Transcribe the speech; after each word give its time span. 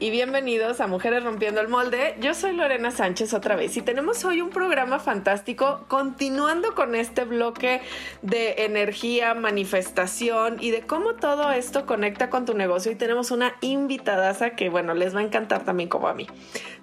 Y 0.00 0.10
bienvenidos 0.10 0.80
a 0.80 0.86
Mujeres 0.86 1.22
Rompiendo 1.22 1.60
el 1.60 1.68
Molde. 1.68 2.16
Yo 2.20 2.32
soy 2.32 2.54
Lorena 2.54 2.90
Sánchez 2.90 3.34
otra 3.34 3.56
vez 3.56 3.76
y 3.76 3.82
tenemos 3.82 4.24
hoy 4.24 4.40
un 4.40 4.48
programa 4.48 4.98
fantástico 4.98 5.84
continuando 5.88 6.74
con 6.74 6.94
este 6.94 7.24
bloque 7.24 7.82
de 8.22 8.64
energía, 8.64 9.34
manifestación 9.34 10.56
y 10.60 10.70
de 10.70 10.82
cómo 10.82 11.16
todo 11.16 11.50
esto 11.50 11.84
conecta 11.84 12.30
con 12.30 12.46
tu 12.46 12.54
negocio 12.54 12.90
y 12.90 12.94
tenemos 12.94 13.30
una 13.30 13.54
invitadaza 13.60 14.50
que 14.50 14.70
bueno, 14.70 14.94
les 14.94 15.14
va 15.14 15.20
a 15.20 15.24
encantar 15.24 15.64
también 15.64 15.90
como 15.90 16.08
a 16.08 16.14
mí. 16.14 16.26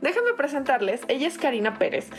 Déjame 0.02 0.34
presentarles, 0.34 1.02
ella 1.08 1.28
es 1.28 1.40
Karina 1.40 1.80
Pérez. 1.80 2.10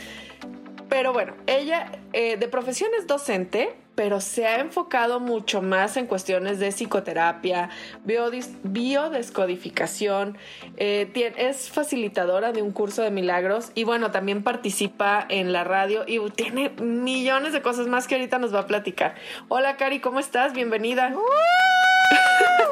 Pero 0.89 1.13
bueno, 1.13 1.33
ella 1.47 1.91
eh, 2.13 2.37
de 2.37 2.47
profesión 2.47 2.91
es 2.97 3.07
docente, 3.07 3.75
pero 3.95 4.21
se 4.21 4.45
ha 4.45 4.59
enfocado 4.59 5.19
mucho 5.19 5.61
más 5.61 5.97
en 5.97 6.05
cuestiones 6.05 6.59
de 6.59 6.71
psicoterapia, 6.71 7.69
biodescodificación, 8.03 10.37
eh, 10.77 11.33
es 11.37 11.69
facilitadora 11.69 12.51
de 12.51 12.61
un 12.61 12.71
curso 12.71 13.01
de 13.01 13.09
milagros 13.11 13.71
y 13.73 13.85
bueno, 13.85 14.11
también 14.11 14.43
participa 14.43 15.25
en 15.29 15.53
la 15.53 15.63
radio 15.63 16.03
y 16.05 16.19
tiene 16.31 16.71
millones 16.81 17.53
de 17.53 17.61
cosas 17.61 17.87
más 17.87 18.07
que 18.07 18.15
ahorita 18.15 18.37
nos 18.37 18.53
va 18.53 18.59
a 18.59 18.67
platicar. 18.67 19.15
Hola 19.47 19.77
Cari, 19.77 19.99
¿cómo 19.99 20.19
estás? 20.19 20.53
Bienvenida. 20.53 21.15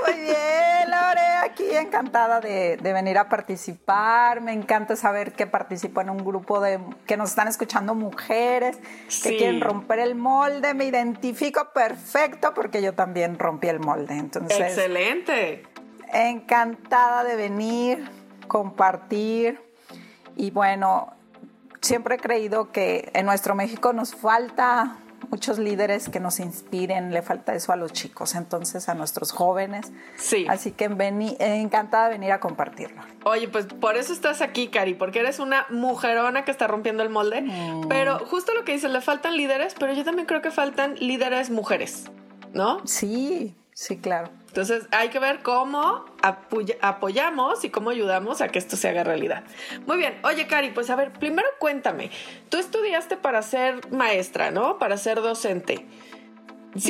Muy 0.05 0.21
bien, 0.21 0.91
Lore, 0.91 1.21
aquí 1.43 1.63
encantada 1.75 2.39
de, 2.39 2.77
venir 2.81 3.17
a 3.17 3.29
participar. 3.29 4.41
Me 4.41 4.53
encanta 4.53 4.95
saber 4.95 5.33
que 5.33 5.47
participo 5.47 6.01
en 6.01 6.09
un 6.09 6.17
grupo 6.17 6.59
de 6.59 6.79
que 7.05 7.17
nos 7.17 7.29
están 7.29 7.47
escuchando 7.47 7.95
mujeres 7.95 8.77
que 9.23 9.37
quieren 9.37 9.61
romper 9.61 9.99
el 9.99 10.15
molde. 10.15 10.73
Me 10.73 10.85
identifico 10.85 11.71
perfecto 11.73 12.53
porque 12.53 12.81
yo 12.81 12.93
también 12.93 13.37
rompí 13.39 13.67
el 13.67 13.79
molde. 13.79 14.15
Entonces, 14.15 14.59
excelente. 14.59 15.63
Encantada 16.11 17.23
de 17.23 17.35
venir, 17.35 18.09
compartir 18.47 19.59
y 20.35 20.51
bueno, 20.51 21.13
siempre 21.81 22.15
he 22.15 22.17
creído 22.17 22.71
que 22.71 23.11
en 23.13 23.25
nuestro 23.25 23.55
México 23.55 23.93
nos 23.93 24.15
falta 24.15 24.97
muchos 25.33 25.57
líderes 25.57 26.09
que 26.09 26.19
nos 26.19 26.39
inspiren, 26.39 27.11
le 27.11 27.23
falta 27.23 27.55
eso 27.55 27.73
a 27.73 27.75
los 27.75 27.91
chicos, 27.91 28.35
entonces 28.35 28.87
a 28.87 28.93
nuestros 28.93 29.31
jóvenes. 29.31 29.91
Sí. 30.15 30.45
Así 30.47 30.73
que 30.73 30.85
encantada 30.85 32.09
de 32.09 32.11
venir 32.11 32.31
a 32.31 32.39
compartirlo. 32.39 33.01
Oye, 33.23 33.47
pues 33.47 33.65
por 33.65 33.97
eso 33.97 34.13
estás 34.13 34.41
aquí, 34.41 34.67
Cari, 34.67 34.93
porque 34.93 35.21
eres 35.21 35.39
una 35.39 35.65
mujerona 35.71 36.45
que 36.45 36.51
está 36.51 36.67
rompiendo 36.67 37.01
el 37.01 37.09
molde. 37.09 37.41
Mm. 37.41 37.87
Pero 37.87 38.19
justo 38.19 38.53
lo 38.53 38.63
que 38.63 38.73
dices, 38.73 38.91
le 38.91 39.01
faltan 39.01 39.35
líderes, 39.35 39.73
pero 39.73 39.91
yo 39.93 40.03
también 40.03 40.27
creo 40.27 40.43
que 40.43 40.51
faltan 40.51 40.93
líderes 40.99 41.49
mujeres, 41.49 42.11
¿no? 42.53 42.85
Sí, 42.85 43.55
sí, 43.73 43.97
claro. 43.97 44.29
Entonces 44.49 44.85
hay 44.91 45.09
que 45.09 45.17
ver 45.17 45.41
cómo 45.41 46.05
apoyamos 46.23 47.65
y 47.65 47.69
cómo 47.69 47.89
ayudamos 47.89 48.41
a 48.41 48.47
que 48.47 48.57
esto 48.57 48.77
se 48.77 48.87
haga 48.87 49.03
realidad. 49.03 49.43
Muy 49.85 49.97
bien, 49.97 50.17
oye 50.23 50.47
Cari, 50.47 50.71
pues 50.71 50.89
a 50.89 50.95
ver, 50.95 51.11
primero 51.11 51.47
cuéntame, 51.59 52.11
tú 52.49 52.57
estudiaste 52.57 53.17
para 53.17 53.41
ser 53.41 53.91
maestra, 53.91 54.49
¿no? 54.49 54.79
Para 54.79 54.97
ser 54.97 55.21
docente. 55.21 55.85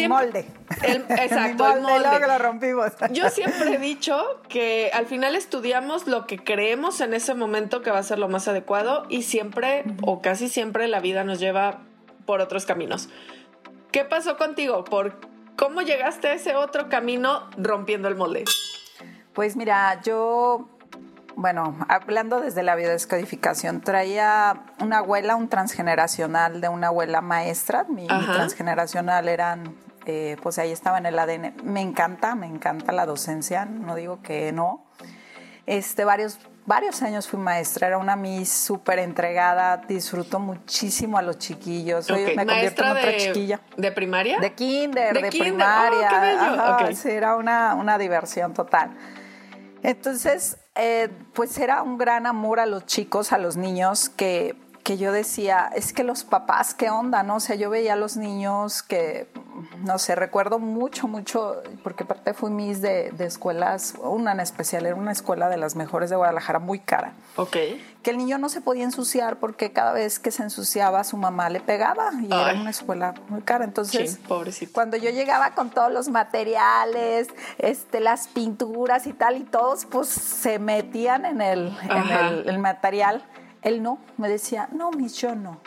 molde. 0.08 0.46
exacto, 0.84 1.74
el 1.74 1.82
molde. 1.82 2.20
lo 2.28 2.38
rompimos. 2.38 2.92
Yo 3.12 3.30
siempre 3.30 3.76
he 3.76 3.80
dicho 3.80 4.42
que 4.50 4.92
al 4.94 5.08
final 5.08 5.36
estudiamos 5.36 6.06
lo 6.08 6.28
que 6.28 6.38
creemos 6.38 7.02
en 7.02 7.16
ese 7.16 7.34
momento 7.34 7.82
que 7.82 7.90
va 7.90 7.98
a 7.98 8.04
ser 8.04 8.20
lo 8.20 8.30
más 8.30 8.48
adecuado 8.48 9.08
y 9.10 9.24
siempre 9.24 9.84
o 10.04 10.22
casi 10.22 10.48
siempre 10.48 10.88
la 10.88 11.00
vida 11.00 11.24
nos 11.24 11.40
lleva 11.40 11.82
por 12.28 12.40
otros 12.40 12.68
caminos. 12.68 13.10
¿Qué 13.92 14.06
pasó 14.06 14.38
contigo? 14.38 14.84
¿Por 14.84 15.34
¿Cómo 15.56 15.82
llegaste 15.82 16.30
a 16.30 16.34
ese 16.34 16.56
otro 16.56 16.90
camino 16.90 17.48
rompiendo 17.58 18.08
el 18.08 18.16
molde? 18.16 18.44
Pues 19.34 19.56
mira, 19.56 20.00
yo, 20.02 20.70
bueno, 21.36 21.76
hablando 21.88 22.40
desde 22.40 22.62
la 22.62 22.76
biodescodificación, 22.76 23.82
traía 23.82 24.66
una 24.80 25.00
abuela, 25.00 25.36
un 25.36 25.50
transgeneracional 25.50 26.62
de 26.62 26.70
una 26.70 26.88
abuela 26.88 27.22
maestra. 27.22 27.86
Mi, 27.90 28.08
transgeneracional 28.08 29.28
eran, 29.28 29.76
eh, 30.06 30.38
pues 30.44 30.60
ahí 30.60 30.72
estaba 30.72 31.00
en 31.00 31.08
el 31.08 31.18
ADN. 31.18 31.56
Me 31.64 31.82
encanta, 31.82 32.36
me 32.36 32.46
encanta 32.46 32.92
la 32.92 33.06
docencia, 33.06 33.66
no 33.66 33.96
digo 33.96 34.22
que 34.22 34.52
no. 34.52 34.86
Este, 35.66 36.06
varios 36.06 36.40
varios 36.66 37.02
años 37.02 37.28
fui 37.28 37.40
maestra, 37.40 37.88
era 37.88 37.98
una 37.98 38.16
Miss 38.16 38.50
súper 38.50 39.00
entregada, 39.00 39.78
disfruto 39.78 40.40
muchísimo 40.40 41.18
a 41.18 41.22
los 41.22 41.38
chiquillos. 41.38 42.06
Soy, 42.06 42.36
me 42.36 42.46
convierto 42.46 42.84
en 42.84 42.90
otra 42.92 43.18
chiquilla. 43.18 43.60
¿De 43.78 43.92
primaria? 43.92 44.40
De 44.40 44.54
kinder, 44.54 45.22
de, 45.22 45.30
primaria. 45.30 46.80
Oh, 46.80 46.94
sí, 46.94 47.10
era 47.10 47.36
una, 47.36 47.76
una 47.76 47.98
diversión 47.98 48.54
total. 48.54 48.92
Entonces, 49.84 50.58
eh, 50.76 51.10
pues 51.34 51.58
era 51.58 51.84
un 51.84 51.98
gran 51.98 52.26
amor 52.26 52.60
a 52.60 52.66
los 52.66 52.86
chicos, 52.86 53.34
a 53.34 53.38
los 53.38 53.58
niños, 53.58 54.10
que, 54.10 54.56
que 54.84 54.98
yo 54.98 55.12
decía, 55.12 55.70
es 55.76 55.94
que 55.94 56.04
los 56.04 56.24
papás, 56.24 56.74
¿qué 56.74 56.90
onda? 56.90 57.24
¿No? 57.24 57.38
O 57.38 57.40
sea, 57.40 57.56
yo 57.56 57.70
veía 57.70 57.94
a 57.94 57.96
los 57.96 58.18
niños 58.18 58.84
que 58.84 59.28
no 59.80 60.00
sé, 60.00 60.16
recuerdo 60.16 60.60
mucho, 60.60 61.08
mucho, 61.08 61.62
porque 61.84 62.04
aparte 62.04 62.34
fui 62.34 62.52
mis 62.52 62.82
de, 62.82 63.14
escuelas, 63.20 63.96
una 64.02 64.32
en 64.32 64.40
especial, 64.40 64.86
era 64.86 64.96
una 64.96 65.12
escuela 65.12 65.50
de 65.50 65.58
las 65.58 65.76
mejores 65.76 66.10
de 66.10 66.16
Guadalajara, 66.16 66.60
muy 66.60 66.80
cara. 66.80 67.14
Ok. 67.36 67.58
Que 68.02 68.12
el 68.12 68.18
niño 68.18 68.38
no 68.38 68.50
se 68.50 68.62
podía 68.62 68.84
ensuciar 68.84 69.38
porque 69.38 69.72
cada 69.72 69.94
vez 69.94 70.20
que 70.20 70.32
se 70.32 70.44
ensuciaba 70.44 71.04
su 71.04 71.18
mamá 71.18 71.50
le 71.50 71.60
pegaba 71.62 72.12
y 72.22 72.26
era 72.26 72.54
una 72.54 72.72
escuela 72.72 73.14
muy 73.30 73.42
cara. 73.42 73.64
Entonces, 73.64 74.20
cuando 74.74 74.98
yo 74.98 75.10
llegaba 75.10 75.52
con 75.52 75.70
todos 75.70 75.92
los 75.92 76.10
materiales, 76.10 77.28
este, 77.60 78.00
las 78.00 78.28
pinturas 78.28 79.08
y 79.08 79.14
tal, 79.14 79.38
y 79.38 79.44
todos 79.44 79.86
pues 79.86 80.10
se 80.10 80.60
metían 80.60 81.26
en 81.26 81.42
el, 81.42 81.78
en 81.84 82.10
el, 82.10 82.50
el 82.50 82.60
material, 82.60 83.24
él 83.64 83.82
no, 83.82 84.00
me 84.18 84.30
decía, 84.30 84.70
no, 84.72 84.92
mis, 84.92 85.16
yo 85.16 85.36
no 85.36 85.60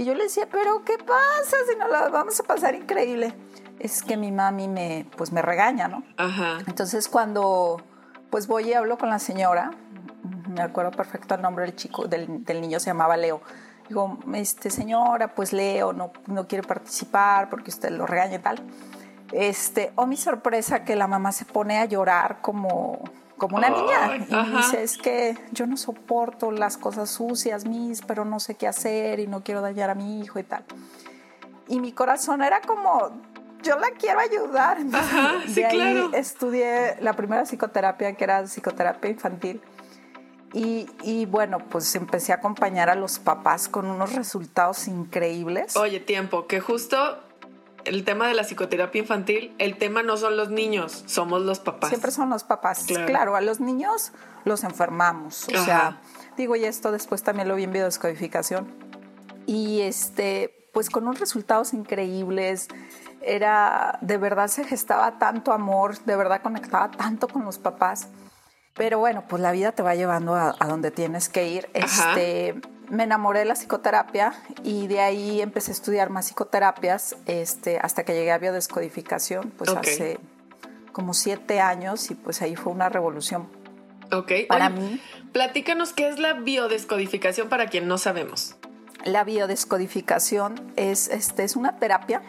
y 0.00 0.04
yo 0.04 0.14
le 0.14 0.24
decía, 0.24 0.48
pero 0.50 0.82
¿qué 0.84 0.96
pasa 0.96 1.56
si 1.68 1.76
no 1.76 1.86
la 1.88 2.08
vamos 2.08 2.40
a 2.40 2.42
pasar 2.44 2.74
increíble? 2.74 3.34
Es 3.78 4.02
que 4.02 4.16
mi 4.16 4.32
mami 4.32 4.66
me, 4.66 5.06
pues 5.14 5.30
me 5.30 5.42
regaña, 5.42 5.88
¿no? 5.88 6.04
Ajá. 6.16 6.58
Entonces 6.66 7.06
cuando 7.06 7.82
pues 8.30 8.46
voy 8.46 8.70
y 8.70 8.72
hablo 8.72 8.96
con 8.96 9.10
la 9.10 9.18
señora, 9.18 9.72
me 10.48 10.62
acuerdo 10.62 10.90
perfecto 10.92 11.34
el 11.34 11.42
nombre 11.42 11.66
del 11.66 11.76
chico, 11.76 12.06
del, 12.06 12.42
niño 12.46 12.80
se 12.80 12.86
llamaba 12.86 13.18
Leo. 13.18 13.42
Digo, 13.88 14.18
este 14.32 14.70
señora, 14.70 15.34
pues 15.34 15.52
Leo 15.52 15.92
no, 15.92 16.12
no 16.26 16.46
quiere 16.46 16.66
participar 16.66 17.50
porque 17.50 17.70
usted 17.70 17.90
lo 17.90 18.06
regaña 18.06 18.36
y 18.36 18.38
tal. 18.38 18.62
Este, 19.32 19.92
o 19.96 20.06
mi 20.06 20.16
sorpresa 20.16 20.84
que 20.84 20.96
la 20.96 21.08
mamá 21.08 21.32
se 21.32 21.44
pone 21.44 21.78
a 21.78 21.84
llorar 21.84 22.38
como 22.40 23.00
como 23.40 23.56
una 23.56 23.70
niña. 23.70 24.16
Y 24.28 24.56
dice, 24.56 24.84
es 24.84 24.96
que 24.96 25.36
yo 25.50 25.66
no 25.66 25.76
soporto 25.76 26.52
las 26.52 26.76
cosas 26.76 27.10
sucias, 27.10 27.64
mis, 27.64 28.02
pero 28.02 28.24
no 28.24 28.38
sé 28.38 28.54
qué 28.54 28.68
hacer 28.68 29.18
y 29.18 29.26
no 29.26 29.42
quiero 29.42 29.60
dañar 29.62 29.90
a 29.90 29.96
mi 29.96 30.20
hijo 30.20 30.38
y 30.38 30.44
tal. 30.44 30.64
Y 31.66 31.80
mi 31.80 31.90
corazón 31.90 32.42
era 32.42 32.60
como, 32.60 33.10
yo 33.62 33.76
la 33.78 33.90
quiero 33.98 34.20
ayudar. 34.20 34.78
de 35.46 35.66
ahí 35.66 36.10
estudié 36.12 36.96
la 37.00 37.14
primera 37.14 37.42
psicoterapia, 37.44 38.12
que 38.14 38.22
era 38.22 38.46
psicoterapia 38.46 39.10
infantil. 39.10 39.60
Y, 40.52 40.88
y, 41.02 41.26
bueno, 41.26 41.58
pues 41.58 41.94
empecé 41.94 42.32
a 42.32 42.36
acompañar 42.36 42.90
a 42.90 42.96
los 42.96 43.20
papás 43.20 43.68
con 43.68 43.86
unos 43.86 44.14
resultados 44.14 44.88
increíbles. 44.88 45.76
Oye, 45.76 46.00
tiempo, 46.00 46.48
que 46.48 46.60
justo 46.60 47.18
el 47.84 48.04
tema 48.04 48.28
de 48.28 48.34
la 48.34 48.42
psicoterapia 48.44 49.00
infantil, 49.00 49.54
el 49.58 49.76
tema 49.78 50.02
no 50.02 50.16
son 50.16 50.36
los 50.36 50.50
niños, 50.50 51.04
somos 51.06 51.42
los 51.42 51.60
papás. 51.60 51.90
Siempre 51.90 52.10
son 52.10 52.30
los 52.30 52.44
papás. 52.44 52.86
Claro, 53.06 53.36
a 53.36 53.40
los 53.40 53.60
niños 53.60 54.12
los 54.44 54.64
enfermamos. 54.64 55.48
O 55.48 55.64
sea, 55.64 56.00
digo, 56.36 56.56
y 56.56 56.64
esto 56.64 56.92
después 56.92 57.22
también 57.22 57.48
lo 57.48 57.54
vi 57.54 57.64
en 57.64 57.72
biodescodificación. 57.72 58.72
Y 59.46 59.80
este, 59.80 60.68
pues 60.72 60.90
con 60.90 61.04
unos 61.04 61.20
resultados 61.20 61.72
increíbles. 61.74 62.68
Era, 63.22 63.98
de 64.00 64.16
verdad 64.16 64.48
se 64.48 64.64
gestaba 64.64 65.18
tanto 65.18 65.52
amor, 65.52 65.98
de 66.04 66.16
verdad 66.16 66.40
conectaba 66.42 66.90
tanto 66.90 67.28
con 67.28 67.44
los 67.44 67.58
papás. 67.58 68.08
Pero 68.74 68.98
bueno, 68.98 69.24
pues 69.28 69.42
la 69.42 69.52
vida 69.52 69.72
te 69.72 69.82
va 69.82 69.94
llevando 69.94 70.34
a, 70.34 70.54
donde 70.66 70.90
tienes 70.90 71.28
que 71.28 71.48
ir. 71.48 71.68
Este 71.74 72.54
me 72.88 73.04
enamoré 73.04 73.40
de 73.40 73.44
la 73.44 73.54
psicoterapia 73.54 74.32
y 74.64 74.88
de 74.88 75.00
ahí 75.00 75.40
empecé 75.40 75.70
a 75.70 75.74
estudiar 75.74 76.10
más 76.10 76.26
psicoterapias 76.26 77.16
este, 77.26 77.78
hasta 77.78 78.04
que 78.04 78.14
llegué 78.14 78.32
a 78.32 78.38
biodescodificación, 78.38 79.50
pues 79.50 79.70
hace 79.70 80.18
como 80.90 81.14
siete 81.14 81.60
años 81.60 82.10
y 82.10 82.16
pues 82.16 82.42
ahí 82.42 82.56
fue 82.56 82.72
una 82.72 82.88
revolución 82.88 83.48
Ok. 84.12 84.32
Para 84.48 84.68
mí. 84.68 85.00
Platícanos 85.32 85.92
qué 85.92 86.08
es 86.08 86.18
la 86.18 86.34
biodescodificación 86.34 87.48
para 87.48 87.66
quien 87.66 87.88
no 87.88 87.98
sabemos. 87.98 88.56
la 89.04 89.24
biodescodificación 89.24 90.72
es, 90.76 91.08
este, 91.08 91.44
es 91.44 91.56
una 91.56 91.78
terapia 91.78 92.22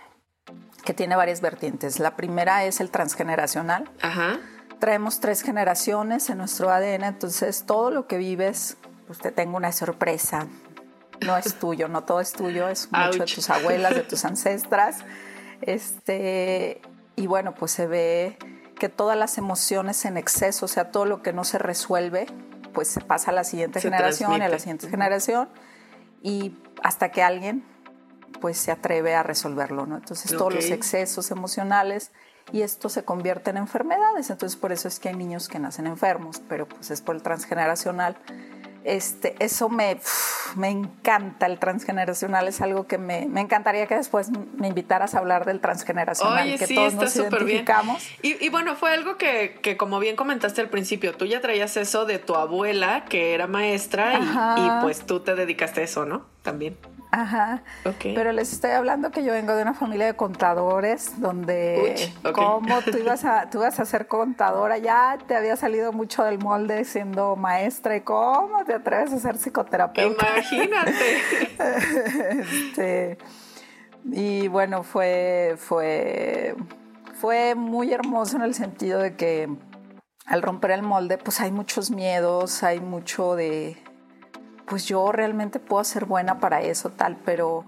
que 0.85 0.93
tiene 0.93 1.15
varias 1.15 1.41
vertientes. 1.41 1.99
La 1.99 2.15
primera 2.15 2.63
es 2.65 2.79
el 2.79 2.91
transgeneracional. 2.91 3.89
Ajá. 4.01 4.39
Traemos 4.81 5.19
tres 5.19 5.44
generaciones 5.44 6.31
en 6.31 6.39
nuestro 6.39 6.72
ADN, 6.72 7.04
entonces 7.04 7.66
todo 7.68 7.92
lo 7.92 8.07
que 8.07 8.18
vives, 8.18 8.78
pues 9.06 9.19
te 9.19 9.31
tengo 9.31 9.57
una 9.57 9.72
sorpresa. 9.72 10.48
No 11.24 11.38
es 11.38 11.54
tuyo, 11.60 11.88
no 11.88 12.04
todo 12.04 12.19
es 12.19 12.33
tuyo, 12.33 12.68
es 12.68 12.89
mucho 12.92 13.19
de 13.19 13.31
tus 13.31 13.51
abuelas, 13.51 13.94
de 13.94 14.01
tus 14.01 14.25
ancestras. 14.25 15.06
Este, 15.62 16.81
y 17.16 17.28
bueno, 17.28 17.54
pues 17.54 17.72
se 17.72 17.86
ve 17.86 18.39
que 18.80 18.89
todas 18.89 19.16
las 19.16 19.38
emociones 19.38 20.04
en 20.06 20.18
exceso, 20.18 20.66
o 20.66 20.68
sea, 20.68 20.89
todo 20.89 21.06
lo 21.06 21.22
que 21.22 21.31
no 21.31 21.44
se 21.44 21.60
resuelve, 21.60 22.25
pues 22.74 22.88
se 22.88 23.01
pasa 23.01 23.30
a 23.30 23.36
la 23.36 23.44
siguiente 23.44 23.81
generación 23.81 24.42
y 24.42 24.45
a 24.45 24.50
la 24.50 24.57
siguiente 24.57 24.89
generación 24.89 25.48
y 26.24 26.57
hasta 26.81 27.12
que 27.12 27.22
alguien 27.22 27.63
pues 28.39 28.57
se 28.57 28.72
atreve 28.72 29.13
a 29.13 29.22
resolverlo, 29.22 29.86
¿no? 29.86 29.98
Entonces 29.98 30.36
todos 30.36 30.56
los 30.56 30.72
excesos 30.72 31.30
emocionales 31.30 32.12
y 32.51 32.61
esto 32.61 32.89
se 32.89 33.03
convierte 33.03 33.49
en 33.49 33.57
enfermedades, 33.57 34.29
entonces 34.29 34.57
por 34.57 34.71
eso 34.71 34.88
es 34.88 34.99
que 34.99 35.09
hay 35.09 35.15
niños 35.15 35.47
que 35.47 35.59
nacen 35.59 35.88
enfermos, 35.88 36.41
pero 36.47 36.67
pues 36.67 36.91
es 36.91 37.01
por 37.01 37.15
el 37.15 37.21
transgeneracional 37.21 38.17
este, 38.83 39.35
eso 39.39 39.69
me, 39.69 39.99
me 40.55 40.69
encanta, 40.69 41.45
el 41.45 41.59
transgeneracional 41.59 42.47
es 42.47 42.61
algo 42.61 42.88
que 42.88 42.97
me, 42.97 43.27
me, 43.27 43.41
encantaría 43.41 43.85
que 43.85 43.95
después 43.95 44.29
me 44.57 44.67
invitaras 44.67 45.13
a 45.13 45.19
hablar 45.19 45.45
del 45.45 45.59
transgeneracional, 45.59 46.57
que 46.57 46.67
todos 46.67 46.95
nos 46.95 47.15
identificamos. 47.15 48.03
Y, 48.23 48.43
y, 48.43 48.49
bueno, 48.49 48.75
fue 48.75 48.91
algo 48.91 49.17
que, 49.17 49.59
que, 49.61 49.77
como 49.77 49.99
bien 49.99 50.15
comentaste 50.15 50.61
al 50.61 50.69
principio, 50.69 51.13
tú 51.13 51.25
ya 51.25 51.41
traías 51.41 51.77
eso 51.77 52.05
de 52.05 52.17
tu 52.17 52.35
abuela, 52.35 53.05
que 53.07 53.35
era 53.35 53.45
maestra, 53.45 54.17
y, 54.17 54.61
y, 54.61 54.69
pues 54.81 55.05
tú 55.05 55.19
te 55.19 55.35
dedicaste 55.35 55.81
a 55.81 55.83
eso, 55.83 56.05
¿no? 56.05 56.25
También. 56.41 56.75
Ajá. 57.12 57.62
Pero 58.02 58.31
les 58.31 58.54
estoy 58.54 58.72
hablando 58.72 59.12
que 59.12 59.24
yo 59.24 59.34
vengo 59.34 59.54
de 59.54 59.62
una 59.63 59.74
familia 59.74 60.06
de 60.06 60.16
contadores 60.16 61.19
donde 61.19 62.10
como 62.34 62.81
tú 62.81 62.98
ibas 62.98 63.25
a 63.25 63.50
tú 63.50 63.58
ibas 63.60 63.80
a 63.81 63.86
ser 63.86 64.08
contadora, 64.08 64.78
ya 64.78 65.18
te 65.28 65.36
había 65.36 65.58
salido 65.58 65.92
mucho 65.92 66.24
del 66.24 66.40
molde 66.40 66.86
siendo 66.86 67.36
maestra 67.36 67.98
y 67.98 68.02
cómo 68.02 68.63
te 68.66 68.75
atreves 68.75 69.12
a 69.12 69.19
ser 69.19 69.38
psicoterapeuta. 69.38 70.25
Imagínate. 70.38 71.18
este, 72.40 73.18
y 74.06 74.48
bueno, 74.48 74.84
fue 74.84 75.56
fue 75.58 76.56
fue 77.19 77.56
muy 77.56 77.92
hermoso 77.94 78.38
en 78.38 78.44
el 78.44 78.54
sentido 78.54 79.00
de 79.00 79.16
que 79.16 79.50
al 80.25 80.42
romper 80.42 80.72
el 80.72 80.81
molde, 80.81 81.18
pues 81.18 81.42
hay 81.42 81.52
muchos 81.52 81.92
miedos, 81.92 82.63
hay 82.63 82.80
mucho 82.80 83.36
de 83.36 83.78
pues 84.71 84.85
yo 84.85 85.12
realmente 85.12 85.59
puedo 85.59 85.83
ser 85.83 86.06
buena 86.06 86.39
para 86.39 86.62
eso, 86.62 86.91
tal, 86.91 87.18
pero, 87.25 87.65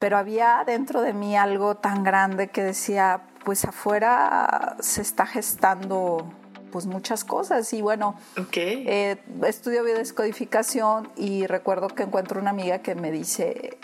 pero 0.00 0.18
había 0.18 0.64
dentro 0.66 1.00
de 1.00 1.12
mí 1.12 1.36
algo 1.36 1.76
tan 1.76 2.02
grande 2.02 2.48
que 2.48 2.64
decía, 2.64 3.28
pues 3.44 3.64
afuera 3.64 4.76
se 4.80 5.02
está 5.02 5.24
gestando 5.24 6.28
pues 6.72 6.86
muchas 6.86 7.22
cosas. 7.22 7.72
Y 7.72 7.80
bueno, 7.80 8.18
eh, 8.56 9.22
estudio 9.46 9.84
biodescodificación 9.84 11.12
y 11.14 11.46
recuerdo 11.46 11.86
que 11.86 12.02
encuentro 12.02 12.40
una 12.40 12.50
amiga 12.50 12.80
que 12.80 12.96
me 12.96 13.12
dice, 13.12 13.78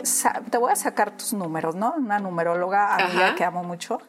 te 0.50 0.58
voy 0.58 0.72
a 0.72 0.76
sacar 0.76 1.16
tus 1.16 1.34
números, 1.34 1.76
¿no? 1.76 1.94
Una 1.96 2.18
numeróloga 2.18 2.96
amiga 2.96 3.36
que 3.36 3.44
amo 3.44 3.62
mucho. 3.62 4.00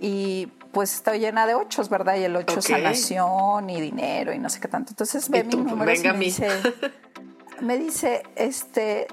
Y 0.00 0.48
pues 0.72 0.94
estoy 0.94 1.20
llena 1.20 1.46
de 1.46 1.54
ochos, 1.54 1.88
¿verdad? 1.90 2.16
Y 2.16 2.24
el 2.24 2.34
ocho 2.34 2.58
es 2.58 2.64
sanación 2.64 3.70
y 3.70 3.80
dinero 3.80 4.32
y 4.32 4.40
no 4.40 4.50
sé 4.50 4.58
qué 4.58 4.66
tanto. 4.66 4.90
Entonces 4.90 5.30
ve 5.30 5.44
mis 5.44 5.54
números 5.54 6.02
y 6.02 6.08
me 6.08 6.18
dice, 6.18 6.48
me 7.60 7.78
dice, 7.78 8.22
este, 8.34 9.06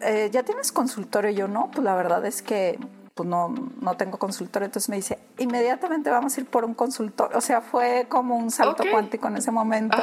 eh, 0.00 0.28
¿ya 0.32 0.42
tienes 0.42 0.72
consultorio? 0.72 1.30
yo 1.30 1.48
no, 1.48 1.70
pues 1.70 1.84
la 1.84 1.94
verdad 1.94 2.24
es 2.26 2.42
que 2.42 2.78
pues 3.14 3.28
no, 3.28 3.54
no 3.80 3.96
tengo 3.96 4.18
consultorio. 4.18 4.66
Entonces 4.66 4.88
me 4.88 4.96
dice, 4.96 5.18
inmediatamente 5.38 6.10
vamos 6.10 6.36
a 6.36 6.40
ir 6.40 6.46
por 6.46 6.64
un 6.64 6.74
consultorio. 6.74 7.36
O 7.36 7.40
sea, 7.40 7.60
fue 7.60 8.06
como 8.08 8.36
un 8.36 8.50
salto 8.50 8.84
cuántico 8.90 9.28
en 9.28 9.36
ese 9.36 9.50
momento. 9.50 9.98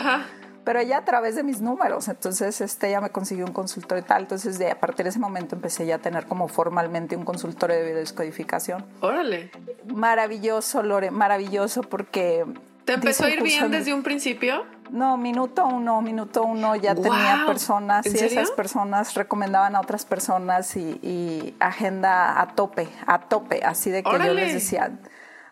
Pero 0.64 0.82
ya 0.82 0.98
a 0.98 1.06
través 1.06 1.36
de 1.36 1.44
mis 1.44 1.62
números. 1.62 2.10
Entonces, 2.10 2.60
este, 2.60 2.92
ya 2.92 3.00
me 3.00 3.10
consiguió 3.10 3.46
un 3.46 3.54
consultorio 3.54 4.04
y 4.04 4.08
tal. 4.08 4.24
Entonces, 4.24 4.60
de, 4.60 4.70
a 4.70 4.80
partir 4.80 5.06
de 5.06 5.12
ese 5.12 5.20
momento 5.20 5.56
empecé 5.56 5.86
ya 5.86 5.96
a 5.96 6.00
tener 6.00 6.28
como 6.28 6.50
formalmente 6.50 7.16
un 7.16 7.24
consultorio 7.24 7.78
de 7.78 7.86
biodescodificación. 7.86 8.86
Órale. 9.00 9.50
Maravilloso, 9.88 10.84
Lore, 10.84 11.10
maravilloso 11.10 11.82
porque 11.82 12.46
¿Te 12.88 12.94
empezó 12.94 13.26
a 13.26 13.30
ir 13.30 13.44
bien 13.44 13.70
desde 13.70 13.94
un 13.94 14.02
principio? 14.02 14.64
No, 14.90 15.18
minuto 15.18 15.66
uno, 15.66 16.02
minuto 16.02 16.44
uno 16.44 16.74
ya 16.78 16.96
tenía 16.96 17.44
personas 17.46 18.06
y 18.06 18.18
esas 18.18 18.50
personas 18.52 19.14
recomendaban 19.14 19.76
a 19.76 19.82
otras 19.82 20.06
personas 20.06 20.78
y, 20.78 21.54
agenda 21.60 22.40
a 22.40 22.56
tope, 22.56 22.88
a 23.06 23.20
tope, 23.20 23.60
así 23.66 23.92
de 23.92 24.04
que 24.04 24.12
yo 24.12 24.34
les 24.34 24.54
decía, 24.54 24.98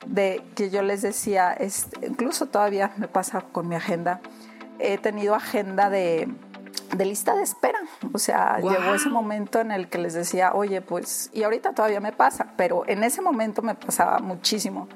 de 0.05 0.45
que 0.55 0.69
yo 0.69 0.81
les 0.81 1.01
decía, 1.01 1.51
este, 1.51 2.07
incluso 2.07 2.45
todavía 2.45 2.93
me 2.95 3.09
pasa 3.09 3.41
con 3.41 3.67
mi 3.67 3.75
agenda, 3.75 4.21
he 4.79 4.97
tenido 4.97 5.35
agenda 5.35 5.89
de, 5.89 6.29
lista 6.97 7.35
de 7.35 7.43
espera. 7.43 7.79
O 8.13 8.17
sea, 8.17 8.59
llegó 8.59 8.95
ese 8.95 9.09
momento 9.09 9.59
en 9.59 9.71
el 9.71 9.89
que 9.89 9.97
les 9.97 10.13
decía, 10.13 10.53
oye, 10.53 10.79
pues, 10.79 11.31
y 11.33 11.43
ahorita 11.43 11.73
todavía 11.73 11.99
me 11.99 12.13
pasa, 12.13 12.53
pero 12.55 12.87
en 12.87 13.03
ese 13.03 13.21
momento 13.21 13.61
me 13.61 13.75
pasaba 13.75 14.19
muchísimo. 14.19 14.87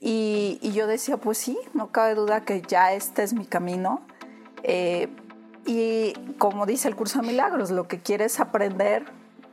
Y, 0.00 0.58
yo 0.72 0.86
decía, 0.86 1.16
pues 1.16 1.38
sí, 1.38 1.58
no 1.74 1.90
cabe 1.90 2.14
duda 2.14 2.44
que 2.44 2.62
ya 2.62 2.92
este 2.92 3.22
es 3.22 3.32
mi 3.32 3.46
camino. 3.46 4.06
Eh, 4.62 5.08
y 5.66 6.12
como 6.38 6.66
dice 6.66 6.88
el 6.88 6.96
curso 6.96 7.20
de 7.20 7.26
milagros, 7.26 7.70
lo 7.70 7.88
que 7.88 8.00
quieres 8.00 8.40
aprender, 8.40 9.04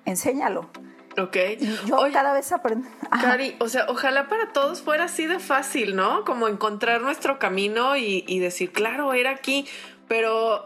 enséñalo. 0.06 0.70
Ok. 1.18 1.38
yo 1.86 1.98
cada 2.12 2.34
vez 2.34 2.52
aprendo. 2.52 2.88
Cari, 3.10 3.56
o 3.60 3.70
sea, 3.70 3.86
ojalá 3.88 4.28
para 4.28 4.52
todos 4.52 4.82
fuera 4.82 5.06
así 5.06 5.26
de 5.28 5.40
fácil, 5.40 5.96
¿no? 5.96 6.26
Como 6.26 6.48
encontrar 6.48 7.02
nuestro 7.02 7.40
camino 7.40 7.96
y, 7.98 8.24
y 8.28 8.40
decir, 8.40 8.72
claro, 8.72 9.14
era 9.14 9.32
aquí, 9.32 9.66
pero 10.08 10.66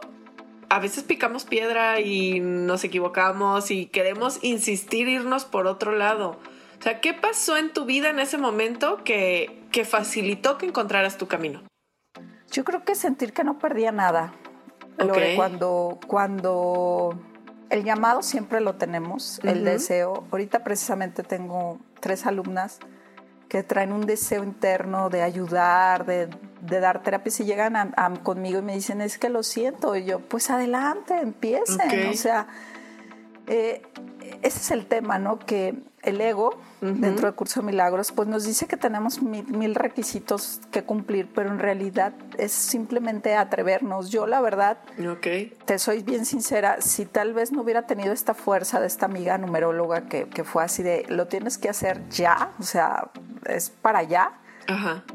a 0.70 0.80
veces 0.80 1.04
picamos 1.04 1.46
piedra 1.46 2.00
y 2.00 2.40
nos 2.40 2.84
equivocamos 2.84 3.72
y 3.72 3.88
queremos 3.88 4.40
insistir 4.44 5.08
irnos 5.08 5.46
por 5.46 5.68
otro 5.68 5.94
lado. 5.94 6.40
O 6.80 6.82
sea, 6.82 7.02
¿qué 7.02 7.14
pasó 7.14 7.58
en 7.58 7.74
tu 7.74 7.86
vida 7.86 8.10
en 8.10 8.20
ese 8.20 8.38
momento 8.38 9.04
que, 9.04 9.59
que 9.72 9.86
facilitó 9.86 10.58
que 10.58 10.66
encontraras 10.66 11.18
tu 11.18 11.28
camino? 11.28 11.64
Yo 12.52 12.64
creo 12.64 12.84
que 12.84 12.96
sentir 12.96 13.34
que 13.34 13.44
no 13.44 13.60
perdía 13.60 13.92
nada. 13.92 14.34
cuando, 15.36 16.00
cuando 16.08 17.18
el 17.70 17.84
llamado 17.84 18.22
siempre 18.22 18.62
lo 18.62 18.76
tenemos, 18.76 19.40
el 19.44 19.64
deseo. 19.64 20.26
Ahorita 20.32 20.64
precisamente 20.64 21.24
tengo 21.24 21.80
tres 22.00 22.26
alumnas 22.26 22.80
que 23.48 23.64
traen 23.64 23.92
un 23.92 24.06
deseo 24.06 24.44
interno 24.44 25.10
de 25.10 25.24
ayudar, 25.24 26.06
de, 26.06 26.30
de 26.62 26.80
dar 26.80 27.02
terapia. 27.02 27.32
Si 27.32 27.46
llegan 27.46 27.94
conmigo 28.24 28.60
y 28.60 28.62
me 28.62 28.74
dicen, 28.74 29.02
es 29.02 29.18
que 29.18 29.30
lo 29.30 29.44
siento, 29.44 29.96
y 29.96 30.06
yo, 30.06 30.20
pues 30.20 30.50
adelante, 30.50 31.20
empiecen. 31.20 32.10
O 32.10 32.14
sea, 32.14 32.48
eh, 33.48 33.82
ese 34.42 34.60
es 34.60 34.72
el 34.72 34.86
tema, 34.86 35.18
¿no? 35.18 35.40
Que 35.40 35.76
el 36.04 36.22
ego, 36.22 36.58
dentro 36.82 37.28
del 37.28 37.36
curso 37.36 37.60
de 37.60 37.68
milagros, 37.68 38.12
pues 38.12 38.28
nos 38.28 38.46
dice 38.46 38.68
que 38.68 38.78
tenemos 38.78 39.22
mil, 39.22 39.76
requisitos 39.76 40.62
que 40.72 40.84
cumplir, 40.84 41.28
pero 41.34 41.50
en 41.50 41.60
realidad 41.60 42.14
es 42.38 42.52
simplemente 42.52 43.36
atrevernos. 43.36 44.10
Yo, 44.10 44.26
la 44.28 44.42
verdad, 44.42 44.78
te 45.66 45.80
soy 45.80 46.04
bien 46.04 46.26
sincera, 46.26 46.82
si 46.82 47.06
tal 47.06 47.34
vez 47.34 47.52
no 47.52 47.62
hubiera 47.62 47.86
tenido 47.86 48.14
esta 48.14 48.34
fuerza 48.34 48.80
de 48.80 48.88
esta 48.88 49.06
amiga 49.06 49.38
numeróloga 49.38 50.08
que, 50.08 50.30
que 50.30 50.44
fue 50.44 50.64
así 50.64 50.84
de, 50.84 51.06
lo 51.10 51.28
tienes 51.28 51.58
que 51.58 51.70
hacer 51.70 52.08
ya, 52.10 52.52
o 52.60 52.64
sea, 52.64 53.10
es 53.46 53.70
para 53.70 54.00
allá 54.00 54.40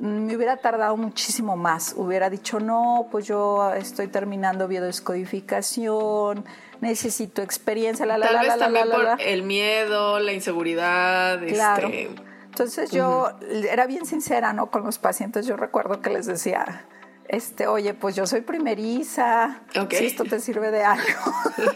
me 0.00 0.36
hubiera 0.36 0.56
tardado 0.56 0.96
muchísimo 0.96 1.56
más. 1.56 1.94
Hubiera 1.96 2.28
dicho, 2.28 2.58
no, 2.60 3.08
pues 3.10 3.26
yo 3.26 3.72
estoy 3.74 4.08
terminando 4.08 4.66
biodescodificación, 4.66 6.44
necesito 6.84 7.42
experiencia, 7.42 8.06
la, 8.06 8.18
la, 8.18 8.26
Tal 8.26 8.34
la, 8.34 8.40
vez 8.42 8.48
la, 8.50 8.58
también 8.58 8.90
por 8.90 9.20
el 9.20 9.42
miedo, 9.42 10.20
la 10.20 10.32
inseguridad. 10.32 11.40
Claro. 11.46 11.88
Este... 11.88 12.14
Entonces 12.44 12.92
yo 12.92 13.30
era 13.68 13.86
bien 13.86 14.06
sincera, 14.06 14.52
¿no? 14.52 14.70
Con 14.70 14.84
los 14.84 14.98
pacientes 14.98 15.44
yo 15.44 15.56
recuerdo 15.56 16.00
que 16.00 16.10
les 16.10 16.26
decía, 16.26 16.86
este, 17.26 17.66
oye, 17.66 17.94
pues 17.94 18.14
yo 18.14 18.26
soy 18.26 18.42
primeriza, 18.42 19.62
si 19.90 20.04
esto 20.04 20.24
te 20.24 20.38
sirve 20.38 20.70
de 20.70 20.84
algo, 20.84 21.32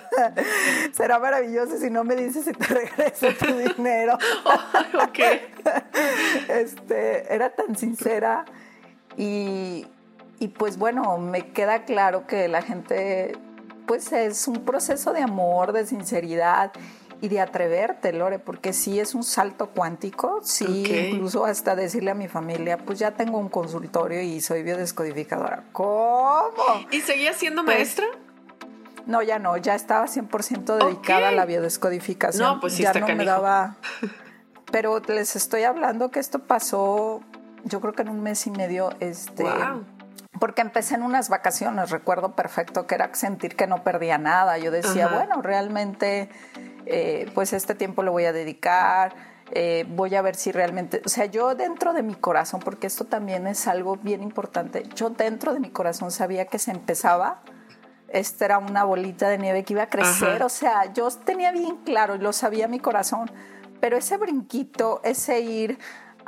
será 0.92 1.18
maravilloso 1.18 1.78
si 1.78 1.90
no 1.90 2.04
me 2.04 2.14
dices 2.14 2.44
si 2.44 2.52
te 2.52 2.66
regreso 2.66 3.26
tu 3.38 3.54
dinero. 3.76 4.18
ok. 4.94 5.18
Este, 6.48 7.34
era 7.34 7.50
tan 7.50 7.76
sincera 7.76 8.44
y, 9.16 9.86
y 10.38 10.48
pues 10.48 10.78
bueno, 10.78 11.18
me 11.18 11.50
queda 11.52 11.84
claro 11.84 12.26
que 12.26 12.48
la 12.48 12.62
gente, 12.62 13.36
pues 13.88 14.12
es 14.12 14.47
un 14.47 14.64
proceso 14.64 15.12
de 15.12 15.23
amor, 15.23 15.73
de 15.73 15.85
sinceridad 15.85 16.71
y 17.21 17.26
de 17.28 17.40
atreverte, 17.40 18.12
Lore, 18.12 18.38
porque 18.38 18.73
sí 18.73 19.00
es 19.00 19.16
un 19.16 19.25
salto 19.25 19.71
cuántico, 19.71 20.40
sí, 20.45 20.85
incluso 21.11 21.45
hasta 21.45 21.75
decirle 21.75 22.12
a 22.12 22.14
mi 22.14 22.28
familia, 22.28 22.78
pues 22.78 23.00
ya 23.00 23.11
tengo 23.11 23.38
un 23.38 23.49
consultorio 23.49 24.23
y 24.23 24.40
soy 24.40 24.62
biodescodificadora. 24.62 25.64
¿Cómo? 25.73 26.52
¿Y 26.92 27.00
seguía 27.00 27.33
siendo 27.33 27.64
pues, 27.64 27.76
maestra? 27.76 28.07
no, 29.09 29.23
ya 29.23 29.38
no, 29.38 29.57
ya 29.57 29.75
estaba 29.75 30.07
100% 30.07 30.85
dedicada 30.85 31.28
a 31.28 31.33
la 31.33 31.47
biodescodificación. 31.47 32.47
No, 32.47 32.61
pues 32.61 32.75
sí 32.75 32.83
ya 32.83 32.90
está 32.90 33.00
no 33.00 33.16
me 33.16 33.25
daba. 33.25 33.76
Pero 34.71 35.00
les 35.00 35.35
estoy 35.35 35.62
hablando 35.62 36.11
que 36.11 36.21
esto 36.21 36.40
pasó, 36.40 37.23
yo 37.64 37.80
creo 37.80 37.95
que 37.95 38.02
en 38.02 38.11
un 38.11 38.23
mes 38.23 38.47
y 38.47 38.50
medio, 38.50 38.90
este. 39.00 39.45
Porque 40.38 40.62
empecé 40.62 40.95
en 40.95 41.02
unas 41.02 41.28
vacaciones, 41.28 41.90
recuerdo 41.90 42.35
perfecto 42.35 42.87
que 42.87 42.95
era 42.95 43.14
sentir 43.14 43.57
que 43.57 43.66
no 43.66 43.83
perdía 43.83 44.18
nada. 44.18 44.59
Yo 44.59 44.71
decía, 44.71 45.09
bueno, 45.09 45.42
realmente, 45.42 46.28
eh, 46.87 47.30
pues 47.35 47.52
este 47.52 47.75
tiempo 47.75 48.02
lo 48.02 48.12
voy 48.12 48.25
a 48.25 48.33
dedicar, 48.33 49.14
eh, 49.52 49.87
voy 49.88 50.14
a 50.14 50.23
ver 50.23 50.35
si 50.35 50.52
realmente, 50.52 51.00
o 51.04 51.09
sea, 51.09 51.25
yo 51.25 51.54
dentro 51.54 51.95
de 51.95 52.02
mi 52.02 52.14
corazón, 52.14 52.61
porque 52.61 52.87
esto 52.87 53.07
también 53.07 53.47
es 53.47 53.66
algo 53.66 53.97
bien 53.97 54.23
importante, 54.23 54.83
yo 54.95 55.11
dentro 55.11 55.54
de 55.54 55.61
mi 55.61 55.71
corazón 55.71 56.11
sabía 56.11 56.47
que 56.47 56.59
se 56.59 56.71
empezaba, 56.71 57.40
esta 58.09 58.45
era 58.45 58.59
una 58.59 58.85
bolita 58.85 59.28
de 59.28 59.38
nieve 59.38 59.64
que 59.64 59.73
iba 59.73 59.85
a 59.85 59.88
crecer, 59.88 60.42
o 60.42 60.49
sea, 60.50 60.92
yo 60.92 61.09
tenía 61.11 61.50
bien 61.52 61.78
claro 61.78 62.16
y 62.16 62.18
lo 62.18 62.33
sabía 62.33 62.68
mi 62.68 62.78
corazón, 62.78 63.30
pero 63.80 63.97
ese 63.97 64.18
brinquito, 64.18 65.00
ese 65.02 65.40
ir 65.40 65.78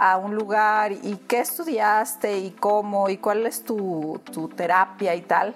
a 0.02 0.16
un 0.16 0.34
lugar 0.34 0.92
y 0.92 1.16
qué 1.28 1.40
estudiaste 1.40 2.38
y 2.38 2.52
cómo 2.52 3.10
y 3.10 3.18
cuál 3.18 3.44
es 3.46 3.64
tu, 3.64 4.18
terapia 4.56 5.14
y 5.14 5.20
tal. 5.20 5.54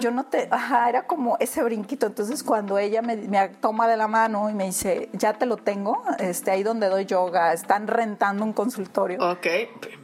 Yo 0.00 0.10
no 0.10 0.24
te, 0.24 0.48
ajá, 0.50 0.88
era 0.88 1.06
como 1.06 1.36
ese 1.40 1.62
brinquito. 1.62 2.06
Entonces 2.06 2.42
cuando 2.42 2.78
ella 2.78 3.02
me, 3.02 3.16
toma 3.60 3.86
de 3.86 3.98
la 3.98 4.08
mano 4.08 4.48
y 4.48 4.54
me 4.54 4.64
dice, 4.64 5.10
ya 5.12 5.34
te 5.34 5.44
lo 5.44 5.58
tengo, 5.58 6.02
este, 6.18 6.50
ahí 6.50 6.62
donde 6.62 6.88
doy 6.88 7.04
yoga, 7.04 7.52
están 7.52 7.86
rentando 7.86 8.44
un 8.44 8.54
consultorio. 8.54 9.18
Ok, 9.30 9.46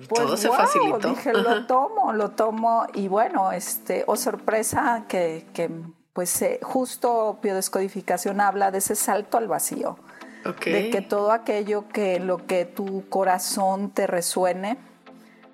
pues, 0.06 0.20
todo 0.22 0.36
se 0.36 0.50
facilitó. 0.50 1.08
Dije, 1.08 1.32
lo 1.32 1.64
tomo, 1.66 2.12
lo 2.12 2.32
tomo 2.32 2.86
y 2.92 3.08
bueno, 3.08 3.52
este, 3.52 4.04
oh 4.06 4.16
sorpresa 4.16 5.04
que, 5.08 5.46
que 5.54 5.70
pues 6.12 6.42
eh, 6.42 6.60
justo 6.62 7.38
biodescodificación 7.42 8.42
habla 8.42 8.70
de 8.70 8.78
ese 8.78 8.96
salto 8.96 9.38
al 9.38 9.48
vacío. 9.48 9.98
De 10.44 10.90
que 10.90 11.00
todo 11.02 11.32
aquello 11.32 11.88
que 11.88 12.20
lo 12.20 12.46
que 12.46 12.64
tu 12.64 13.08
corazón 13.08 13.90
te 13.90 14.06
resuene, 14.06 14.78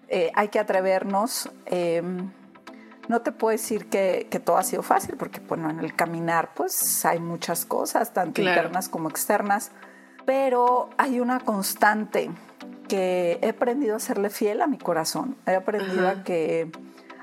eh, 0.09 0.31
hay 0.35 0.49
que 0.49 0.59
atrevernos. 0.59 1.51
Em, 1.67 2.31
no 3.09 3.21
te 3.23 3.33
puedo 3.33 3.53
decir 3.53 3.89
que, 3.89 4.29
todo 4.45 4.57
ha 4.57 4.63
sido 4.63 4.83
fácil, 4.83 5.17
porque 5.17 5.41
bueno, 5.41 5.71
en 5.71 5.81
el 5.81 5.95
caminar 5.95 6.55
pues 6.55 7.05
hay 7.05 7.19
muchas 7.19 7.65
cosas, 7.65 8.13
tanto 8.13 8.41
internas 8.41 8.89
como 8.89 9.09
externas, 9.09 9.73
pero 10.25 10.91
hay 10.97 11.21
una 11.21 11.41
constante 11.41 12.31
que 12.89 13.39
he 13.43 13.51
aprendido 13.51 13.97
a 13.97 13.99
serle 13.99 14.31
fiel 14.31 14.63
a 14.63 14.67
mi 14.67 14.79
corazón. 14.79 15.37
He 15.47 15.55
aprendido 15.55 16.09
a 16.09 16.23
que, 16.23 16.71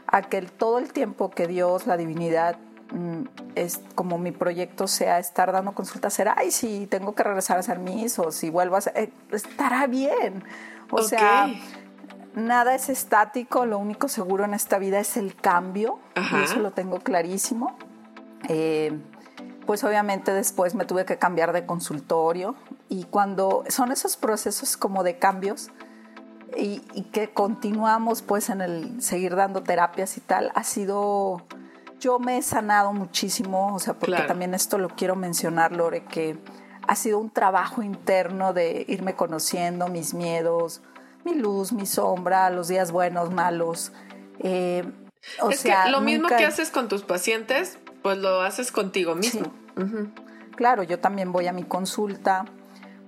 a 0.07 0.21
que 0.23 0.41
todo 0.41 0.79
el 0.79 0.91
tiempo 0.93 1.31
que 1.31 1.47
Dios, 1.47 1.87
la 1.87 1.97
divinidad, 1.97 2.57
es 3.55 3.81
como 3.95 4.17
mi 4.17 4.31
proyecto 4.31 4.87
sea 4.87 5.19
estar 5.19 5.51
dando 5.51 5.73
consultas, 5.73 6.13
será, 6.13 6.35
ay, 6.37 6.51
si 6.51 6.87
tengo 6.87 7.15
que 7.15 7.23
regresar 7.23 7.57
a 7.57 7.61
hacer 7.61 7.79
mis 7.79 8.19
o 8.19 8.31
si 8.31 8.49
vuelvo 8.49 8.75
a 8.75 8.79
hacer, 8.79 8.93
eh, 8.97 9.13
estará 9.31 9.87
bien. 9.87 10.43
O 10.89 11.01
sea, 11.01 11.49
nada 12.35 12.75
es 12.75 12.89
estático, 12.89 13.65
lo 13.65 13.77
único 13.77 14.07
seguro 14.07 14.43
en 14.43 14.53
esta 14.53 14.77
vida 14.77 14.99
es 14.99 15.15
el 15.15 15.35
cambio, 15.35 15.99
y 16.15 16.43
eso 16.43 16.59
lo 16.59 16.71
tengo 16.71 16.99
clarísimo. 16.99 17.77
Eh, 18.49 18.99
pues 19.65 19.83
obviamente 19.83 20.33
después 20.33 20.75
me 20.75 20.85
tuve 20.85 21.05
que 21.05 21.17
cambiar 21.17 21.53
de 21.53 21.65
consultorio 21.65 22.55
y 22.89 23.03
cuando 23.03 23.63
son 23.69 23.91
esos 23.91 24.17
procesos 24.17 24.75
como 24.75 25.03
de 25.03 25.17
cambios, 25.17 25.69
y, 26.57 26.81
y, 26.93 27.03
que 27.03 27.29
continuamos 27.29 28.21
pues 28.21 28.49
en 28.49 28.59
el 28.59 29.01
seguir 29.01 29.37
dando 29.37 29.63
terapias 29.63 30.17
y 30.17 30.19
tal, 30.19 30.51
ha 30.53 30.65
sido 30.65 31.45
yo 32.01 32.19
me 32.19 32.37
he 32.37 32.41
sanado 32.41 32.91
muchísimo, 32.91 33.75
o 33.75 33.79
sea, 33.79 33.93
porque 33.93 34.23
también 34.23 34.53
esto 34.53 34.77
lo 34.77 34.89
quiero 34.89 35.15
mencionar, 35.15 35.71
Lore, 35.71 36.03
que 36.03 36.37
ha 36.87 36.95
sido 36.95 37.19
un 37.19 37.29
trabajo 37.29 37.83
interno 37.83 38.53
de 38.53 38.83
irme 38.87 39.15
conociendo 39.15 39.87
mis 39.87 40.13
miedos, 40.13 40.81
mi 41.23 41.35
luz, 41.35 41.71
mi 41.71 41.85
sombra, 41.85 42.49
los 42.49 42.67
días 42.67 42.91
buenos, 42.91 43.31
malos. 43.31 43.93
Eh, 44.39 44.83
o 45.39 45.51
sea, 45.51 45.83
que 45.85 45.91
lo 45.91 46.01
mismo 46.01 46.27
que 46.27 46.43
haces 46.43 46.71
con 46.71 46.87
tus 46.87 47.03
pacientes, 47.03 47.77
pues 48.01 48.17
lo 48.17 48.41
haces 48.41 48.71
contigo 48.71 49.13
mismo. 49.15 49.53
Claro, 50.55 50.81
yo 50.83 50.99
también 50.99 51.31
voy 51.31 51.47
a 51.47 51.53
mi 51.53 51.63
consulta, 51.63 52.45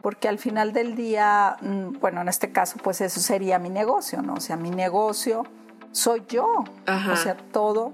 porque 0.04 0.28
al 0.28 0.38
final 0.38 0.72
del 0.72 0.96
día, 0.96 1.58
mm, 1.62 2.00
bueno, 2.00 2.22
en 2.22 2.30
este 2.30 2.52
caso, 2.52 2.78
pues 2.84 3.02
eso 3.02 3.20
sería 3.20 3.58
mi 3.58 3.70
negocio, 3.70 4.22
¿no? 4.22 4.36
O 4.36 4.40
sea, 4.40 4.56
mi 4.56 4.70
negocio 4.70 5.44
soy 5.92 6.24
yo. 6.28 6.64
O 7.12 7.16
sea, 7.16 7.36
todo 7.52 7.94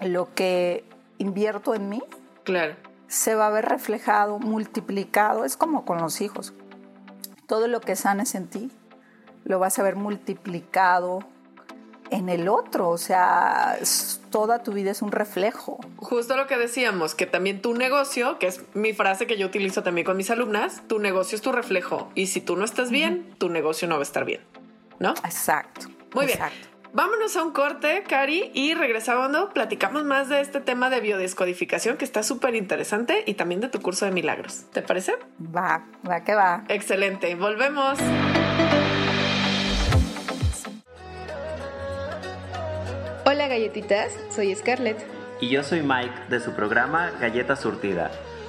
lo 0.00 0.34
que 0.34 0.84
invierto 1.18 1.74
en 1.74 1.88
mí 1.88 2.02
claro. 2.44 2.74
se 3.08 3.34
va 3.34 3.46
a 3.46 3.50
ver 3.50 3.66
reflejado, 3.66 4.38
multiplicado. 4.38 5.44
Es 5.44 5.56
como 5.56 5.84
con 5.84 5.98
los 5.98 6.20
hijos. 6.20 6.52
Todo 7.46 7.68
lo 7.68 7.80
que 7.80 7.96
sanes 7.96 8.34
en 8.34 8.48
ti 8.48 8.70
lo 9.44 9.58
vas 9.58 9.78
a 9.78 9.82
ver 9.82 9.96
multiplicado 9.96 11.20
en 12.10 12.28
el 12.28 12.48
otro. 12.48 12.88
O 12.90 12.98
sea, 12.98 13.78
toda 14.30 14.62
tu 14.62 14.72
vida 14.72 14.90
es 14.90 15.02
un 15.02 15.12
reflejo. 15.12 15.78
Justo 15.96 16.36
lo 16.36 16.46
que 16.46 16.56
decíamos, 16.56 17.14
que 17.14 17.26
también 17.26 17.62
tu 17.62 17.74
negocio, 17.74 18.38
que 18.38 18.48
es 18.48 18.62
mi 18.74 18.92
frase 18.92 19.26
que 19.26 19.36
yo 19.36 19.46
utilizo 19.46 19.82
también 19.82 20.04
con 20.04 20.16
mis 20.16 20.30
alumnas, 20.30 20.82
tu 20.88 20.98
negocio 20.98 21.36
es 21.36 21.42
tu 21.42 21.52
reflejo. 21.52 22.10
Y 22.14 22.26
si 22.26 22.40
tú 22.40 22.56
no 22.56 22.64
estás 22.64 22.90
bien, 22.90 23.34
tu 23.38 23.48
negocio 23.48 23.88
no 23.88 23.94
va 23.94 24.00
a 24.00 24.02
estar 24.02 24.24
bien. 24.24 24.40
¿No? 24.98 25.10
Exacto. 25.24 25.88
Muy 26.14 26.26
exacto. 26.26 26.56
bien. 26.58 26.75
Vámonos 26.92 27.36
a 27.36 27.42
un 27.42 27.52
corte, 27.52 28.04
Cari, 28.08 28.50
y 28.54 28.74
regresando, 28.74 29.50
platicamos 29.50 30.04
más 30.04 30.28
de 30.28 30.40
este 30.40 30.60
tema 30.60 30.90
de 30.90 31.00
biodescodificación 31.00 31.96
que 31.96 32.04
está 32.04 32.22
súper 32.22 32.54
interesante 32.54 33.22
y 33.26 33.34
también 33.34 33.60
de 33.60 33.68
tu 33.68 33.80
curso 33.80 34.04
de 34.04 34.12
milagros. 34.12 34.64
¿Te 34.72 34.82
parece? 34.82 35.14
Va, 35.40 35.86
va 36.08 36.24
que 36.24 36.34
va. 36.34 36.64
Excelente, 36.68 37.34
volvemos. 37.34 37.98
Hola 43.24 43.48
galletitas, 43.48 44.12
soy 44.30 44.54
Scarlett. 44.54 45.04
Y 45.40 45.48
yo 45.48 45.62
soy 45.62 45.82
Mike 45.82 46.28
de 46.30 46.40
su 46.40 46.52
programa 46.52 47.10
Galleta 47.20 47.56
Surtida 47.56 48.10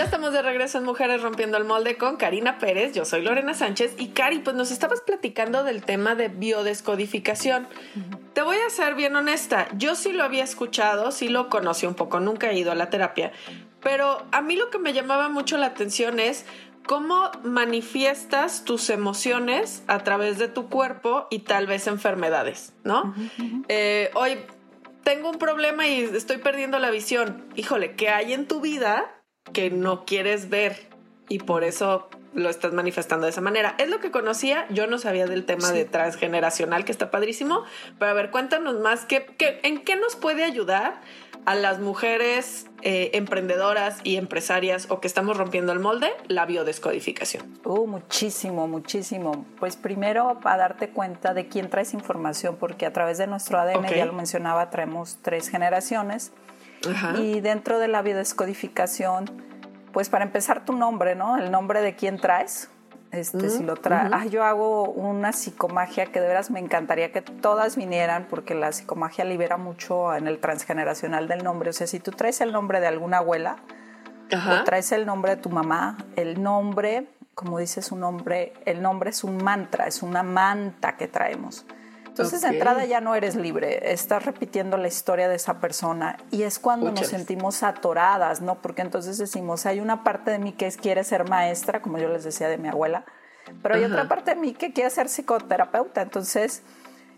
Ya 0.00 0.04
estamos 0.04 0.32
de 0.32 0.40
regreso 0.40 0.78
en 0.78 0.84
Mujeres 0.84 1.20
Rompiendo 1.20 1.58
el 1.58 1.64
Molde 1.64 1.98
con 1.98 2.16
Karina 2.16 2.56
Pérez. 2.56 2.94
Yo 2.94 3.04
soy 3.04 3.20
Lorena 3.20 3.52
Sánchez 3.52 3.96
y 3.98 4.08
Cari, 4.12 4.38
pues 4.38 4.56
nos 4.56 4.70
estabas 4.70 5.02
platicando 5.02 5.62
del 5.62 5.82
tema 5.82 6.14
de 6.14 6.28
biodescodificación. 6.28 7.68
Te 8.32 8.40
voy 8.40 8.56
a 8.66 8.70
ser 8.70 8.94
bien 8.94 9.14
honesta, 9.14 9.68
yo 9.76 9.94
sí 9.94 10.14
lo 10.14 10.24
había 10.24 10.42
escuchado, 10.42 11.10
sí 11.10 11.28
lo 11.28 11.50
conocí 11.50 11.84
un 11.84 11.92
poco, 11.96 12.18
nunca 12.18 12.50
he 12.50 12.58
ido 12.58 12.72
a 12.72 12.74
la 12.76 12.88
terapia, 12.88 13.32
pero 13.82 14.24
a 14.32 14.40
mí 14.40 14.56
lo 14.56 14.70
que 14.70 14.78
me 14.78 14.94
llamaba 14.94 15.28
mucho 15.28 15.58
la 15.58 15.66
atención 15.66 16.18
es 16.18 16.46
cómo 16.86 17.30
manifiestas 17.44 18.64
tus 18.64 18.88
emociones 18.88 19.82
a 19.86 19.98
través 19.98 20.38
de 20.38 20.48
tu 20.48 20.70
cuerpo 20.70 21.26
y 21.30 21.40
tal 21.40 21.66
vez 21.66 21.86
enfermedades, 21.86 22.72
¿no? 22.84 23.14
Eh, 23.68 24.10
hoy 24.14 24.38
tengo 25.04 25.28
un 25.28 25.38
problema 25.38 25.86
y 25.86 26.04
estoy 26.04 26.38
perdiendo 26.38 26.78
la 26.78 26.90
visión. 26.90 27.44
Híjole, 27.54 27.96
¿qué 27.96 28.08
hay 28.08 28.32
en 28.32 28.48
tu 28.48 28.62
vida 28.62 29.19
que 29.52 29.70
no 29.70 30.04
quieres 30.04 30.48
ver 30.48 30.88
y 31.28 31.38
por 31.38 31.64
eso 31.64 32.08
lo 32.32 32.48
estás 32.48 32.72
manifestando 32.72 33.26
de 33.26 33.30
esa 33.30 33.40
manera. 33.40 33.74
Es 33.78 33.88
lo 33.88 34.00
que 34.00 34.10
conocía, 34.10 34.66
yo 34.70 34.86
no 34.86 34.98
sabía 34.98 35.26
del 35.26 35.44
tema 35.44 35.72
de 35.72 35.84
transgeneracional, 35.84 36.84
que 36.84 36.92
está 36.92 37.10
padrísimo, 37.10 37.64
pero 37.98 38.12
a 38.12 38.14
ver, 38.14 38.30
cuéntanos 38.30 38.78
más, 38.80 39.04
¿qué, 39.04 39.26
en 39.62 39.82
qué 39.82 39.96
nos 39.96 40.16
puede 40.16 40.44
ayudar 40.44 41.00
a 41.46 41.54
las 41.54 41.80
mujeres 41.80 42.66
eh, 42.82 43.10
emprendedoras 43.14 44.00
y 44.04 44.16
empresarias 44.16 44.86
o 44.90 45.00
que 45.00 45.06
estamos 45.06 45.36
rompiendo 45.36 45.72
el 45.72 45.80
molde 45.80 46.10
la 46.28 46.46
biodescodificación? 46.46 47.58
Uh, 47.64 47.86
muchísimo, 47.86 48.68
muchísimo. 48.68 49.46
Pues 49.58 49.76
primero 49.76 50.38
a 50.44 50.56
darte 50.56 50.90
cuenta 50.90 51.34
de 51.34 51.48
quién 51.48 51.70
traes 51.70 51.94
información, 51.94 52.56
porque 52.60 52.86
a 52.86 52.92
través 52.92 53.18
de 53.18 53.26
nuestro 53.26 53.58
ADN, 53.58 53.86
ya 53.88 54.04
lo 54.04 54.12
mencionaba, 54.12 54.70
traemos 54.70 55.18
tres 55.22 55.48
generaciones 55.48 56.32
y 57.18 57.40
dentro 57.40 57.78
de 57.78 57.88
la 57.88 58.02
biodescodificación, 58.02 59.26
pues 59.92 60.08
para 60.08 60.24
empezar 60.24 60.64
tu 60.64 60.72
nombre, 60.72 61.14
¿no? 61.14 61.36
El 61.36 61.50
nombre 61.50 61.80
de 61.82 61.94
quién 61.94 62.18
traes. 62.18 62.70
Este, 63.12 63.50
si 63.50 63.64
lo 63.64 63.74
traes. 63.74 64.12
Ah, 64.14 64.24
yo 64.26 64.44
hago 64.44 64.84
una 64.84 65.32
psicomagia 65.32 66.06
que 66.06 66.20
de 66.20 66.28
veras 66.28 66.52
me 66.52 66.60
encantaría 66.60 67.10
que 67.10 67.22
todas 67.22 67.74
vinieran 67.76 68.28
porque 68.30 68.54
la 68.54 68.70
psicomagia 68.70 69.24
libera 69.24 69.56
mucho 69.56 70.14
en 70.14 70.28
el 70.28 70.38
transgeneracional 70.38 71.26
del 71.26 71.42
nombre. 71.42 71.70
O 71.70 71.72
sea, 71.72 71.88
si 71.88 71.98
tú 71.98 72.12
traes 72.12 72.40
el 72.40 72.52
nombre 72.52 72.78
de 72.78 72.86
alguna 72.86 73.18
abuela, 73.18 73.56
o 74.32 74.64
traes 74.64 74.92
el 74.92 75.06
nombre 75.06 75.36
de 75.36 75.42
tu 75.42 75.50
mamá. 75.50 75.96
El 76.16 76.42
nombre, 76.42 77.08
como 77.34 77.58
dice 77.58 77.82
su 77.82 77.96
nombre, 77.96 78.52
el 78.64 78.82
nombre 78.82 79.10
es 79.10 79.24
un 79.24 79.42
mantra, 79.42 79.86
es 79.86 80.02
una 80.02 80.22
manta 80.22 80.96
que 80.96 81.08
traemos. 81.08 81.66
Entonces, 82.22 82.42
de 82.42 82.56
entrada 82.56 82.84
ya 82.84 83.00
no 83.00 83.14
eres 83.14 83.36
libre, 83.36 83.92
estás 83.92 84.24
repitiendo 84.24 84.76
la 84.76 84.88
historia 84.88 85.28
de 85.28 85.36
esa 85.36 85.60
persona 85.60 86.16
y 86.30 86.42
es 86.42 86.58
cuando 86.58 86.90
nos 86.92 87.06
sentimos 87.06 87.62
atoradas, 87.62 88.40
¿no? 88.40 88.60
Porque 88.60 88.82
entonces 88.82 89.18
decimos, 89.18 89.66
hay 89.66 89.80
una 89.80 90.04
parte 90.04 90.30
de 90.30 90.38
mí 90.38 90.52
que 90.52 90.70
quiere 90.72 91.04
ser 91.04 91.28
maestra, 91.28 91.82
como 91.82 91.98
yo 91.98 92.08
les 92.08 92.24
decía 92.24 92.48
de 92.48 92.58
mi 92.58 92.68
abuela, 92.68 93.04
pero 93.62 93.74
hay 93.74 93.84
otra 93.84 94.08
parte 94.08 94.34
de 94.34 94.40
mí 94.40 94.52
que 94.52 94.72
quiere 94.72 94.90
ser 94.90 95.08
psicoterapeuta. 95.08 96.02
Entonces, 96.02 96.62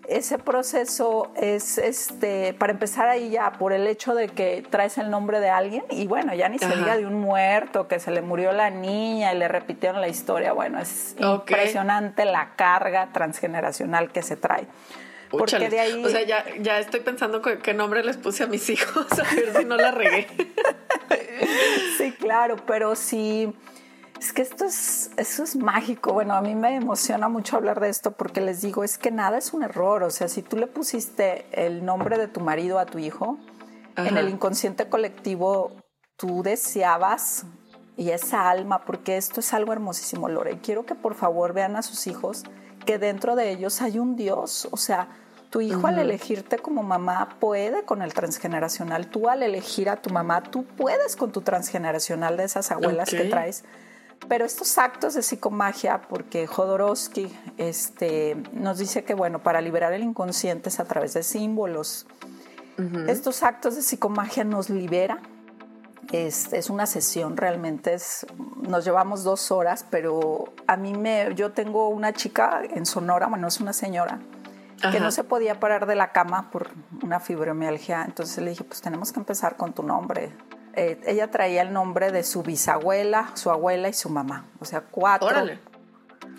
ese 0.08 0.38
proceso 0.38 1.32
es, 1.36 1.78
este, 1.78 2.54
para 2.54 2.72
empezar 2.72 3.08
ahí 3.08 3.30
ya, 3.30 3.52
por 3.52 3.72
el 3.72 3.86
hecho 3.86 4.14
de 4.14 4.28
que 4.28 4.64
traes 4.68 4.98
el 4.98 5.10
nombre 5.10 5.40
de 5.40 5.50
alguien 5.50 5.84
y 5.90 6.06
bueno, 6.06 6.34
ya 6.34 6.48
ni 6.48 6.58
se 6.58 6.68
diga 6.68 6.96
de 6.96 7.06
un 7.06 7.20
muerto, 7.20 7.88
que 7.88 8.00
se 8.00 8.10
le 8.10 8.22
murió 8.22 8.52
la 8.52 8.70
niña 8.70 9.32
y 9.32 9.38
le 9.38 9.48
repitieron 9.48 10.00
la 10.00 10.08
historia. 10.08 10.52
Bueno, 10.52 10.80
es 10.80 11.16
impresionante 11.18 12.24
la 12.24 12.54
carga 12.56 13.12
transgeneracional 13.12 14.10
que 14.10 14.22
se 14.22 14.36
trae. 14.36 14.66
Porque 15.30 15.70
de 15.70 15.80
ahí... 15.80 16.04
O 16.04 16.08
sea, 16.08 16.22
ya, 16.22 16.44
ya 16.60 16.78
estoy 16.78 17.00
pensando 17.00 17.40
qué 17.40 17.74
nombre 17.74 18.04
les 18.04 18.18
puse 18.18 18.44
a 18.44 18.46
mis 18.46 18.68
hijos, 18.70 19.06
a 19.18 19.34
ver 19.34 19.56
si 19.56 19.64
no 19.64 19.76
la 19.76 19.90
regué. 19.90 20.26
sí, 21.98 22.12
claro, 22.12 22.56
pero 22.66 22.94
sí... 22.94 23.54
Es 24.22 24.32
que 24.32 24.42
esto 24.42 24.64
es, 24.66 25.10
eso 25.16 25.42
es 25.42 25.56
mágico. 25.56 26.12
Bueno, 26.12 26.34
a 26.34 26.42
mí 26.42 26.54
me 26.54 26.76
emociona 26.76 27.28
mucho 27.28 27.56
hablar 27.56 27.80
de 27.80 27.88
esto 27.88 28.12
porque 28.12 28.40
les 28.40 28.62
digo, 28.62 28.84
es 28.84 28.96
que 28.96 29.10
nada 29.10 29.36
es 29.36 29.52
un 29.52 29.64
error. 29.64 30.04
O 30.04 30.10
sea, 30.10 30.28
si 30.28 30.42
tú 30.42 30.56
le 30.56 30.68
pusiste 30.68 31.44
el 31.50 31.84
nombre 31.84 32.16
de 32.16 32.28
tu 32.28 32.38
marido 32.38 32.78
a 32.78 32.86
tu 32.86 33.00
hijo, 33.00 33.38
en 33.96 34.16
el 34.16 34.28
inconsciente 34.28 34.88
colectivo 34.88 35.72
tú 36.16 36.44
deseabas 36.44 37.46
y 37.96 38.10
esa 38.10 38.48
alma, 38.48 38.84
porque 38.84 39.16
esto 39.16 39.40
es 39.40 39.52
algo 39.54 39.72
hermosísimo, 39.72 40.28
Lore. 40.28 40.60
Quiero 40.60 40.86
que 40.86 40.94
por 40.94 41.16
favor 41.16 41.52
vean 41.52 41.74
a 41.74 41.82
sus 41.82 42.06
hijos 42.06 42.44
que 42.86 42.98
dentro 42.98 43.34
de 43.34 43.50
ellos 43.50 43.82
hay 43.82 43.98
un 43.98 44.14
Dios. 44.14 44.68
O 44.70 44.76
sea, 44.76 45.08
tu 45.50 45.60
hijo 45.60 45.88
al 45.88 45.98
elegirte 45.98 46.58
como 46.58 46.84
mamá 46.84 47.38
puede 47.40 47.82
con 47.82 48.02
el 48.02 48.14
transgeneracional. 48.14 49.08
Tú 49.08 49.28
al 49.28 49.42
elegir 49.42 49.90
a 49.90 49.96
tu 49.96 50.10
mamá, 50.10 50.44
tú 50.44 50.64
puedes 50.64 51.16
con 51.16 51.32
tu 51.32 51.40
transgeneracional 51.40 52.36
de 52.36 52.44
esas 52.44 52.70
abuelas 52.70 53.10
que 53.10 53.24
traes 53.24 53.64
pero 54.28 54.44
estos 54.44 54.78
actos 54.78 55.14
de 55.14 55.22
psicomagia, 55.22 56.02
porque 56.02 56.46
Jodorowsky 56.46 57.36
este, 57.58 58.36
nos 58.52 58.78
dice 58.78 59.04
que, 59.04 59.14
bueno, 59.14 59.42
para 59.42 59.60
liberar 59.60 59.92
el 59.92 60.02
inconsciente 60.02 60.68
es 60.68 60.80
a 60.80 60.84
través 60.84 61.14
de 61.14 61.22
símbolos. 61.22 62.06
Estos 63.06 63.44
actos 63.44 63.76
de 63.76 63.82
psicomagia 63.82 64.42
nos 64.44 64.68
libera. 64.68 65.20
Es, 66.10 66.52
es, 66.52 66.68
una 66.68 66.86
sesión 66.86 67.36
realmente, 67.36 67.94
es, 67.94 68.26
nos 68.56 68.84
llevamos 68.84 69.22
dos 69.22 69.50
horas, 69.52 69.86
pero 69.88 70.52
a 70.66 70.76
mí 70.76 70.94
me, 70.94 71.32
yo 71.36 71.52
tengo 71.52 71.88
una 71.88 72.12
chica 72.12 72.60
en 72.68 72.86
Sonora, 72.86 73.28
bueno, 73.28 73.46
es 73.46 73.60
una 73.60 73.72
señora, 73.72 74.18
que 74.90 74.98
no 74.98 75.10
se 75.10 75.22
podía 75.22 75.60
parar 75.60 75.86
de 75.86 75.94
la 75.94 76.10
cama 76.10 76.50
por 76.50 76.70
una 77.02 77.20
fibromialgia, 77.20 78.02
entonces 78.04 78.42
le 78.42 78.50
dije, 78.50 78.64
pues 78.64 78.82
tenemos 78.82 79.12
que 79.12 79.20
empezar 79.20 79.56
con 79.56 79.72
tu 79.72 79.84
nombre, 79.84 80.32
eh, 80.74 81.00
ella 81.06 81.30
traía 81.30 81.62
el 81.62 81.72
nombre 81.72 82.10
de 82.10 82.22
su 82.22 82.42
bisabuela, 82.42 83.30
su 83.34 83.50
abuela 83.50 83.88
y 83.88 83.92
su 83.92 84.08
mamá. 84.08 84.46
O 84.60 84.64
sea, 84.64 84.82
cuatro. 84.82 85.28
Órale. 85.28 85.58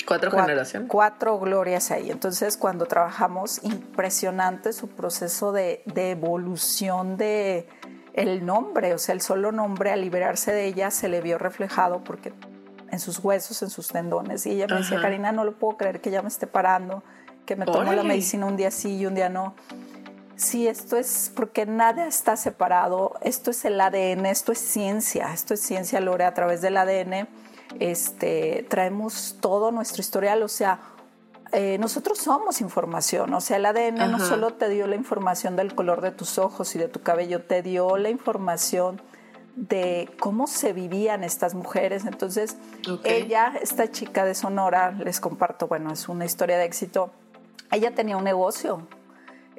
Cuatro, 0.07 0.31
generaciones. 0.31 0.89
Cuatro 0.89 1.39
glorias 1.39 1.91
ahí. 1.91 2.11
Entonces, 2.11 2.57
cuando 2.57 2.85
trabajamos, 2.85 3.63
impresionante 3.63 4.73
su 4.73 4.89
proceso 4.89 5.51
de, 5.51 5.83
evolución 5.95 7.15
de 7.15 7.69
el 8.13 8.45
nombre, 8.45 8.93
o 8.93 8.97
sea, 8.97 9.13
el 9.13 9.21
solo 9.21 9.51
nombre 9.51 9.91
al 9.91 10.01
liberarse 10.01 10.51
de 10.51 10.65
ella 10.65 10.91
se 10.91 11.07
le 11.07 11.21
vio 11.21 11.37
reflejado 11.37 12.03
porque 12.03 12.33
en 12.91 12.99
sus 12.99 13.19
huesos, 13.19 13.61
en 13.61 13.69
sus 13.69 13.87
tendones. 13.87 14.45
Y 14.45 14.51
ella 14.51 14.67
me 14.67 14.77
decía, 14.77 14.99
Karina, 15.01 15.31
no 15.31 15.45
lo 15.45 15.53
puedo 15.53 15.77
creer 15.77 16.01
que 16.01 16.11
ya 16.11 16.21
me 16.21 16.27
esté 16.27 16.47
parando, 16.47 17.03
que 17.45 17.55
me 17.55 17.65
tomo 17.65 17.93
la 17.93 18.03
medicina 18.03 18.45
un 18.45 18.57
día 18.57 18.71
sí 18.71 18.97
y 18.97 19.05
un 19.05 19.15
día 19.15 19.29
no. 19.29 19.55
Sí, 20.43 20.67
esto 20.67 20.97
es 20.97 21.31
porque 21.35 21.65
nada 21.65 22.05
está 22.05 22.35
separado, 22.35 23.13
esto 23.21 23.51
es 23.51 23.63
el 23.63 23.79
ADN, 23.79 24.25
esto 24.25 24.51
es 24.51 24.59
ciencia, 24.59 25.33
esto 25.33 25.53
es 25.53 25.61
ciencia, 25.61 26.01
Lore, 26.01 26.25
a 26.25 26.33
través 26.33 26.61
del 26.61 26.77
ADN 26.77 27.27
este, 27.79 28.65
traemos 28.69 29.37
todo 29.39 29.71
nuestro 29.71 30.01
historial, 30.01 30.43
o 30.43 30.47
sea, 30.47 30.79
eh, 31.51 31.77
nosotros 31.79 32.17
somos 32.17 32.61
información, 32.61 33.33
o 33.33 33.41
sea, 33.41 33.57
el 33.57 33.65
ADN 33.65 34.11
no 34.11 34.19
solo 34.19 34.53
te 34.53 34.69
dio 34.69 34.87
la 34.87 34.95
información 34.95 35.55
del 35.55 35.75
color 35.75 36.01
de 36.01 36.11
tus 36.11 36.37
ojos 36.37 36.75
y 36.75 36.79
de 36.79 36.87
tu 36.87 37.01
cabello, 37.01 37.43
te 37.43 37.61
dio 37.61 37.97
la 37.97 38.09
información 38.09 39.01
de 39.55 40.09
cómo 40.19 40.47
se 40.47 40.73
vivían 40.73 41.23
estas 41.23 41.53
mujeres. 41.53 42.05
Entonces, 42.05 42.57
ella, 43.03 43.53
esta 43.61 43.91
chica 43.91 44.25
de 44.25 44.33
Sonora, 44.33 44.91
les 44.91 45.19
comparto, 45.19 45.67
bueno, 45.67 45.93
es 45.93 46.09
una 46.09 46.25
historia 46.25 46.57
de 46.57 46.65
éxito, 46.65 47.11
ella 47.71 47.93
tenía 47.93 48.17
un 48.17 48.23
negocio 48.23 48.87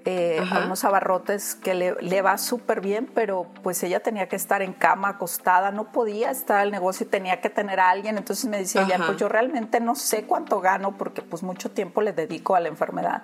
eh, 0.07 0.45
a 0.51 0.67
unos 0.67 0.85
abarrotes 0.85 1.55
que 1.55 1.75
le, 1.75 2.23
va 2.23 2.37
súper 2.37 2.83
bien, 2.83 3.11
pero 3.15 3.47
pues 3.63 3.83
ella 3.83 4.01
tenía 4.01 4.29
que 4.29 4.37
estar 4.37 4.61
en 4.61 4.75
cama, 4.75 5.09
acostada, 5.09 5.71
no 5.71 5.93
podía 5.93 6.31
estar 6.31 6.59
al 6.59 6.71
negocio 6.71 7.07
y 7.07 7.09
tenía 7.09 7.41
que 7.41 7.49
tener 7.49 7.81
a 7.81 7.89
alguien. 7.89 8.19
Entonces 8.19 8.45
me 8.45 8.59
decía 8.59 8.83
ella, 8.83 8.99
pues 8.99 9.17
yo 9.17 9.31
realmente 9.31 9.81
no 9.81 9.95
sé 9.95 10.25
cuánto 10.25 10.61
gano 10.61 10.99
porque 10.99 11.23
pues 11.23 11.43
mucho 11.43 11.71
tiempo 11.71 12.03
le 12.03 12.13
dedico 12.13 12.55
a 12.55 12.61
la 12.61 12.69
enfermedad. 12.69 13.23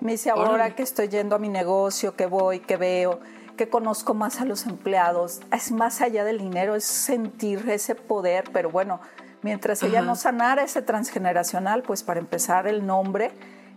me 0.00 0.12
dice, 0.12 0.30
ahora 0.30 0.74
que 0.74 0.82
estoy 0.82 1.08
yendo 1.08 1.36
a 1.36 1.38
mi 1.38 1.48
negocio, 1.48 2.16
que 2.16 2.26
voy, 2.26 2.58
que 2.58 2.76
veo, 2.76 3.20
que 3.56 3.68
conozco 3.68 4.12
más 4.12 4.40
a 4.40 4.44
los 4.44 4.66
empleados, 4.66 5.40
es 5.52 5.70
más 5.70 6.00
allá 6.00 6.24
del 6.24 6.38
dinero, 6.38 6.74
es 6.74 6.84
sentir 6.84 7.68
ese 7.70 7.94
poder, 7.94 8.50
pero 8.52 8.70
bueno, 8.70 9.00
mientras 9.42 9.80
ella 9.84 10.02
no 10.02 10.16
sanara 10.16 10.64
ese 10.64 10.82
transgeneracional, 10.82 11.82
pues 11.82 12.02
para 12.02 12.18
empezar 12.18 12.66
el 12.66 12.84
nombre, 12.84 13.30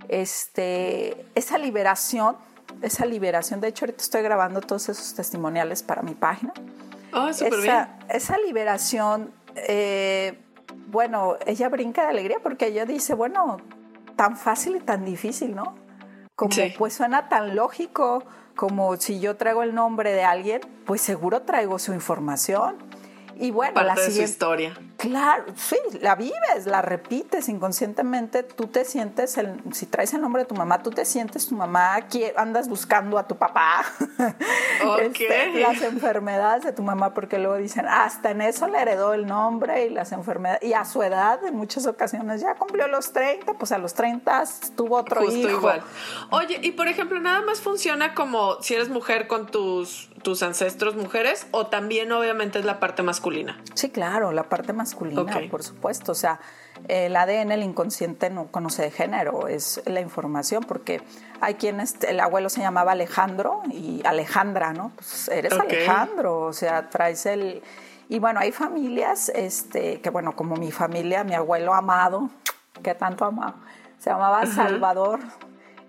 este, 0.10 1.26
esa 1.36 1.58
liberación, 1.58 2.36
esa 2.82 3.06
liberación, 3.06 3.62
de 3.62 3.70
hecho 3.70 3.86
ahorita 3.86 4.04
estoy 4.04 4.22
grabando 4.22 4.62
todos 4.62 4.90
esos 4.90 5.14
testimoniales 5.14 5.84
para 5.84 6.02
mi 6.02 6.14
página. 6.16 6.54
Oh, 7.14 7.32
súper 7.34 7.62
bien. 7.62 7.88
Esa 8.10 8.38
liberación, 8.38 9.32
eh, 9.56 10.40
bueno, 10.88 11.38
ella 11.46 11.70
brinca 11.70 12.04
de 12.04 12.10
alegría 12.10 12.40
porque 12.42 12.68
ella 12.68 12.86
dice, 12.86 13.14
bueno, 13.14 13.58
tan 14.16 14.36
fácil 14.36 14.76
y 14.76 14.80
tan 14.80 15.06
difícil, 15.06 15.56
¿no? 15.56 15.76
Como 16.36 16.56
pues 16.78 16.94
suena 16.94 17.28
tan 17.28 17.56
lógico 17.56 18.24
como 18.56 18.98
si 18.98 19.20
yo 19.20 19.38
traigo 19.38 19.64
el 19.64 19.74
nombre 19.74 20.12
de 20.12 20.24
alguien, 20.24 20.62
pues 20.86 21.02
seguro 21.02 21.44
traigo 21.44 21.80
su 21.80 21.94
información. 21.94 22.76
Y 23.38 23.52
bueno, 23.52 23.82
la 23.82 23.96
siguiente, 23.96 24.24
historia. 24.24 24.74
Claro, 25.00 25.46
sí, 25.56 25.78
la 26.02 26.16
vives, 26.16 26.66
la 26.66 26.82
repites 26.82 27.48
inconscientemente. 27.48 28.44
Tú 28.44 28.68
te 28.68 28.84
sientes, 28.84 29.38
el, 29.38 29.58
si 29.72 29.86
traes 29.86 30.14
el 30.14 30.20
nombre 30.20 30.42
de 30.42 30.46
tu 30.46 30.56
mamá, 30.56 30.84
tú 30.84 30.90
te 30.90 31.06
sientes 31.06 31.48
tu 31.48 31.56
mamá, 31.56 32.06
andas 32.36 32.68
buscando 32.68 33.18
a 33.18 33.26
tu 33.26 33.38
papá. 33.38 33.86
Este, 35.02 35.60
las 35.60 35.82
enfermedades 35.82 36.64
de 36.64 36.72
tu 36.72 36.82
mamá, 36.82 37.14
porque 37.14 37.38
luego 37.38 37.58
dicen, 37.58 37.86
hasta 37.86 38.32
en 38.32 38.42
eso 38.42 38.68
le 38.68 38.82
heredó 38.82 39.14
el 39.14 39.26
nombre 39.28 39.86
y 39.86 39.90
las 39.90 40.14
enfermedades. 40.14 40.64
Y 40.64 40.74
a 40.74 40.86
su 40.86 41.04
edad, 41.04 41.44
en 41.46 41.56
muchas 41.56 41.86
ocasiones, 41.86 42.42
ya 42.42 42.56
cumplió 42.56 42.88
los 42.88 43.12
30, 43.12 43.54
pues 43.54 43.72
a 43.74 43.78
los 43.78 43.94
30 43.94 44.44
tuvo 44.76 44.98
otro 44.98 45.22
Justo 45.22 45.38
hijo. 45.38 45.50
igual. 45.50 45.82
Oye, 46.32 46.60
y 46.64 46.72
por 46.72 46.88
ejemplo, 46.88 47.20
nada 47.20 47.42
más 47.42 47.60
funciona 47.60 48.14
como 48.14 48.62
si 48.62 48.74
eres 48.74 48.90
mujer 48.90 49.28
con 49.28 49.48
tus, 49.48 50.10
tus 50.24 50.44
ancestros 50.44 50.96
mujeres, 50.96 51.48
o 51.52 51.68
también 51.68 52.12
obviamente 52.12 52.60
es 52.60 52.66
la 52.66 52.80
parte 52.80 53.04
masculina. 53.04 53.62
Sí, 53.74 53.90
claro, 53.90 54.32
la 54.32 54.44
parte 54.44 54.72
masculina 54.72 54.89
masculina, 54.90 55.40
por 55.50 55.64
supuesto. 55.64 56.12
O 56.12 56.16
sea, 56.16 56.40
el 56.88 57.16
ADN, 57.16 57.52
el 57.52 57.64
inconsciente 57.64 58.30
no 58.30 58.48
conoce 58.48 58.84
de 58.84 58.92
género, 58.92 59.48
es 59.48 59.82
la 59.86 60.02
información, 60.02 60.64
porque 60.64 61.02
hay 61.42 61.56
quienes, 61.56 61.96
el 62.04 62.20
abuelo 62.20 62.50
se 62.50 62.62
llamaba 62.62 62.94
Alejandro 62.94 63.62
y 63.72 64.02
Alejandra, 64.06 64.74
¿no? 64.74 64.92
Pues 64.96 65.28
eres 65.30 65.54
Alejandro, 65.54 66.42
o 66.42 66.54
sea, 66.54 66.90
traes 66.90 67.26
el... 67.26 67.62
Y 68.08 68.18
bueno, 68.18 68.40
hay 68.40 68.52
familias, 68.52 69.30
este, 69.30 70.02
que 70.02 70.10
bueno, 70.10 70.36
como 70.36 70.56
mi 70.56 70.72
familia, 70.72 71.24
mi 71.24 71.36
abuelo 71.36 71.76
amado, 71.76 72.30
que 72.82 72.96
tanto 72.96 73.26
amaba, 73.26 73.56
se 74.00 74.10
llamaba 74.10 74.46
Salvador. 74.48 75.20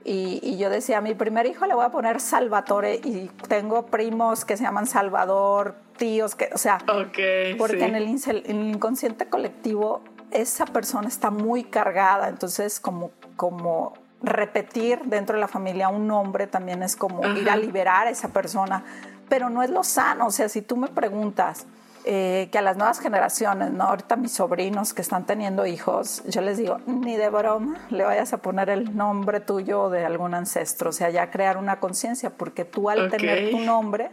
Y, 0.04 0.56
yo 0.56 0.70
decía, 0.70 0.98
a 0.98 1.00
mi 1.00 1.14
primer 1.14 1.46
hijo 1.46 1.66
le 1.66 1.74
voy 1.74 1.84
a 1.84 1.90
poner 1.90 2.20
Salvatore 2.20 2.96
y 2.96 3.30
tengo 3.48 3.86
primos 3.86 4.44
que 4.44 4.56
se 4.56 4.64
llaman 4.64 4.86
Salvador, 4.86 5.76
tíos, 6.00 6.34
que, 6.34 6.48
o 6.54 6.56
sea, 6.56 6.78
porque 6.86 7.84
en, 7.84 7.94
el, 7.94 8.08
inconsciente 8.48 9.28
colectivo 9.28 10.00
esa 10.30 10.64
persona 10.64 11.08
está 11.08 11.30
muy 11.30 11.62
cargada, 11.62 12.30
entonces 12.30 12.80
como, 12.80 13.10
como 13.36 13.92
repetir 14.22 15.00
dentro 15.04 15.36
de 15.36 15.42
la 15.42 15.48
familia 15.48 15.90
un 15.90 16.06
nombre 16.06 16.46
también 16.46 16.82
es 16.82 16.96
como 16.96 17.26
ir 17.36 17.50
a 17.50 17.56
liberar 17.56 18.06
a 18.06 18.10
esa 18.10 18.28
persona, 18.28 18.82
pero 19.28 19.50
no 19.50 19.62
es 19.62 19.68
lo 19.68 19.84
sano, 19.84 20.28
o 20.28 20.30
sea, 20.30 20.48
si 20.48 20.62
tú 20.62 20.78
me 20.78 20.88
preguntas, 20.88 21.66
eh, 22.06 22.48
que 22.50 22.56
a 22.56 22.62
las 22.62 22.78
nuevas 22.78 22.98
generaciones, 22.98 23.72
¿no? 23.72 23.84
Ahorita 23.84 24.16
mis 24.16 24.32
sobrinos 24.32 24.94
que 24.94 25.02
están 25.02 25.26
teniendo 25.26 25.66
hijos, 25.66 26.22
yo 26.26 26.40
les 26.40 26.56
digo, 26.56 26.78
ni 26.86 27.14
de 27.16 27.28
broma 27.28 27.78
le 27.90 28.04
vayas 28.04 28.32
a 28.32 28.38
poner 28.38 28.70
el 28.70 28.96
nombre 28.96 29.40
tuyo 29.40 29.90
de 29.90 30.06
algún 30.06 30.32
ancestro, 30.32 30.88
o 30.88 30.92
sea, 30.92 31.10
ya 31.10 31.30
crear 31.30 31.58
una 31.58 31.78
conciencia, 31.78 32.30
porque 32.30 32.64
tú 32.64 32.88
al 32.88 33.10
tener 33.10 33.50
tu 33.50 33.58
nombre, 33.58 34.10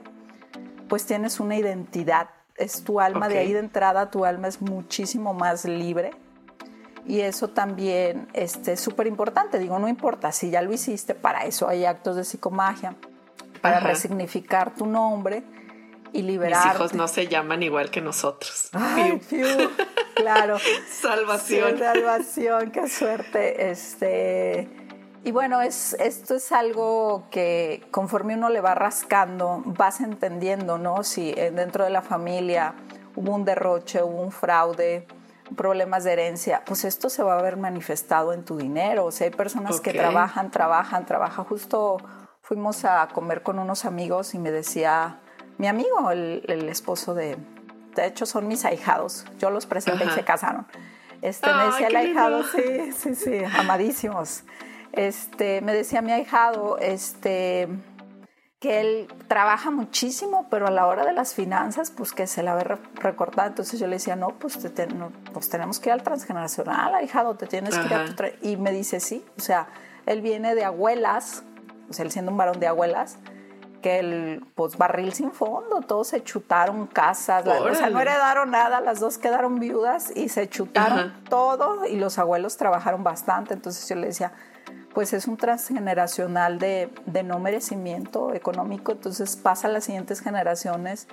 pues 0.88 1.06
tienes 1.06 1.40
una 1.40 1.56
identidad 1.56 2.30
es 2.58 2.84
tu 2.84 3.00
alma, 3.00 3.30
de 3.30 3.38
ahí 3.38 3.54
de 3.54 3.60
entrada 3.60 4.10
tu 4.10 4.26
alma 4.26 4.48
es 4.48 4.62
muchísimo 4.62 5.34
más 5.34 5.66
libre. 5.66 6.12
Y 7.06 7.22
eso 7.22 7.48
también 7.48 8.28
este, 8.34 8.74
es 8.74 8.82
súper 8.82 9.08
importante. 9.08 9.60
Digo, 9.60 9.80
no 9.80 9.88
importa, 9.88 10.32
si 10.32 10.50
ya 10.50 10.62
lo 10.62 10.74
hiciste, 10.74 11.16
para 11.16 11.46
eso 11.46 11.70
hay 11.70 11.86
actos 11.86 12.18
de 12.18 12.26
psicomagia, 12.26 12.96
para 13.62 13.80
resignificar 13.80 14.76
tu 14.76 14.86
nombre 14.86 15.44
y 16.12 16.22
liberar. 16.24 16.66
Mis 16.66 16.76
hijos 16.76 16.94
no 16.94 17.08
se 17.08 17.28
llaman 17.28 17.64
igual 17.64 17.92
que 17.92 18.02
nosotros. 18.02 18.70
Ay, 18.74 19.22
claro. 20.16 20.58
salvación. 20.92 21.78
salvación, 21.78 22.72
qué 22.72 22.90
suerte. 22.90 23.70
Este, 23.70 24.87
y 25.28 25.32
bueno, 25.34 25.62
es, 25.62 25.94
esto 26.00 26.36
es 26.36 26.54
algo 26.54 27.26
que 27.30 27.86
conforme 27.92 28.36
uno 28.36 28.48
le 28.48 28.62
va 28.62 28.76
rascando, 28.76 29.62
vas 29.66 30.00
entendiendo, 30.00 30.78
¿no? 30.78 31.04
Si 31.04 31.34
dentro 31.34 31.84
de 31.84 31.90
la 31.90 32.02
familia 32.02 32.76
hubo 33.14 33.36
un 33.36 33.44
derroche, 33.44 34.02
hubo 34.02 34.22
un 34.22 34.32
fraude, 34.32 35.06
problemas 35.58 36.06
de 36.06 36.14
herencia, 36.14 36.64
pues 36.66 36.86
esto 36.86 37.10
se 37.10 37.24
va 37.24 37.38
a 37.38 37.42
ver 37.42 37.58
manifestado 37.58 38.32
en 38.32 38.46
tu 38.46 38.56
dinero. 38.56 39.04
O 39.04 39.12
sea, 39.12 39.26
hay 39.26 39.34
personas 39.34 39.82
que 39.82 39.92
trabajan, 39.92 40.50
trabajan, 40.50 41.06
trabajan. 41.06 41.44
Justo 41.44 41.98
fuimos 42.42 42.86
a 42.86 43.06
comer 43.10 43.44
con 43.44 43.60
unos 43.60 43.84
amigos 43.84 44.34
y 44.34 44.40
me 44.40 44.50
decía 44.50 45.20
mi 45.58 45.68
amigo, 45.68 46.10
el, 46.10 46.70
esposo 46.70 47.14
de, 47.14 47.36
de 47.96 48.06
hecho 48.06 48.26
son 48.26 48.48
mis 48.48 48.64
ahijados, 48.64 49.26
yo 49.40 49.50
los 49.50 49.66
presenté 49.66 50.06
y 50.06 50.10
se 50.12 50.24
casaron. 50.24 50.68
Este, 51.22 51.52
me 51.52 51.66
decía 51.66 51.88
el 51.88 51.96
ahijado, 51.98 52.44
sí, 52.46 52.94
sí, 52.94 53.14
sí, 53.14 53.44
amadísimos. 53.44 54.46
Este, 54.92 55.62
me 55.62 55.74
decía 55.74 56.02
mi 56.02 56.12
ahijado, 56.12 56.78
este, 56.80 57.68
que 58.60 58.80
él 58.82 59.08
trabaja 59.28 59.70
muchísimo, 59.70 60.48
pero 60.50 60.68
a 60.68 60.72
la 60.72 60.88
hora 60.88 61.06
de 61.06 61.14
las 61.14 61.34
finanzas, 61.34 61.92
pues 61.92 62.14
que 62.14 62.26
se 62.26 62.42
la 62.42 62.56
ve 62.56 62.64
recortada. 62.96 63.48
Entonces 63.48 63.80
yo 63.80 63.88
le 63.88 63.98
decía, 63.98 64.16
no, 64.16 64.30
pues, 64.40 64.58
pues 65.34 65.50
tenemos 65.50 65.80
que 65.80 65.90
ir 65.90 65.94
al 65.94 66.04
transgeneracional, 66.04 66.96
ahijado, 66.96 67.36
te 67.36 67.46
tienes 67.46 67.78
que 67.78 67.86
ir 67.86 67.94
a 67.94 68.06
tu 68.06 68.24
Y 68.42 68.58
me 68.58 68.72
dice, 68.72 69.00
sí, 69.00 69.24
o 69.38 69.42
sea, 69.42 69.68
él 70.08 70.22
viene 70.22 70.56
de 70.56 70.64
abuelas, 70.64 71.44
o 71.90 71.94
sea, 71.94 72.04
él 72.04 72.12
siendo 72.12 72.32
un 72.32 72.38
varón 72.38 72.60
de 72.60 72.68
abuelas, 72.68 73.20
que 73.82 74.00
el 74.00 74.44
pues, 74.56 74.76
barril 74.78 75.14
sin 75.14 75.32
fondo, 75.32 75.82
todos 75.82 76.08
se 76.08 76.24
chutaron 76.24 76.88
casas, 76.88 77.46
o 77.46 77.76
sea, 77.76 77.92
no 77.92 78.00
heredaron 78.00 78.50
nada, 78.50 78.82
las 78.82 79.00
dos 79.00 79.20
quedaron 79.20 79.60
viudas 79.60 80.12
y 80.16 80.30
se 80.30 80.50
chutaron 80.50 81.14
todo 81.30 81.86
y 81.86 81.98
los 81.98 82.18
abuelos 82.18 82.58
trabajaron 82.58 83.04
bastante, 83.04 83.54
entonces 83.54 83.88
yo 83.88 83.96
le 83.96 84.08
decía, 84.08 84.34
pues 84.98 85.14
es 85.14 85.28
un 85.28 85.38
transgeneracional 85.38 86.58
de, 86.58 86.90
de 87.06 87.22
no 87.22 87.38
merecimiento 87.38 88.34
económico, 88.34 88.94
entonces 88.94 89.36
pasa 89.36 89.68
a 89.68 89.72
las 89.72 89.84
siguientes 89.84 90.22
generaciones. 90.22 91.08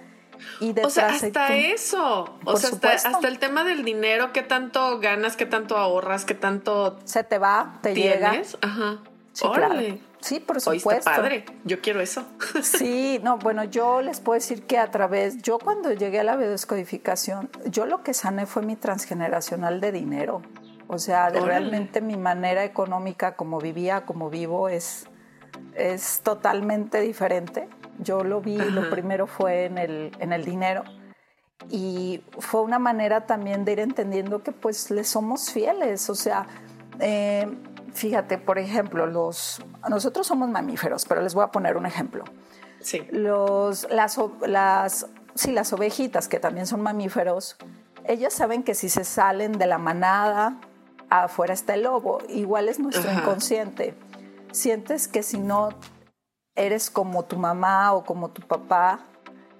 Y 0.58 0.74
o 0.80 0.88
sea, 0.88 1.08
hasta 1.08 1.54
eso, 1.54 2.34
o 2.46 2.56
sea, 2.56 2.70
hasta, 2.94 3.28
el 3.28 3.38
tema 3.38 3.62
del 3.62 3.84
dinero, 3.84 4.32
qué 4.32 4.40
tanto 4.40 5.00
ganas, 5.00 5.36
qué 5.36 5.44
tanto 5.44 5.76
ahorras, 5.76 6.24
qué 6.24 6.32
tanto... 6.32 6.98
Se 7.04 7.24
te 7.24 7.36
va, 7.36 7.78
te 7.82 7.92
tienes? 7.92 8.52
llega. 8.52 8.58
Ajá. 8.62 9.00
Órale. 9.42 10.00
Sí, 10.22 10.40
por 10.40 10.62
supuesto. 10.62 11.04
padre, 11.04 11.44
yo 11.64 11.82
quiero 11.82 12.00
eso. 12.00 12.24
Sí, 12.62 13.20
no, 13.22 13.36
bueno, 13.36 13.64
yo 13.64 14.00
les 14.00 14.20
puedo 14.20 14.36
decir 14.36 14.62
que 14.62 14.78
a 14.78 14.90
través, 14.90 15.42
yo 15.42 15.58
cuando 15.58 15.92
llegué 15.92 16.20
a 16.20 16.24
la 16.24 16.36
biodescodificación, 16.36 17.50
yo 17.66 17.84
lo 17.84 18.02
que 18.02 18.14
sané 18.14 18.46
fue 18.46 18.62
mi 18.62 18.76
transgeneracional 18.76 19.82
de 19.82 19.92
dinero. 19.92 20.40
O 20.88 20.98
sea, 20.98 21.30
de 21.30 21.40
realmente 21.40 22.00
mi 22.00 22.16
manera 22.16 22.64
económica, 22.64 23.36
como 23.36 23.58
vivía, 23.58 24.04
como 24.04 24.30
vivo, 24.30 24.68
es, 24.68 25.06
es 25.74 26.20
totalmente 26.22 27.00
diferente. 27.00 27.68
Yo 27.98 28.22
lo 28.24 28.40
vi, 28.40 28.56
lo 28.56 28.90
primero 28.90 29.26
fue 29.26 29.64
en 29.64 29.78
el, 29.78 30.12
en 30.18 30.32
el 30.32 30.44
dinero. 30.44 30.84
Y 31.70 32.22
fue 32.38 32.62
una 32.62 32.78
manera 32.78 33.26
también 33.26 33.64
de 33.64 33.72
ir 33.72 33.80
entendiendo 33.80 34.42
que 34.42 34.52
pues 34.52 34.90
le 34.90 35.04
somos 35.04 35.50
fieles. 35.50 36.10
O 36.10 36.14
sea, 36.14 36.46
eh, 37.00 37.46
fíjate, 37.94 38.38
por 38.38 38.58
ejemplo, 38.58 39.06
los, 39.06 39.64
nosotros 39.88 40.26
somos 40.26 40.48
mamíferos, 40.48 41.06
pero 41.06 41.22
les 41.22 41.34
voy 41.34 41.44
a 41.44 41.48
poner 41.48 41.76
un 41.76 41.86
ejemplo. 41.86 42.24
Sí. 42.80 43.06
Los, 43.10 43.88
las, 43.90 44.18
las, 44.46 45.06
sí, 45.34 45.52
las 45.52 45.72
ovejitas, 45.72 46.28
que 46.28 46.38
también 46.38 46.66
son 46.66 46.82
mamíferos, 46.82 47.56
ellas 48.04 48.34
saben 48.34 48.62
que 48.62 48.74
si 48.74 48.90
se 48.90 49.04
salen 49.04 49.52
de 49.52 49.66
la 49.66 49.78
manada, 49.78 50.60
afuera 51.10 51.54
está 51.54 51.74
el 51.74 51.82
lobo. 51.82 52.18
Igual 52.28 52.68
es 52.68 52.78
nuestro 52.78 53.12
inconsciente. 53.12 53.94
Sientes 54.52 55.08
que 55.08 55.22
si 55.22 55.38
no 55.38 55.70
eres 56.54 56.90
como 56.90 57.24
tu 57.24 57.36
mamá 57.36 57.92
o 57.92 58.04
como 58.04 58.30
tu 58.30 58.42
papá, 58.42 59.00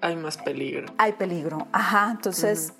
hay 0.00 0.16
más 0.16 0.36
peligro. 0.36 0.86
Hay 0.98 1.12
peligro, 1.12 1.66
ajá. 1.72 2.10
Entonces, 2.10 2.74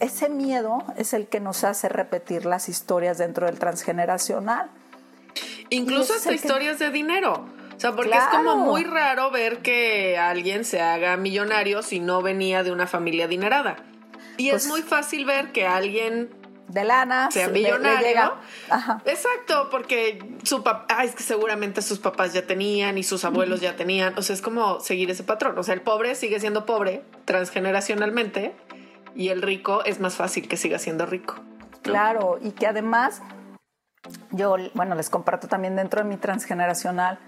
ese 0.00 0.28
miedo 0.28 0.82
es 0.96 1.14
el 1.14 1.28
que 1.28 1.38
nos 1.38 1.62
hace 1.62 1.88
repetir 1.88 2.46
las 2.46 2.68
historias 2.68 3.16
dentro 3.16 3.46
del 3.46 3.60
transgeneracional. 3.60 4.68
Incluso 5.70 6.14
hasta 6.14 6.32
historias 6.32 6.80
de 6.80 6.90
dinero. 6.90 7.46
O 7.76 7.80
sea, 7.80 7.92
porque 7.92 8.10
es 8.10 8.24
como 8.32 8.56
muy 8.56 8.82
raro 8.82 9.30
ver 9.30 9.62
que 9.62 10.18
alguien 10.18 10.64
se 10.64 10.80
haga 10.80 11.16
millonario 11.16 11.82
si 11.82 12.00
no 12.00 12.22
venía 12.22 12.64
de 12.64 12.72
una 12.72 12.88
familia 12.88 13.26
adinerada. 13.26 13.76
Y 14.36 14.48
es 14.48 14.64
pues 14.64 14.66
muy 14.66 14.82
fácil 14.82 15.24
ver 15.24 15.52
que 15.52 15.64
alguien 15.64 16.28
de 16.68 16.84
lana 16.84 17.30
sea 17.30 17.48
millonario. 17.48 18.34
Exacto, 19.04 19.68
porque 19.70 20.36
su 20.44 20.62
papá, 20.62 21.02
es 21.02 21.14
que 21.14 21.22
seguramente 21.22 21.82
sus 21.82 21.98
papás 21.98 22.32
ya 22.32 22.46
tenían 22.46 22.98
y 22.98 23.02
sus 23.02 23.24
abuelos 23.24 23.60
ya 23.60 23.76
tenían. 23.76 24.16
O 24.18 24.22
sea, 24.22 24.34
es 24.34 24.42
como 24.42 24.80
seguir 24.80 25.10
ese 25.10 25.24
patrón. 25.24 25.58
O 25.58 25.62
sea, 25.62 25.74
el 25.74 25.80
pobre 25.80 26.14
sigue 26.14 26.38
siendo 26.40 26.66
pobre 26.66 27.02
transgeneracionalmente 27.24 28.54
y 29.14 29.28
el 29.28 29.42
rico 29.42 29.84
es 29.84 30.00
más 30.00 30.14
fácil 30.14 30.46
que 30.48 30.56
siga 30.56 30.78
siendo 30.78 31.06
rico. 31.06 31.36
Claro, 31.82 32.38
y 32.42 32.50
que 32.52 32.66
además 32.66 33.22
yo, 34.30 34.56
bueno, 34.74 34.94
les 34.94 35.10
comparto 35.10 35.48
también 35.48 35.76
dentro 35.76 36.02
de 36.02 36.08
mi 36.08 36.16
transgeneracional, 36.16 37.18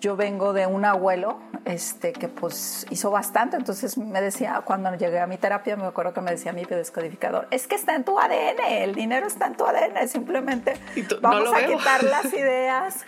yo 0.00 0.16
vengo 0.16 0.52
de 0.52 0.66
un 0.66 0.84
abuelo 0.84 1.38
este, 1.64 2.12
que 2.12 2.28
pues 2.28 2.86
hizo 2.90 3.10
bastante, 3.10 3.56
entonces 3.56 3.98
me 3.98 4.20
decía, 4.20 4.62
cuando 4.64 4.94
llegué 4.94 5.20
a 5.20 5.26
mi 5.26 5.36
terapia, 5.36 5.76
me 5.76 5.86
acuerdo 5.86 6.14
que 6.14 6.20
me 6.20 6.30
decía 6.30 6.52
mi 6.52 6.64
descodificador, 6.64 7.48
es 7.50 7.66
que 7.66 7.74
está 7.74 7.94
en 7.94 8.04
tu 8.04 8.18
ADN, 8.18 8.60
el 8.68 8.94
dinero 8.94 9.26
está 9.26 9.46
en 9.46 9.56
tu 9.56 9.66
ADN, 9.66 10.08
simplemente 10.08 10.74
vamos 11.20 11.52
a 11.52 11.66
quitar 11.66 12.04
las 12.04 12.26
ideas 12.32 13.04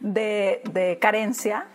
de, 0.00 0.62
de 0.72 0.98
carencia 0.98 1.66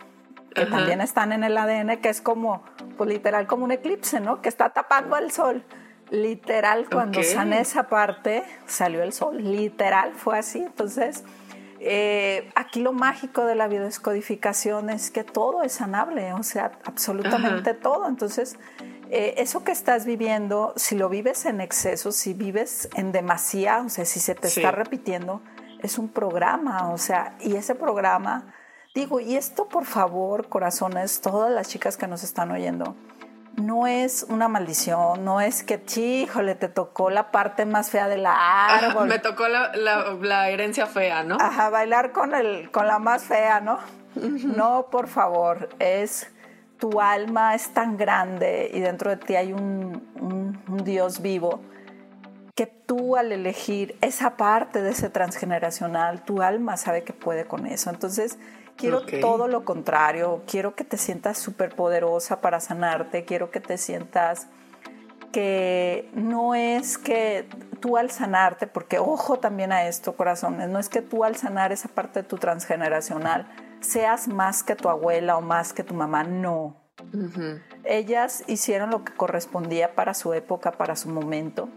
que 0.54 0.66
también 0.66 1.00
están 1.00 1.32
en 1.32 1.44
el 1.44 1.56
ADN, 1.56 1.98
que 2.00 2.08
es 2.08 2.20
como, 2.20 2.62
pues 2.96 3.08
literal 3.08 3.46
como 3.46 3.64
un 3.64 3.72
eclipse, 3.72 4.20
¿no? 4.20 4.42
Que 4.42 4.48
está 4.48 4.70
tapando 4.70 5.16
al 5.16 5.30
sol. 5.30 5.64
Literal, 6.10 6.88
cuando 6.90 7.22
sané 7.22 7.60
esa 7.60 7.84
parte, 7.84 8.44
salió 8.66 9.02
el 9.02 9.14
sol. 9.14 9.42
Literal, 9.42 10.12
fue 10.12 10.38
así. 10.38 10.58
Entonces, 10.58 11.24
eh, 11.84 12.50
aquí 12.54 12.80
lo 12.80 12.92
mágico 12.92 13.44
de 13.44 13.54
la 13.54 13.66
biodescodificación 13.66 14.88
es 14.90 15.10
que 15.10 15.24
todo 15.24 15.62
es 15.62 15.72
sanable, 15.72 16.32
o 16.32 16.42
sea, 16.42 16.72
absolutamente 16.84 17.74
todo. 17.74 18.08
Entonces, 18.08 18.56
eh, 19.10 19.34
eso 19.38 19.64
que 19.64 19.72
estás 19.72 20.06
viviendo, 20.06 20.72
si 20.76 20.96
lo 20.96 21.08
vives 21.08 21.44
en 21.44 21.60
exceso, 21.60 22.12
si 22.12 22.34
vives 22.34 22.88
en 22.94 23.10
demasía, 23.10 23.82
o 23.84 23.88
sea, 23.88 24.04
si 24.04 24.20
se 24.20 24.34
te 24.34 24.48
está 24.48 24.70
repitiendo, 24.70 25.42
es 25.82 25.98
un 25.98 26.08
programa, 26.08 26.92
o 26.92 26.98
sea, 26.98 27.36
y 27.40 27.56
ese 27.56 27.74
programa, 27.74 28.54
digo, 28.94 29.18
y 29.18 29.36
esto 29.36 29.68
por 29.68 29.84
favor, 29.84 30.48
corazones, 30.48 31.20
todas 31.20 31.50
las 31.50 31.68
chicas 31.68 31.96
que 31.96 32.06
nos 32.06 32.22
están 32.22 32.52
oyendo, 32.52 32.96
no 33.56 33.86
es 33.86 34.26
una 34.28 34.48
maldición, 34.48 35.24
no 35.24 35.40
es 35.40 35.62
que, 35.62 35.80
híjole, 35.96 36.54
te 36.54 36.68
tocó 36.68 37.10
la 37.10 37.30
parte 37.30 37.66
más 37.66 37.90
fea 37.90 38.08
de 38.08 38.18
la 38.18 38.76
árbol. 38.76 39.08
me 39.08 39.18
tocó 39.18 39.46
la, 39.48 40.48
herencia 40.50 40.86
fea, 40.86 41.22
¿no? 41.22 41.36
Ajá, 41.40 41.70
bailar 41.70 42.12
con, 42.12 42.34
el, 42.34 42.70
con 42.70 42.86
la 42.86 42.98
más 42.98 43.24
fea, 43.24 43.60
¿no? 43.60 43.78
No, 44.14 44.88
por 44.90 45.08
favor, 45.08 45.68
es 45.78 46.30
tu 46.78 47.00
alma 47.00 47.54
es 47.54 47.72
tan 47.72 47.96
grande 47.96 48.70
y 48.74 48.80
dentro 48.80 49.10
de 49.10 49.16
ti 49.16 49.36
hay 49.36 49.52
un, 49.52 50.02
un 50.68 50.84
Dios 50.84 51.22
vivo 51.22 51.60
que 52.54 52.66
tú 52.66 53.16
al 53.16 53.32
elegir 53.32 53.96
esa 54.00 54.36
parte 54.36 54.82
de 54.82 54.90
ese 54.90 55.08
transgeneracional, 55.08 56.22
tu 56.24 56.42
alma 56.42 56.76
sabe 56.76 57.02
que 57.02 57.12
puede 57.12 57.46
con 57.46 57.66
eso. 57.66 57.88
Entonces, 57.88 58.38
Quiero 58.76 59.02
todo 59.20 59.48
lo 59.48 59.64
contrario, 59.64 60.42
quiero 60.46 60.74
que 60.74 60.84
te 60.84 60.96
sientas 60.96 61.38
súper 61.38 61.74
poderosa 61.74 62.40
para 62.40 62.58
sanarte, 62.58 63.24
quiero 63.24 63.50
que 63.50 63.60
te 63.60 63.78
sientas 63.78 64.48
que 65.32 66.10
no 66.14 66.54
es 66.54 66.98
que 66.98 67.48
tú 67.80 67.96
al 67.96 68.10
sanarte, 68.10 68.66
porque 68.66 68.98
ojo 68.98 69.38
también 69.38 69.72
a 69.72 69.86
esto, 69.86 70.14
corazones, 70.14 70.68
no 70.68 70.78
es 70.78 70.88
que 70.88 71.00
tú 71.00 71.24
al 71.24 71.36
sanar 71.36 71.72
esa 71.72 71.88
parte 71.88 72.22
de 72.22 72.28
tu 72.28 72.36
transgeneracional 72.36 73.48
seas 73.80 74.28
más 74.28 74.62
que 74.62 74.76
tu 74.76 74.88
abuela 74.88 75.36
o 75.36 75.40
más 75.40 75.72
que 75.72 75.82
tu 75.82 75.94
mamá, 75.94 76.22
no. 76.22 76.76
Ellas 77.84 78.44
hicieron 78.46 78.90
lo 78.90 79.04
que 79.04 79.12
correspondía 79.12 79.94
para 79.94 80.14
su 80.14 80.32
época, 80.34 80.72
para 80.72 80.94
su 80.94 81.08
momento. 81.08 81.68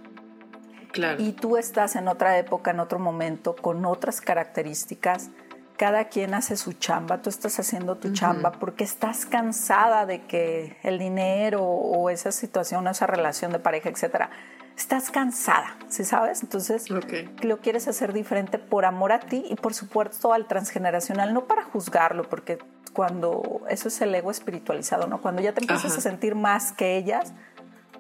Claro. 0.92 1.22
Y 1.22 1.34
tú 1.34 1.58
estás 1.58 1.96
en 1.96 2.08
otra 2.08 2.38
época, 2.38 2.72
en 2.72 2.80
otro 2.80 3.00
momento, 3.00 3.56
con 3.56 3.86
otras 3.86 4.22
características 4.22 5.30
cada 5.78 6.06
quien 6.06 6.34
hace 6.34 6.56
su 6.58 6.74
chamba, 6.74 7.22
tú 7.22 7.30
estás 7.30 7.60
haciendo 7.60 7.96
tu 7.96 8.14
chamba 8.14 8.52
porque 8.54 8.84
estás 8.84 9.26
cansada 9.26 10.06
de 10.06 10.26
que 10.26 10.78
el 10.84 11.00
dinero 11.00 11.64
o 11.64 12.10
esa 12.10 12.32
situación, 12.32 12.88
esa 12.88 13.08
relación 13.08 13.52
de 13.52 13.60
pareja, 13.60 13.90
etcétera, 13.90 14.30
estás 14.78 15.10
cansada, 15.12 15.78
¿sí 15.90 16.04
sabes? 16.04 16.44
Entonces 16.44 16.90
lo 16.90 17.58
quieres 17.60 17.88
hacer 17.88 18.14
diferente 18.14 18.58
por 18.58 18.86
amor 18.86 19.12
a 19.12 19.20
ti 19.20 19.46
y 19.50 19.56
por 19.56 19.74
supuesto 19.74 20.34
al 20.34 20.48
transgeneracional, 20.48 21.34
no 21.34 21.46
para 21.46 21.64
juzgarlo, 21.64 22.24
porque 22.24 22.58
cuando 22.94 23.62
eso 23.70 23.90
es 23.90 24.02
el 24.02 24.16
ego 24.16 24.32
espiritualizado, 24.32 25.08
¿no? 25.08 25.22
Cuando 25.22 25.42
ya 25.42 25.54
te 25.54 25.62
empiezas 25.62 25.98
a 25.98 26.02
sentir 26.02 26.36
más 26.36 26.72
que 26.72 26.98
ellas, 26.98 27.34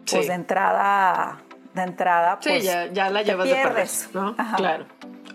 pues 0.09 0.27
de 0.27 0.33
entrada, 0.33 1.41
de 1.73 1.81
entrada, 1.81 2.39
pues 2.39 2.61
sí, 2.61 2.67
ya, 2.67 2.87
ya 2.87 3.09
la 3.09 3.21
llevas 3.21 3.47
de 3.47 3.55
perder, 3.55 3.89
¿no? 4.13 4.35
Claro. 4.55 4.85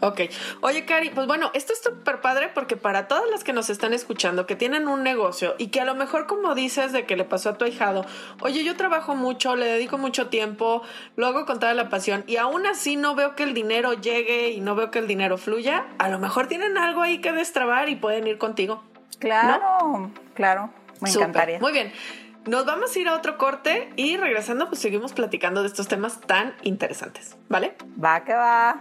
Ok. 0.00 0.22
Oye, 0.60 0.84
Cari, 0.86 1.10
pues 1.10 1.26
bueno, 1.26 1.50
esto 1.54 1.72
es 1.72 1.82
súper 1.82 2.20
padre 2.20 2.50
porque 2.54 2.76
para 2.76 3.06
todas 3.08 3.24
las 3.30 3.44
que 3.44 3.52
nos 3.52 3.70
están 3.70 3.92
escuchando, 3.92 4.46
que 4.46 4.56
tienen 4.56 4.88
un 4.88 5.02
negocio 5.02 5.54
y 5.58 5.68
que 5.68 5.80
a 5.80 5.84
lo 5.84 5.94
mejor, 5.94 6.26
como 6.26 6.54
dices, 6.54 6.92
de 6.92 7.04
que 7.04 7.16
le 7.16 7.24
pasó 7.24 7.50
a 7.50 7.58
tu 7.58 7.64
ahijado, 7.64 8.04
oye, 8.40 8.64
yo 8.64 8.76
trabajo 8.76 9.14
mucho, 9.14 9.56
le 9.56 9.66
dedico 9.66 9.98
mucho 9.98 10.28
tiempo, 10.28 10.82
lo 11.16 11.26
hago 11.26 11.44
con 11.44 11.60
toda 11.60 11.74
la 11.74 11.88
pasión 11.88 12.24
y 12.26 12.36
aún 12.36 12.66
así 12.66 12.96
no 12.96 13.14
veo 13.14 13.36
que 13.36 13.42
el 13.42 13.54
dinero 13.54 13.92
llegue 13.92 14.50
y 14.50 14.60
no 14.60 14.74
veo 14.74 14.90
que 14.90 14.98
el 14.98 15.06
dinero 15.06 15.36
fluya, 15.36 15.86
a 15.98 16.08
lo 16.08 16.18
mejor 16.18 16.46
tienen 16.46 16.78
algo 16.78 17.02
ahí 17.02 17.20
que 17.20 17.32
destrabar 17.32 17.88
y 17.88 17.96
pueden 17.96 18.26
ir 18.26 18.38
contigo. 18.38 18.82
Claro, 19.18 20.10
claro, 20.34 20.70
me 21.00 21.10
encantaría. 21.10 21.60
Muy 21.60 21.72
bien. 21.72 21.92
Nos 22.46 22.64
vamos 22.64 22.96
a 22.96 22.98
ir 22.98 23.06
a 23.06 23.14
otro 23.14 23.36
corte 23.36 23.90
y 23.96 24.16
regresando 24.16 24.68
pues 24.68 24.80
seguimos 24.80 25.12
platicando 25.12 25.60
de 25.60 25.68
estos 25.68 25.88
temas 25.88 26.22
tan 26.22 26.54
interesantes, 26.62 27.36
¿vale? 27.50 27.76
Va 28.02 28.24
que 28.24 28.32
va. 28.32 28.80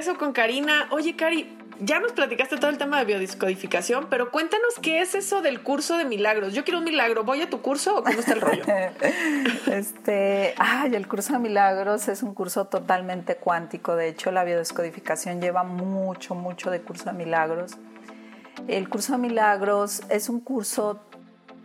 Regreso 0.00 0.18
con 0.18 0.32
Karina. 0.32 0.88
Oye, 0.92 1.14
Cari, 1.14 1.58
ya 1.78 2.00
nos 2.00 2.12
platicaste 2.12 2.56
todo 2.56 2.70
el 2.70 2.78
tema 2.78 2.98
de 2.98 3.04
biodiscodificación, 3.04 4.06
pero 4.08 4.30
cuéntanos 4.30 4.74
qué 4.80 5.02
es 5.02 5.14
eso 5.14 5.42
del 5.42 5.62
curso 5.62 5.98
de 5.98 6.06
milagros. 6.06 6.54
Yo 6.54 6.64
quiero 6.64 6.78
un 6.78 6.84
milagro. 6.84 7.22
¿Voy 7.24 7.42
a 7.42 7.50
tu 7.50 7.60
curso 7.60 7.98
o 7.98 8.02
cómo 8.02 8.18
está 8.18 8.32
el 8.32 8.40
rollo? 8.40 8.64
este, 9.70 10.54
ay, 10.56 10.94
el 10.94 11.06
curso 11.06 11.34
de 11.34 11.38
milagros 11.40 12.08
es 12.08 12.22
un 12.22 12.32
curso 12.32 12.64
totalmente 12.66 13.36
cuántico. 13.36 13.94
De 13.94 14.08
hecho, 14.08 14.30
la 14.30 14.42
biodiscodificación 14.42 15.42
lleva 15.42 15.64
mucho, 15.64 16.34
mucho 16.34 16.70
de 16.70 16.80
curso 16.80 17.04
de 17.04 17.12
milagros. 17.12 17.76
El 18.68 18.88
curso 18.88 19.12
de 19.12 19.18
milagros 19.18 20.02
es 20.08 20.30
un 20.30 20.40
curso 20.40 21.00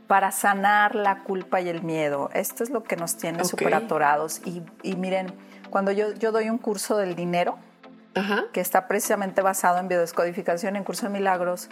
para 0.08 0.32
sanar 0.32 0.93
la 0.93 1.24
culpa 1.24 1.62
y 1.62 1.69
el 1.69 1.84
miedo. 1.84 2.30
Esto 2.34 2.65
es 2.65 2.69
lo 2.69 2.84
que 2.84 2.98
nos 2.98 3.15
tiene 3.15 3.45
súper 3.45 3.74
atorados. 3.74 4.41
Y, 4.43 4.62
y 4.84 4.98
miren, 4.98 5.34
cuando 5.69 5.93
yo, 5.93 6.13
yo 6.15 6.34
doy 6.34 6.50
un 6.50 6.58
curso 6.58 6.98
del 6.98 7.15
dinero, 7.15 7.58
que 8.54 8.62
está 8.62 8.88
precisamente 8.88 9.41
basado 9.41 9.78
en 9.80 9.88
biodescodificación 9.88 10.75
en 10.75 10.84
Curso 10.84 11.08
de 11.08 11.12
Milagros. 11.12 11.69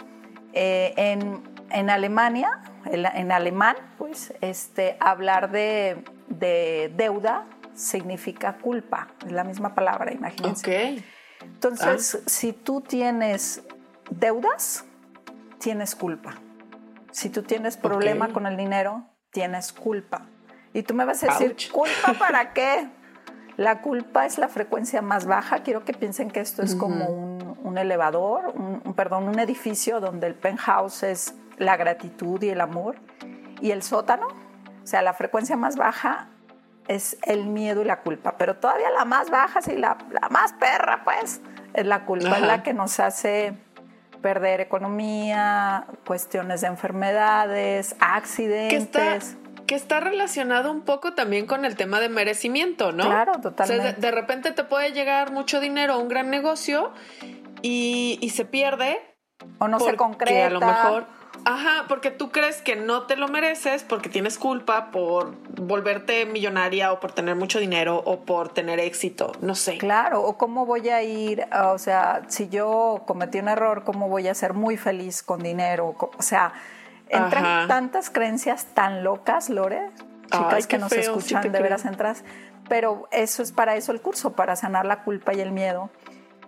Eh, 0.52 0.92
en, 0.96 1.42
en, 1.70 1.90
Alemania, 1.90 2.62
en, 2.84 3.32
alemán, 3.32 3.76
pues, 3.98 4.32
este, 4.40 4.96
hablar 5.00 5.50
de, 5.50 6.04
de, 6.28 6.92
deuda 6.96 7.46
significa 7.74 8.58
culpa, 8.58 9.08
es 9.26 9.32
la 9.32 9.42
misma 9.42 9.74
palabra, 9.74 10.12
imagínense. 10.12 11.02
Entonces, 11.42 12.14
ah. 12.14 12.24
si 12.26 12.52
tú 12.52 12.80
tienes 12.82 13.62
deudas, 14.10 14.84
tienes 15.58 15.96
culpa. 15.96 16.36
Si 17.10 17.30
tú 17.30 17.42
tienes 17.42 17.76
problema 17.76 18.28
con 18.28 18.46
el 18.46 18.56
dinero, 18.56 19.08
tienes 19.30 19.72
culpa. 19.72 20.26
Y 20.72 20.82
tú 20.82 20.94
me 20.94 21.04
vas 21.04 21.22
a 21.24 21.28
decir, 21.28 21.56
¿culpa 21.72 22.14
para 22.18 22.52
qué? 22.52 22.88
La 23.56 23.80
culpa 23.82 24.26
es 24.26 24.38
la 24.38 24.48
frecuencia 24.48 25.00
más 25.02 25.26
baja. 25.26 25.60
Quiero 25.60 25.84
que 25.84 25.92
piensen 25.92 26.30
que 26.30 26.40
esto 26.40 26.62
es 26.62 26.74
como 26.74 27.06
un, 27.62 27.78
elevador, 27.78 28.52
un, 28.54 28.94
perdón, 28.94 29.28
un 29.28 29.38
edificio 29.38 30.00
donde 30.00 30.26
el 30.26 30.34
penthouse 30.34 31.04
es 31.04 31.34
la 31.56 31.76
gratitud 31.76 32.42
y 32.42 32.50
el 32.50 32.60
amor. 32.60 32.96
Y 33.60 33.70
el 33.70 33.82
sótano, 33.82 34.26
o 34.26 34.86
sea, 34.86 35.02
la 35.02 35.14
frecuencia 35.14 35.56
más 35.56 35.76
baja 35.76 36.28
es 36.88 37.16
el 37.22 37.46
miedo 37.46 37.82
y 37.82 37.84
la 37.84 38.00
culpa. 38.00 38.36
Pero 38.36 38.56
todavía 38.56 38.90
la 38.90 39.04
más 39.04 39.30
baja, 39.30 39.62
sí, 39.62 39.76
la, 39.76 39.98
la 40.10 40.28
más 40.30 40.52
perra, 40.54 41.02
pues, 41.04 41.40
es 41.72 41.86
la 41.86 42.04
culpa, 42.04 42.36
es 42.36 42.42
la 42.42 42.62
que 42.62 42.74
nos 42.74 42.98
hace 42.98 43.54
perder 44.20 44.60
economía, 44.60 45.86
cuestiones 46.06 46.62
de 46.62 46.68
enfermedades, 46.68 47.94
accidentes 48.00 48.88
que 48.88 49.16
está 49.16 49.43
relacionado 50.00 50.70
un 50.70 50.82
poco 50.82 51.14
también 51.14 51.46
con 51.46 51.64
el 51.64 51.76
tema 51.76 52.00
de 52.00 52.08
merecimiento, 52.08 52.92
¿no? 52.92 53.04
Claro, 53.04 53.32
totalmente. 53.40 54.00
de, 54.00 54.10
repente 54.10 54.52
te 54.52 54.64
puede 54.64 54.92
llegar 54.92 55.32
mucho 55.32 55.60
dinero 55.60 55.94
a 55.94 55.96
un 55.98 56.08
gran 56.08 56.30
negocio 56.30 56.92
y, 57.62 58.30
se 58.34 58.44
pierde. 58.44 58.98
O 59.58 59.68
no 59.68 59.80
se 59.80 59.96
concreta. 59.96 60.46
a 60.46 60.50
lo 60.50 60.60
mejor. 60.60 61.06
Ajá, 61.44 61.84
porque 61.88 62.10
tú 62.10 62.30
crees 62.30 62.62
que 62.62 62.76
no 62.76 63.02
te 63.02 63.16
lo 63.16 63.28
mereces 63.28 63.82
porque 63.82 64.08
tienes 64.08 64.38
culpa 64.38 64.90
por 64.90 65.34
volverte 65.60 66.24
millonaria 66.24 66.92
o 66.92 67.00
por 67.00 67.12
tener 67.12 67.36
mucho 67.36 67.58
dinero 67.58 68.00
o 68.04 68.20
por 68.20 68.48
tener 68.48 68.80
éxito, 68.80 69.32
no 69.40 69.54
sé. 69.54 69.76
Claro, 69.78 70.22
o 70.22 70.38
cómo 70.38 70.64
voy 70.64 70.88
a 70.88 71.02
ir, 71.02 71.46
o 71.52 71.78
sea, 71.78 72.22
si 72.28 72.48
yo 72.48 73.02
cometí 73.06 73.40
un 73.40 73.48
error, 73.48 73.84
cómo 73.84 74.08
voy 74.08 74.28
a 74.28 74.34
ser 74.34 74.54
muy 74.54 74.76
feliz 74.76 75.22
con 75.22 75.42
dinero, 75.42 75.94
o 75.98 76.22
sea, 76.22 76.54
entran 77.14 77.68
tantas 77.68 78.10
creencias 78.10 78.66
tan 78.74 79.04
locas, 79.04 79.50
Lore, 79.50 79.90
chicas 80.30 80.66
que 80.66 80.78
nos 80.78 80.92
escuchan, 80.92 81.50
de 81.50 81.62
veras 81.62 81.84
entras, 81.84 82.24
pero 82.68 83.08
eso 83.10 83.42
es 83.42 83.52
para 83.52 83.76
eso 83.76 83.92
el 83.92 84.00
curso, 84.00 84.32
para 84.32 84.56
sanar 84.56 84.86
la 84.86 85.02
culpa 85.02 85.34
y 85.34 85.40
el 85.40 85.52
miedo. 85.52 85.90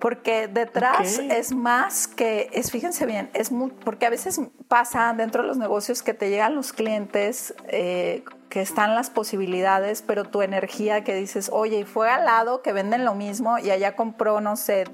Porque 0.01 0.47
detrás 0.47 1.19
es 1.19 1.53
más 1.53 2.07
que, 2.07 2.51
es, 2.53 2.71
fíjense 2.71 3.07
bien, 3.07 3.31
es 3.33 3.51
muy, 3.51 3.71
porque 3.71 4.05
a 4.05 4.11
veces 4.11 4.39
pasa 4.69 5.15
dentro 5.17 5.41
de 5.41 5.49
los 5.49 5.57
negocios 5.57 6.03
que 6.03 6.13
te 6.13 6.29
llegan 6.29 6.55
los 6.55 6.75
clientes, 6.75 7.55
eh, 7.69 8.23
que 8.51 8.61
están 8.61 8.95
las 8.95 9.09
posibilidades, 9.09 10.03
pero 10.03 10.25
tu 10.25 10.43
energía 10.43 11.03
que 11.03 11.15
dices, 11.15 11.49
oye, 11.51 11.81
y 11.81 11.85
fue 11.85 12.11
al 12.11 12.27
lado 12.27 12.61
que 12.61 12.75
venden 12.75 13.07
lo 13.07 13.15
mismo 13.15 13.59
y 13.59 13.71
allá 13.71 13.97
compró, 13.97 14.43
no 14.43 14.57
sé, 14.57 14.85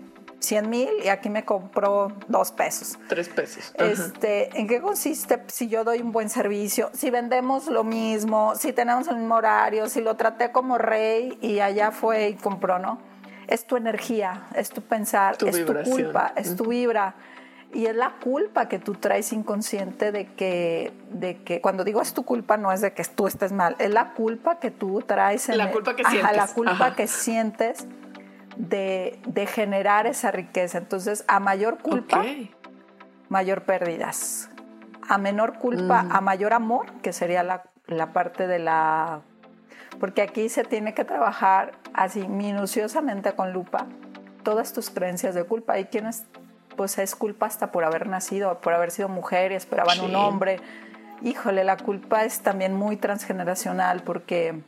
100 0.43 0.69
mil 0.69 0.89
y 1.03 1.09
aquí 1.09 1.31
me 1.31 1.45
compró 1.45 2.13
dos 2.29 2.53
pesos. 2.53 2.99
Tres 3.09 3.29
pesos. 3.29 3.73
Este, 3.79 4.59
¿En 4.59 4.67
qué 4.67 4.81
consiste 4.81 5.43
si 5.47 5.69
yo 5.69 5.85
doy 5.85 6.01
un 6.01 6.13
buen 6.13 6.29
servicio? 6.29 6.91
Si 6.93 7.11
vendemos 7.11 7.69
lo 7.69 7.85
mismo, 7.85 8.55
si 8.57 8.73
tenemos 8.73 9.09
el 9.09 9.17
mismo 9.17 9.37
horario, 9.37 9.89
si 9.89 10.01
lo 10.01 10.17
traté 10.17 10.51
como 10.51 10.79
rey 10.79 11.39
y 11.41 11.61
allá 11.61 11.93
fue 11.93 12.31
y 12.31 12.35
compró, 12.35 12.79
¿no? 12.79 12.99
Es 13.47 13.67
tu 13.67 13.77
energía, 13.77 14.49
es 14.55 14.71
tu 14.71 14.83
pensar, 14.83 15.37
es 15.45 15.65
tu 15.65 15.75
culpa, 15.85 16.33
es 16.37 16.57
tu 16.57 16.67
vibra. 16.67 17.15
Y 17.75 17.87
es 17.87 17.97
la 17.97 18.17
culpa 18.23 18.69
que 18.69 18.79
tú 18.79 18.95
traes 18.95 19.33
inconsciente 19.33 20.13
de 20.13 20.27
que, 20.27 20.93
de 21.11 21.43
que, 21.43 21.63
cuando 21.63 21.85
digo 21.85 22.03
es 22.03 22.13
tu 22.13 22.23
culpa, 22.25 22.59
no 22.59 22.71
es 22.71 22.83
de 22.83 22.93
que 22.93 23.03
tú 23.05 23.27
estés 23.27 23.51
mal, 23.51 23.77
es 23.79 23.91
la 23.91 24.13
culpa 24.13 24.59
que 24.59 24.71
tú 24.71 25.03
traes. 25.07 25.49
En 25.49 25.57
la 25.57 25.71
culpa 25.71 25.97
que 25.97 26.05
sientes. 26.05 26.37
la 26.37 26.47
culpa 26.49 26.95
que 26.95 27.07
sientes 27.07 27.87
de, 28.69 29.47
generar 29.47 30.07
esa 30.07 30.31
riqueza. 30.31 30.79
Entonces, 30.79 31.25
a 31.29 31.41
mayor 31.41 31.79
culpa, 31.79 32.25
mayor 33.29 33.63
pérdidas. 33.63 34.49
A 35.09 35.19
menor 35.19 35.59
culpa, 35.59 36.05
mm. 36.05 36.13
a 36.13 36.21
mayor 36.21 36.53
amor, 36.53 36.87
que 37.03 37.13
sería 37.13 37.43
la, 37.43 37.65
parte 38.13 38.47
de 38.47 38.59
la... 38.59 39.21
Porque 39.99 40.23
aquí 40.23 40.49
se 40.49 40.65
tiene 40.65 40.95
que 40.95 41.05
trabajar 41.05 41.73
así 41.93 42.27
minuciosamente 42.27 43.33
con 43.33 43.53
lupa 43.53 43.87
todas 44.43 44.73
tus 44.73 44.91
creencias 44.91 45.35
de 45.35 45.45
culpa. 45.45 45.75
Hay 45.75 45.87
quienes, 45.87 46.25
pues 46.77 46.99
es 46.99 47.15
culpa 47.15 47.47
hasta 47.47 47.71
por 47.73 47.85
haber 47.85 48.09
nacido, 48.09 48.61
por 48.61 48.73
haber 48.73 48.91
sido 48.91 49.09
mujer 49.09 49.53
y 49.53 49.57
esperaban 49.57 50.01
un 50.01 50.15
hombre. 50.17 50.61
Híjole, 51.23 51.63
la 51.63 51.77
culpa 51.77 52.25
es 52.25 52.41
también 52.41 52.75
muy 52.75 52.97
transgeneracional 52.97 54.03
porque 54.03 54.63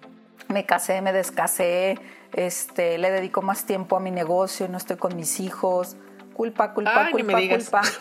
me 0.49 0.67
casé, 0.67 1.01
me 1.01 1.13
descasé, 1.13 1.99
este, 2.33 2.99
le 2.99 3.11
dedico 3.11 3.43
más 3.43 3.65
tiempo 3.65 3.97
a 3.97 4.01
mi 4.01 4.11
negocio, 4.11 4.69
no 4.69 4.77
estoy 4.77 4.97
con 4.97 5.17
mis 5.17 5.41
hijos. 5.41 5.97
Culpa, 6.35 6.75
culpa, 6.75 7.11
culpa, 7.11 7.39
culpa. 7.49 7.83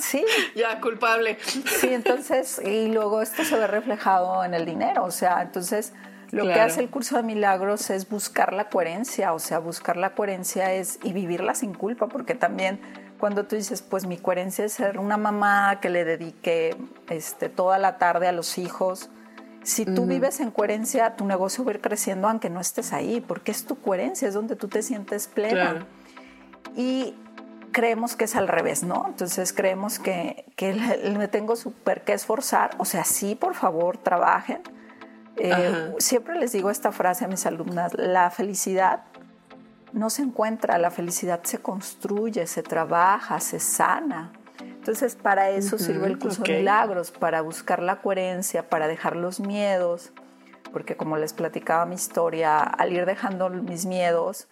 Sí. 0.00 0.24
ya, 0.56 0.80
culpable. 0.80 1.38
Sí, 1.40 1.92
entonces, 1.92 2.60
y 2.64 2.88
luego 2.88 3.22
esto 3.22 3.44
se 3.44 3.56
ve 3.56 3.66
reflejado 3.66 4.44
en 4.44 4.54
el 4.54 4.64
dinero, 4.64 5.04
o 5.04 5.10
sea, 5.10 5.42
entonces 5.42 5.92
Lo 6.30 6.44
que 6.44 6.60
hace 6.60 6.80
el 6.80 6.88
curso 6.88 7.16
de 7.16 7.22
milagros 7.22 7.90
es 7.90 8.08
buscar 8.08 8.52
la 8.52 8.68
coherencia, 8.70 9.32
o 9.34 9.38
sea, 9.38 9.58
buscar 9.58 9.96
la 9.96 10.14
coherencia 10.14 10.72
es 10.72 10.98
y 11.02 11.12
vivirla 11.12 11.54
sin 11.54 11.74
culpa, 11.74 12.08
porque 12.08 12.34
también 12.34 12.80
cuando 13.22 13.44
tú 13.44 13.54
dices, 13.54 13.82
pues 13.82 14.06
mi 14.06 14.16
coherencia 14.16 14.64
es 14.64 14.72
ser 14.72 14.98
una 14.98 15.16
mamá 15.16 15.78
que 15.80 15.90
le 15.90 16.04
dedique 16.04 16.74
este, 17.08 17.48
toda 17.48 17.78
la 17.78 17.98
tarde 17.98 18.26
a 18.26 18.32
los 18.32 18.58
hijos, 18.58 19.10
si 19.62 19.84
tú 19.84 20.06
vives 20.06 20.40
en 20.40 20.50
coherencia, 20.50 21.16
tu 21.16 21.24
negocio 21.24 21.64
va 21.64 21.72
a 21.72 21.74
ir 21.74 21.80
creciendo 21.80 22.28
aunque 22.28 22.50
no 22.50 22.60
estés 22.60 22.92
ahí, 22.92 23.20
porque 23.20 23.52
es 23.52 23.64
tu 23.64 23.80
coherencia, 23.80 24.28
es 24.28 24.34
donde 24.34 24.56
tú 24.56 24.68
te 24.68 24.82
sientes 24.82 25.28
plena. 25.28 25.86
Y 26.76 27.14
creemos 27.72 28.16
que 28.16 28.24
es 28.24 28.36
al 28.36 28.48
revés, 28.48 28.82
¿no? 28.82 29.04
Entonces 29.08 29.52
creemos 29.52 29.98
que, 29.98 30.44
que 30.56 30.74
me 31.16 31.28
tengo 31.28 31.56
súper 31.56 32.02
que 32.02 32.12
esforzar. 32.12 32.74
O 32.78 32.84
sea, 32.84 33.04
sí, 33.04 33.34
por 33.34 33.54
favor, 33.54 33.98
trabajen. 33.98 34.62
Eh, 35.36 35.94
siempre 35.98 36.38
les 36.38 36.52
digo 36.52 36.70
esta 36.70 36.92
frase 36.92 37.24
a 37.24 37.28
mis 37.28 37.46
alumnas, 37.46 37.94
la 37.94 38.30
felicidad 38.30 39.04
no 39.92 40.10
se 40.10 40.22
encuentra, 40.22 40.78
la 40.78 40.90
felicidad 40.90 41.40
se 41.42 41.58
construye, 41.58 42.46
se 42.46 42.62
trabaja, 42.62 43.40
se 43.40 43.58
sana. 43.58 44.32
Entonces, 44.82 45.14
para 45.14 45.48
eso 45.50 45.78
sirve 45.78 46.08
el 46.08 46.18
curso 46.18 46.42
de 46.42 46.58
milagros, 46.58 47.12
para 47.12 47.40
buscar 47.40 47.80
la 47.80 48.02
coherencia, 48.02 48.68
para 48.68 48.88
dejar 48.88 49.14
los 49.14 49.38
miedos, 49.38 50.10
porque 50.72 50.96
como 50.96 51.16
les 51.16 51.32
platicaba 51.32 51.86
mi 51.86 51.94
historia, 51.94 52.58
al 52.58 52.92
ir 52.92 53.06
dejando 53.06 53.48
mis 53.48 53.86
miedos 53.86 54.48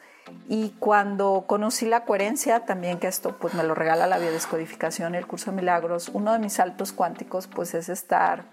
y 0.48 0.68
cuando 0.78 1.46
conocí 1.48 1.84
la 1.84 2.04
coherencia, 2.04 2.60
también 2.60 3.00
que 3.00 3.08
esto 3.08 3.38
pues 3.38 3.54
me 3.54 3.64
lo 3.64 3.74
regala 3.74 4.06
la 4.06 4.18
biodescodificación 4.18 5.16
y 5.16 5.18
el 5.18 5.26
curso 5.26 5.50
de 5.50 5.56
milagros, 5.56 6.12
uno 6.12 6.32
de 6.32 6.38
mis 6.38 6.52
saltos 6.52 6.92
cuánticos 6.92 7.48
pues 7.48 7.74
es 7.74 7.88
estar 7.88 8.44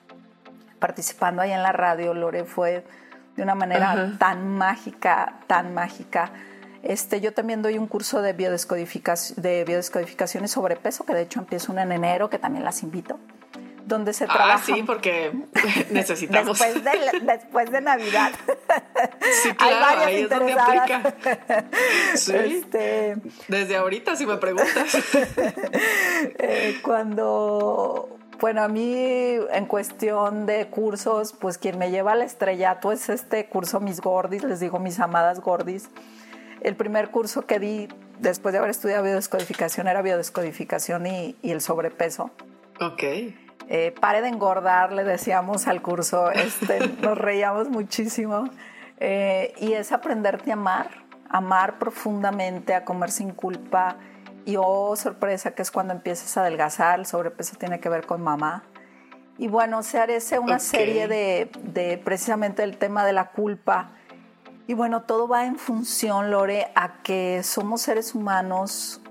participando 0.80 1.44
ahí 1.44 1.52
en 1.52 1.62
la 1.62 1.74
radio, 1.74 2.16
Lore, 2.16 2.46
fue 2.46 2.88
de 3.36 3.44
una 3.44 3.54
manera 3.54 4.16
tan 4.18 4.50
mágica, 4.58 5.42
tan 5.46 5.76
mágica 5.76 6.32
este, 6.88 7.20
yo 7.20 7.34
también 7.34 7.62
doy 7.62 7.78
un 7.78 7.88
curso 7.88 8.22
de, 8.22 8.32
biodescodificación, 8.32 9.42
de 9.42 9.66
biodescodificación 9.66 10.46
y 10.46 10.48
sobrepeso, 10.48 11.06
que 11.06 11.14
de 11.14 11.24
hecho 11.24 11.40
empieza 11.40 11.72
uno 11.72 11.82
en 11.82 11.92
enero, 11.92 12.30
que 12.30 12.40
también 12.40 12.64
las 12.64 12.82
invito 12.82 13.20
donde 13.88 14.14
se 14.14 14.26
ah, 14.26 14.28
trabaja. 14.28 14.54
Ah, 14.56 14.62
sí, 14.66 14.84
porque 14.84 15.32
necesitamos. 15.92 16.60
después, 16.60 16.84
de, 16.84 17.20
después 17.22 17.72
de 17.72 17.82
Navidad. 17.82 18.32
Sí, 19.44 19.54
claro, 19.54 20.02
Hay 20.02 20.16
ahí 20.16 20.22
es 20.24 20.30
donde 20.30 20.54
aplica. 20.54 21.14
Sí. 22.16 22.36
Este, 22.36 23.16
Desde 23.48 23.78
ahorita, 23.78 24.16
si 24.16 24.26
me 24.26 24.38
preguntas. 24.38 24.98
Eh, 26.40 26.80
cuando, 26.84 28.18
bueno, 28.40 28.64
a 28.64 28.68
mí 28.68 28.96
en 28.96 29.66
cuestión 29.66 30.46
de 30.46 30.68
cursos, 30.68 31.34
pues 31.40 31.58
quien 31.58 31.78
me 31.78 31.92
lleva 31.92 32.14
al 32.14 32.22
estrellato 32.22 32.92
es 32.92 33.10
este 33.10 33.46
curso 33.48 33.80
Mis 33.80 34.02
Gordis, 34.02 34.44
les 34.44 34.60
digo 34.60 34.80
mis 34.80 35.00
amadas 35.00 35.42
Gordis 35.42 35.90
el 36.68 36.76
primer 36.76 37.12
curso 37.12 37.46
que 37.46 37.60
di 37.60 37.88
después 38.20 38.52
de 38.52 38.60
haber 38.60 38.72
estudiado 38.72 39.04
biodescodificación 39.04 39.88
era 39.88 40.02
biodescodificación 40.02 41.08
y, 41.08 41.36
y 41.42 41.52
el 41.52 41.62
sobrepeso. 41.62 42.32
Ok. 42.82 43.04
Eh, 43.70 43.94
pare 44.00 44.22
de 44.22 44.30
engordar, 44.30 44.94
le 44.94 45.04
decíamos 45.04 45.68
al 45.68 45.82
curso, 45.82 46.32
este, 46.32 46.88
nos 47.02 47.18
reíamos 47.18 47.70
muchísimo. 47.70 48.50
Eh, 49.00 49.54
y 49.60 49.74
es 49.74 49.92
aprenderte 49.92 50.52
a 50.52 50.54
amar, 50.54 50.90
amar 51.30 51.78
profundamente, 51.80 52.74
a 52.74 52.84
comer 52.84 53.12
sin 53.12 53.32
culpa. 53.32 53.98
Y 54.46 54.56
oh, 54.58 54.96
sorpresa, 54.96 55.52
que 55.52 55.62
es 55.62 55.72
cuando 55.72 55.94
empiezas 55.94 56.38
a 56.38 56.42
adelgazar, 56.42 57.00
el 57.00 57.06
sobrepeso 57.06 57.58
tiene 57.58 57.80
que 57.80 57.90
ver 57.90 58.06
con 58.06 58.22
mamá. 58.22 58.64
Y 59.38 59.48
bueno, 59.50 59.84
se 59.84 60.00
haré 60.00 60.20
una 60.40 60.60
serie 60.60 61.08
de, 61.08 61.52
de 61.62 61.98
precisamente 61.98 62.64
el 62.64 62.78
tema 62.78 63.06
de 63.06 63.14
la 63.14 63.32
culpa 63.32 63.92
y 64.68 64.74
bueno, 64.74 65.04
todo 65.04 65.28
va 65.28 65.46
en 65.46 65.58
función, 65.58 66.30
Lore, 66.30 66.68
a 66.76 67.02
que 67.02 67.42
somos 67.44 67.82
seres 67.82 68.14
humanos 68.14 69.02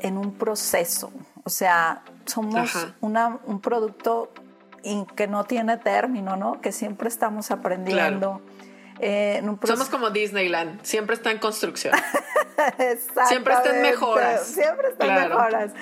en 0.00 0.16
un 0.16 0.32
proceso. 0.32 1.12
O 1.44 1.50
sea, 1.50 2.02
somos 2.24 2.88
un 3.00 3.60
producto 3.60 4.32
que 5.16 5.26
no 5.26 5.44
tiene 5.44 5.76
término, 5.76 6.36
¿no? 6.36 6.60
Que 6.62 6.72
siempre 6.72 7.08
estamos 7.08 7.50
aprendiendo. 7.50 8.40
Eh, 9.00 9.42
somos 9.64 9.88
como 9.88 10.10
Disneyland, 10.10 10.82
siempre 10.82 11.14
está 11.14 11.30
en 11.30 11.38
construcción. 11.38 11.94
siempre 13.28 13.54
está 13.54 13.74
en 13.74 13.82
mejoras. 13.82 14.46
Siempre 14.46 14.88
está 14.88 15.06
en 15.06 15.28
mejoras. 15.28 15.72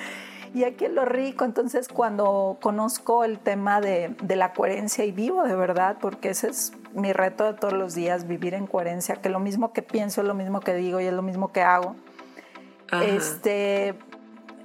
Y 0.53 0.65
aquí 0.65 0.85
es 0.85 0.91
lo 0.91 1.03
rico, 1.03 1.45
entonces 1.45 1.87
cuando 1.87 2.57
conozco 2.61 3.23
el 3.23 3.39
tema 3.39 3.81
de, 3.81 4.15
de, 4.21 4.35
la 4.35 4.53
coherencia 4.53 5.03
y 5.03 5.11
vivo 5.11 5.43
de 5.43 5.55
verdad, 5.55 5.97
porque 5.99 6.29
ese 6.29 6.49
es 6.49 6.73
mi 6.93 7.11
reto 7.11 7.43
de 7.45 7.53
todos 7.53 7.73
los 7.73 7.95
días, 7.95 8.27
vivir 8.27 8.53
en 8.53 8.67
coherencia, 8.67 9.15
que 9.15 9.29
lo 9.29 9.39
mismo 9.39 9.73
que 9.73 9.81
pienso 9.81 10.21
es 10.21 10.27
lo 10.27 10.35
mismo 10.35 10.59
que 10.59 10.75
digo 10.75 11.01
y 11.01 11.05
es 11.05 11.13
lo 11.13 11.23
mismo 11.23 11.51
que 11.51 11.63
hago. 11.63 11.95
Este 13.01 13.95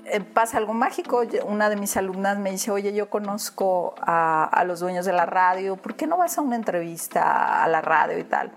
eh, 0.04 0.20
pasa 0.34 0.58
algo 0.58 0.74
mágico. 0.74 1.22
Una 1.46 1.70
de 1.70 1.76
mis 1.76 1.96
alumnas 1.96 2.38
me 2.38 2.50
dice, 2.50 2.70
oye, 2.70 2.92
yo 2.92 3.08
conozco 3.08 3.94
a, 4.00 4.44
a 4.44 4.64
los 4.64 4.80
dueños 4.80 5.06
de 5.06 5.12
la 5.12 5.24
radio, 5.24 5.76
¿por 5.76 5.94
qué 5.94 6.06
no 6.06 6.18
vas 6.18 6.36
a 6.36 6.42
una 6.42 6.56
entrevista 6.56 7.62
a 7.62 7.68
la 7.68 7.80
radio 7.80 8.18
y 8.18 8.24
tal? 8.24 8.52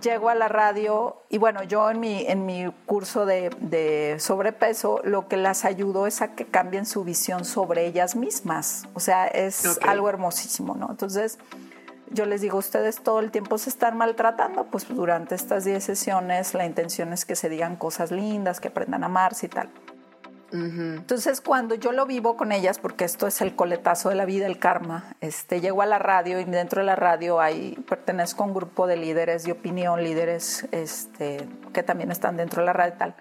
Llego 0.00 0.28
a 0.28 0.34
la 0.34 0.48
radio 0.48 1.16
y 1.28 1.38
bueno, 1.38 1.62
yo 1.62 1.90
en 1.90 2.00
mi, 2.00 2.24
en 2.26 2.46
mi 2.46 2.72
curso 2.86 3.26
de, 3.26 4.16
sobrepeso 4.18 5.00
lo 5.04 5.28
que 5.28 5.36
las 5.36 5.64
ayudo 5.64 6.06
es 6.06 6.22
a 6.22 6.34
que 6.34 6.46
cambien 6.46 6.86
su 6.86 7.04
visión 7.04 7.44
sobre 7.44 7.86
ellas 7.86 8.16
mismas. 8.16 8.86
O 8.94 9.00
sea, 9.00 9.26
es 9.26 9.78
algo 9.82 10.08
hermosísimo, 10.08 10.74
¿no? 10.74 10.88
Entonces, 10.90 11.38
yo 12.10 12.26
les 12.26 12.40
digo, 12.40 12.58
ustedes 12.58 13.02
todo 13.02 13.20
el 13.20 13.30
tiempo 13.30 13.58
se 13.58 13.70
están 13.70 13.96
maltratando, 13.96 14.64
pues 14.64 14.86
durante 14.88 15.34
estas 15.34 15.64
10 15.64 15.82
sesiones 15.82 16.54
la 16.54 16.66
intención 16.66 17.12
es 17.12 17.24
que 17.24 17.36
se 17.36 17.48
digan 17.48 17.76
cosas 17.76 18.10
lindas, 18.10 18.60
que 18.60 18.68
aprendan 18.68 19.02
a 19.02 19.06
amarse 19.06 19.46
y 19.46 19.48
tal. 19.48 19.70
Entonces, 20.52 21.40
cuando 21.40 21.74
yo 21.74 21.92
lo 21.92 22.04
vivo 22.04 22.36
con 22.36 22.52
ellas, 22.52 22.78
porque 22.78 23.04
esto 23.04 23.26
es 23.26 23.40
el 23.40 23.56
coletazo 23.56 24.10
de 24.10 24.16
la 24.16 24.26
vida, 24.26 24.46
el 24.46 24.58
karma, 24.58 25.16
este, 25.22 25.60
llego 25.62 25.80
a 25.80 25.86
la 25.86 25.98
radio 25.98 26.40
y 26.40 26.44
dentro 26.44 26.80
de 26.80 26.86
la 26.86 26.96
radio 26.96 27.40
hay, 27.40 27.74
pertenezco 27.88 28.44
a 28.44 28.46
un 28.46 28.54
grupo 28.54 28.86
de 28.86 28.96
líderes 28.96 29.44
de 29.44 29.52
opinión, 29.52 30.02
líderes 30.04 30.68
este, 30.70 31.48
que 31.72 31.82
también 31.82 32.10
están 32.10 32.36
dentro 32.36 32.60
de 32.60 32.66
la 32.66 32.72
radio 32.74 32.94
y 32.94 32.98
tal. 32.98 33.14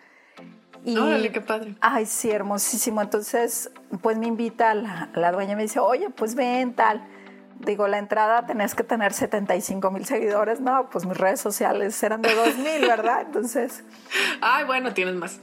Y, 0.83 0.97
Órale, 0.97 1.31
qué 1.31 1.41
padre. 1.41 1.75
Ay, 1.79 2.05
sí, 2.05 2.31
hermosísimo. 2.31 3.01
Entonces, 3.01 3.71
pues 4.01 4.17
me 4.17 4.27
invita 4.27 4.73
la, 4.73 5.09
la 5.13 5.31
dueña 5.31 5.53
y 5.53 5.55
me 5.55 5.61
dice, 5.61 5.79
oye, 5.79 6.09
pues 6.09 6.35
ven, 6.35 6.73
tal 6.73 7.07
digo, 7.65 7.87
la 7.87 7.97
entrada 7.97 8.45
tenés 8.45 8.75
que 8.75 8.83
tener 8.83 9.13
75 9.13 9.91
mil 9.91 10.05
seguidores, 10.05 10.59
no, 10.59 10.89
pues 10.89 11.05
mis 11.05 11.17
redes 11.17 11.39
sociales 11.39 12.01
eran 12.03 12.21
de 12.21 12.33
2 12.33 12.57
mil, 12.57 12.81
¿verdad? 12.81 13.21
Entonces... 13.21 13.83
Ay, 14.41 14.65
bueno, 14.65 14.93
tienes 14.93 15.15
más. 15.15 15.39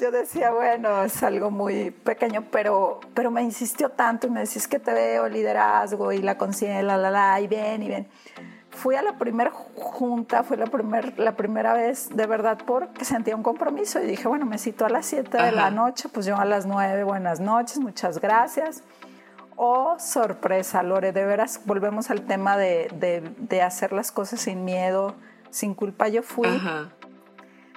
yo 0.00 0.10
decía, 0.10 0.50
bueno, 0.50 1.02
es 1.04 1.22
algo 1.22 1.50
muy 1.50 1.90
pequeño, 1.90 2.44
pero, 2.50 3.00
pero 3.14 3.30
me 3.30 3.42
insistió 3.42 3.90
tanto 3.90 4.26
y 4.26 4.30
me 4.30 4.40
decís 4.40 4.66
que 4.68 4.78
te 4.78 4.92
veo 4.92 5.28
liderazgo 5.28 6.12
y 6.12 6.18
la 6.18 6.36
conciencia, 6.36 6.82
la, 6.82 6.96
la, 6.96 7.10
la, 7.10 7.40
y 7.40 7.48
ven, 7.48 7.82
y 7.82 7.88
ven. 7.88 8.08
Fui 8.70 8.94
a 8.94 9.02
la 9.02 9.18
primera 9.18 9.50
junta, 9.50 10.44
fue 10.44 10.56
la, 10.56 10.66
primer, 10.66 11.18
la 11.18 11.36
primera 11.36 11.72
vez 11.74 12.08
de 12.14 12.26
verdad 12.26 12.56
porque 12.64 13.04
sentía 13.04 13.34
un 13.34 13.42
compromiso 13.42 14.00
y 14.00 14.06
dije, 14.06 14.28
bueno, 14.28 14.46
me 14.46 14.58
cito 14.58 14.86
a 14.86 14.88
las 14.88 15.06
7 15.06 15.36
de 15.36 15.52
la 15.52 15.70
noche, 15.70 16.08
pues 16.08 16.24
yo 16.24 16.36
a 16.36 16.44
las 16.44 16.66
9, 16.66 17.02
buenas 17.02 17.40
noches, 17.40 17.78
muchas 17.78 18.20
gracias 18.20 18.84
oh 19.62 19.98
sorpresa, 19.98 20.82
Lore, 20.82 21.12
de 21.12 21.26
veras 21.26 21.60
volvemos 21.66 22.10
al 22.10 22.22
tema 22.22 22.56
de, 22.56 23.60
hacer 23.62 23.92
las 23.92 24.10
cosas 24.10 24.40
sin 24.40 24.64
miedo, 24.64 25.14
sin 25.50 25.74
culpa. 25.74 26.08
Yo 26.08 26.22
fui, 26.22 26.48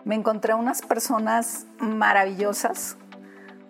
me 0.05 0.15
encontré 0.15 0.53
unas 0.53 0.81
personas 0.81 1.65
maravillosas, 1.79 2.95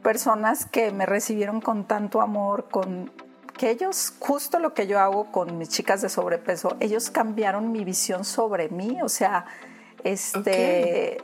personas 0.04 0.68
que 0.68 0.92
me 0.92 1.08
recibieron 1.08 1.60
con 1.60 1.88
tanto 1.88 2.22
amor, 2.22 2.70
con 2.70 3.12
que 3.58 3.72
ellos, 3.72 4.14
justo 4.20 4.60
lo 4.60 4.76
que 4.76 4.86
yo 4.86 5.00
hago 5.00 5.32
con 5.32 5.58
mis 5.58 5.70
chicas 5.70 6.04
de 6.04 6.10
sobrepeso, 6.10 6.78
ellos 6.82 7.10
cambiaron 7.10 7.72
mi 7.72 7.84
visión 7.84 8.26
sobre 8.26 8.70
mí, 8.70 9.02
o 9.02 9.10
sea, 9.10 9.46
este, 10.04 11.18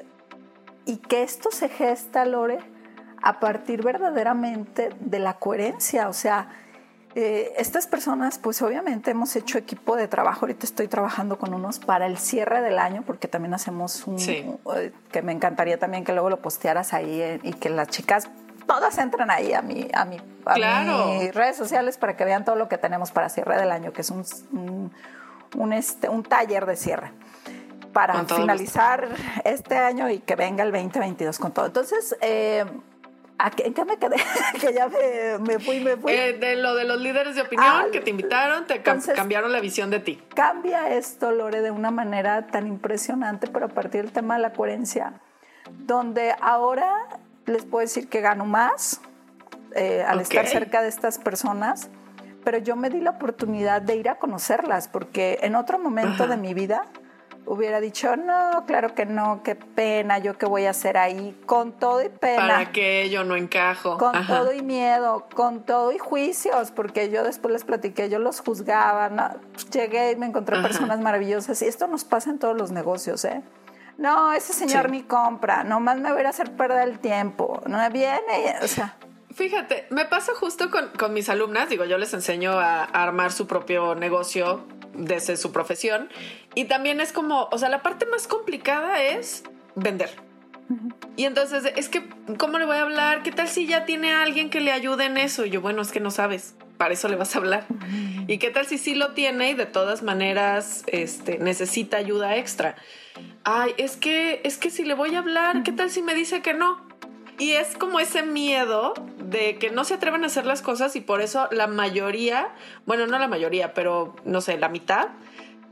y 0.85 0.97
que 0.97 1.21
esto 1.21 1.51
se 1.51 1.69
gesta, 1.69 2.25
Lore, 2.25 2.57
a 3.21 3.39
partir 3.39 3.83
verdaderamente 3.83 4.89
de 4.99 5.19
la 5.19 5.35
coherencia, 5.35 6.09
o 6.09 6.13
sea, 6.13 6.49
eh, 7.15 7.53
estas 7.57 7.87
personas, 7.87 8.37
pues 8.37 8.61
obviamente 8.61 9.11
hemos 9.11 9.35
hecho 9.35 9.57
equipo 9.57 9.95
de 9.95 10.07
trabajo. 10.07 10.41
Ahorita 10.41 10.65
estoy 10.65 10.87
trabajando 10.87 11.39
con 11.39 11.53
unos 11.53 11.79
para 11.79 12.05
el 12.05 12.17
cierre 12.17 12.61
del 12.61 12.77
año, 12.77 13.03
porque 13.05 13.27
también 13.27 13.53
hacemos 13.53 14.05
un. 14.05 14.19
Eh, 14.19 14.91
que 15.11 15.21
me 15.23 15.31
encantaría 15.31 15.79
también 15.79 16.03
que 16.03 16.13
luego 16.13 16.29
lo 16.29 16.39
postearas 16.39 16.93
ahí 16.93 17.21
eh, 17.21 17.39
y 17.41 17.53
que 17.53 17.69
las 17.69 17.87
chicas 17.87 18.29
todas 18.67 18.99
entren 18.99 19.31
ahí 19.31 19.53
a 19.53 19.63
mi, 19.63 19.87
a 19.91 20.05
mi, 20.05 20.17
mis 21.19 21.33
redes 21.33 21.57
sociales 21.57 21.97
para 21.97 22.15
que 22.15 22.25
vean 22.25 22.45
todo 22.45 22.55
lo 22.55 22.69
que 22.69 22.77
tenemos 22.77 23.09
para 23.11 23.29
cierre 23.29 23.57
del 23.57 23.71
año, 23.71 23.91
que 23.91 24.01
es 24.01 24.11
un, 24.11 24.23
un, 25.55 25.73
este, 25.73 26.09
un 26.09 26.21
taller 26.21 26.67
de 26.67 26.75
cierre 26.75 27.11
para 27.91 28.23
finalizar 28.25 29.07
este 29.43 29.75
año 29.75 30.11
y 30.11 30.19
que 30.19 30.35
venga 30.35 30.63
el 30.63 30.71
2022 30.71 31.39
con 31.39 31.51
todo. 31.51 31.65
Entonces, 31.65 32.15
¿En 33.57 33.73
qué 33.73 33.85
me 33.85 33.97
quedé? 33.97 34.17
que 34.61 34.73
ya 34.73 34.89
me, 35.39 35.59
fui, 35.59 35.79
me 35.79 35.95
fui. 35.95 36.11
Eh, 36.11 36.33
de 36.33 36.57
lo 36.57 36.75
de 36.75 36.83
los 36.83 36.99
líderes 36.99 37.35
de 37.35 37.41
opinión 37.41 37.69
ah, 37.69 37.85
que 37.91 38.01
te 38.01 38.09
invitaron, 38.09 38.67
te 38.67 38.81
cambiaron 38.81 39.51
la 39.51 39.61
visión 39.61 39.89
de 39.89 39.99
ti. 39.99 40.21
Cambia 40.35 40.89
esto, 40.89 41.31
Lore, 41.31 41.61
de 41.61 41.71
una 41.71 41.91
manera 41.91 42.47
tan 42.47 42.67
impresionante, 42.67 43.47
pero 43.47 43.67
a 43.67 43.69
partir 43.69 44.03
del 44.03 44.11
tema 44.11 44.35
de 44.35 44.41
la 44.41 44.51
coherencia, 44.51 45.13
donde 45.69 46.35
ahora 46.41 46.93
les 47.45 47.65
puedo 47.65 47.81
decir 47.81 48.09
que 48.09 48.21
gano 48.21 48.45
más 48.45 49.01
eh, 49.75 50.03
al 50.05 50.19
estar 50.19 50.45
cerca 50.47 50.81
de 50.81 50.89
estas 50.89 51.17
personas, 51.17 51.89
pero 52.43 52.57
yo 52.57 52.75
me 52.75 52.89
di 52.89 52.99
la 52.99 53.11
oportunidad 53.11 53.81
de 53.81 53.95
ir 53.95 54.09
a 54.09 54.15
conocerlas, 54.15 54.87
porque 54.87 55.39
en 55.41 55.55
otro 55.55 55.79
momento 55.79 56.27
de 56.27 56.35
mi 56.35 56.53
vida 56.53 56.85
hubiera 57.49 57.81
dicho, 57.81 58.15
no, 58.15 58.63
claro 58.67 58.93
que 58.93 59.07
no, 59.07 59.41
qué 59.43 59.55
pena, 59.55 60.19
yo 60.19 60.37
qué 60.37 60.45
voy 60.45 60.65
a 60.65 60.69
hacer 60.69 60.97
ahí, 60.97 61.35
con 61.47 61.71
todo 61.71 62.03
y 62.03 62.09
pena. 62.09 62.37
Para 62.37 62.71
que 62.71 63.09
yo 63.09 63.23
no 63.23 63.35
encajo. 63.35 63.97
Con 63.97 64.13
todo 64.27 64.53
y 64.53 64.61
miedo, 64.61 65.27
con 65.33 65.63
todo 65.65 65.91
y 65.91 65.97
juicios, 65.97 66.69
porque 66.69 67.09
yo 67.09 67.23
después 67.23 67.51
les 67.51 67.63
platiqué, 67.63 68.07
yo 68.07 68.19
los 68.19 68.39
juzgaba, 68.41 69.39
llegué 69.73 70.11
y 70.11 70.15
me 70.15 70.27
encontré 70.27 70.61
personas 70.61 70.99
maravillosas 70.99 71.59
y 71.63 71.65
esto 71.65 71.87
nos 71.87 72.05
pasa 72.05 72.29
en 72.29 72.37
todos 72.37 72.55
los 72.55 72.71
negocios, 72.71 73.25
¿eh? 73.25 73.41
No, 73.97 74.31
ese 74.31 74.53
señor 74.53 74.91
ni 74.91 75.01
compra, 75.01 75.63
nomás 75.63 75.99
me 75.99 76.13
voy 76.13 76.21
a 76.21 76.29
hacer 76.29 76.51
perder 76.51 76.87
el 76.87 76.99
tiempo, 76.99 77.61
no 77.65 77.79
me 77.79 77.89
viene, 77.89 78.55
o 78.61 78.67
sea... 78.67 78.95
Fíjate, 79.39 79.87
me 79.89 80.03
pasa 80.03 80.33
justo 80.35 80.69
con, 80.69 80.89
con 80.89 81.13
mis 81.13 81.29
alumnas, 81.29 81.69
digo, 81.69 81.85
yo 81.85 81.97
les 81.97 82.13
enseño 82.13 82.59
a 82.59 82.83
armar 82.83 83.31
su 83.31 83.47
propio 83.47 83.95
negocio 83.95 84.67
desde 84.93 85.37
su 85.37 85.53
profesión. 85.53 86.09
Y 86.55 86.65
también 86.65 86.99
es 86.99 87.13
como, 87.13 87.47
o 87.49 87.57
sea, 87.57 87.69
la 87.69 87.81
parte 87.81 88.05
más 88.05 88.27
complicada 88.27 89.01
es 89.01 89.43
vender. 89.75 90.09
Y 91.15 91.23
entonces, 91.23 91.71
es 91.77 91.87
que, 91.87 92.03
¿cómo 92.37 92.59
le 92.59 92.65
voy 92.65 92.75
a 92.75 92.81
hablar? 92.81 93.23
¿Qué 93.23 93.31
tal 93.31 93.47
si 93.47 93.65
ya 93.65 93.85
tiene 93.85 94.11
alguien 94.11 94.49
que 94.49 94.59
le 94.59 94.73
ayude 94.73 95.05
en 95.05 95.15
eso? 95.15 95.45
Y 95.45 95.51
yo, 95.51 95.61
bueno, 95.61 95.81
es 95.83 95.93
que 95.93 96.01
no 96.01 96.11
sabes, 96.11 96.55
para 96.75 96.93
eso 96.93 97.07
le 97.07 97.15
vas 97.15 97.33
a 97.33 97.39
hablar. 97.39 97.65
¿Y 98.27 98.39
qué 98.39 98.49
tal 98.49 98.65
si 98.65 98.77
sí 98.77 98.93
lo 98.93 99.13
tiene 99.13 99.51
y 99.51 99.53
de 99.53 99.65
todas 99.65 100.03
maneras 100.03 100.83
este, 100.87 101.37
necesita 101.37 101.95
ayuda 101.95 102.35
extra? 102.35 102.75
Ay, 103.45 103.73
es 103.77 103.95
que, 103.95 104.41
es 104.43 104.57
que 104.57 104.69
si 104.69 104.83
le 104.83 104.95
voy 104.95 105.15
a 105.15 105.19
hablar, 105.19 105.63
¿qué 105.63 105.71
tal 105.71 105.89
si 105.89 106.01
me 106.01 106.13
dice 106.13 106.41
que 106.41 106.53
no? 106.53 106.88
Y 107.39 107.53
es 107.53 107.77
como 107.77 107.99
ese 107.99 108.21
miedo 108.21 108.93
de 109.17 109.57
que 109.57 109.71
no 109.71 109.85
se 109.85 109.95
atreven 109.95 110.23
a 110.23 110.27
hacer 110.27 110.45
las 110.45 110.61
cosas 110.61 110.95
y 110.95 111.01
por 111.01 111.21
eso 111.21 111.47
la 111.51 111.67
mayoría, 111.67 112.49
bueno, 112.85 113.07
no 113.07 113.17
la 113.17 113.27
mayoría, 113.27 113.73
pero 113.73 114.15
no 114.25 114.41
sé, 114.41 114.57
la 114.57 114.67
mitad, 114.67 115.07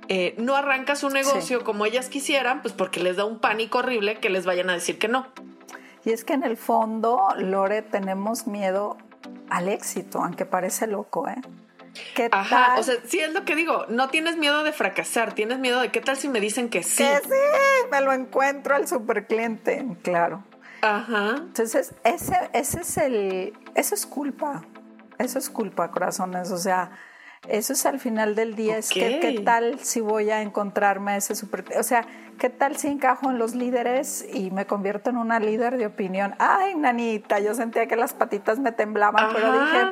eh, 0.08 0.34
no 0.38 0.56
arranca 0.56 0.96
su 0.96 1.10
negocio 1.10 1.66
como 1.66 1.86
ellas 1.86 2.08
quisieran, 2.08 2.62
pues 2.62 2.74
porque 2.74 3.02
les 3.02 3.18
da 3.18 3.26
un 3.26 3.40
pánico 3.40 3.80
horrible 3.80 4.16
que 4.16 4.30
les 4.30 4.46
vayan 4.46 4.70
a 4.70 4.74
decir 4.74 4.98
que 4.98 5.10
no. 5.10 5.28
Y 6.06 6.12
es 6.12 6.24
que 6.24 6.34
en 6.34 6.44
el 6.44 6.56
fondo, 6.56 7.28
Lore, 7.38 7.82
tenemos 7.82 8.48
miedo 8.48 8.98
al 9.50 9.68
éxito, 9.68 10.24
aunque 10.24 10.46
parece 10.46 10.88
loco, 10.88 11.28
¿eh? 11.28 11.42
¿Qué 12.16 12.30
Ajá, 12.32 12.76
o 12.78 12.84
sea, 12.84 12.96
sí 13.06 13.20
es 13.20 13.34
lo 13.34 13.44
que 13.44 13.56
digo, 13.56 13.86
no 13.90 14.08
tienes 14.10 14.38
miedo 14.38 14.64
de 14.64 14.72
fracasar, 14.72 15.34
tienes 15.34 15.60
miedo 15.60 15.82
de 15.82 15.90
qué 15.92 16.00
tal 16.00 16.16
si 16.16 16.30
me 16.30 16.40
dicen 16.40 16.70
que 16.70 16.84
sí. 16.84 17.04
Que 17.04 17.18
sí, 17.24 17.90
me 17.92 18.02
lo 18.02 18.14
encuentro 18.14 18.76
al 18.76 18.88
super 18.88 19.28
cliente, 19.28 19.86
claro. 20.04 20.44
Ajá. 20.82 21.36
Entonces, 21.38 21.94
ese, 22.04 22.36
ese 22.54 22.82
es 22.82 22.98
el, 22.98 23.54
eso 23.76 23.96
es 23.96 24.06
culpa, 24.06 24.64
eso 25.18 25.40
es 25.40 25.50
culpa, 25.50 25.92
corazones, 25.92 26.52
o 26.52 26.58
sea, 26.58 26.92
eso 27.48 27.74
es 27.74 27.86
al 27.86 28.00
final 28.00 28.36
del 28.36 28.56
día, 28.56 28.78
es 28.78 28.90
que 28.90 29.20
qué 29.20 29.40
tal 29.40 29.80
si 29.80 30.02
voy 30.02 30.30
a 30.32 30.42
encontrarme 30.42 31.18
ese 31.18 31.36
super, 31.36 31.66
o 31.78 31.84
sea, 31.84 32.06
qué 32.38 32.50
tal 32.50 32.78
si 32.78 32.88
encajo 32.88 33.30
en 33.30 33.38
los 33.38 33.56
líderes 33.56 34.26
y 34.34 34.52
me 34.52 34.66
convierto 34.66 35.10
en 35.10 35.18
una 35.18 35.40
líder 35.40 35.78
de 35.78 35.86
opinión. 35.86 36.36
Ay, 36.40 36.76
nanita, 36.76 37.40
yo 37.40 37.54
sentía 37.54 37.88
que 37.88 37.96
las 37.96 38.14
patitas 38.14 38.60
me 38.60 38.72
temblaban, 38.72 39.34
pero 39.34 39.54
dije, 39.54 39.86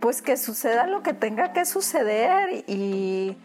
pues 0.00 0.22
que 0.22 0.36
suceda 0.36 0.86
lo 0.86 1.02
que 1.02 1.12
tenga 1.12 1.52
que 1.52 1.64
suceder 1.64 2.64
y 2.66 3.36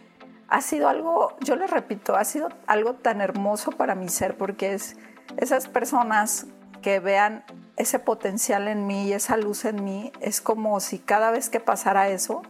ha 0.48 0.60
sido 0.60 0.88
algo, 0.88 1.36
yo 1.40 1.56
le 1.56 1.66
repito, 1.66 2.16
ha 2.16 2.24
sido 2.24 2.48
algo 2.66 2.94
tan 2.94 3.20
hermoso 3.20 3.70
para 3.70 3.94
mi 3.94 4.08
ser 4.08 4.36
porque 4.36 4.74
es 4.74 4.96
esas 5.36 5.68
personas 5.68 6.46
que 6.82 7.00
vean 7.00 7.44
ese 7.76 7.98
potencial 7.98 8.68
en 8.68 8.86
mí 8.86 9.08
y 9.08 9.12
esa 9.14 9.36
luz 9.36 9.64
en 9.64 9.82
mí, 9.82 10.12
es 10.20 10.40
como 10.40 10.78
si 10.80 10.98
cada 10.98 11.30
vez 11.30 11.48
que 11.48 11.60
pasara 11.60 12.08
eso, 12.08 12.42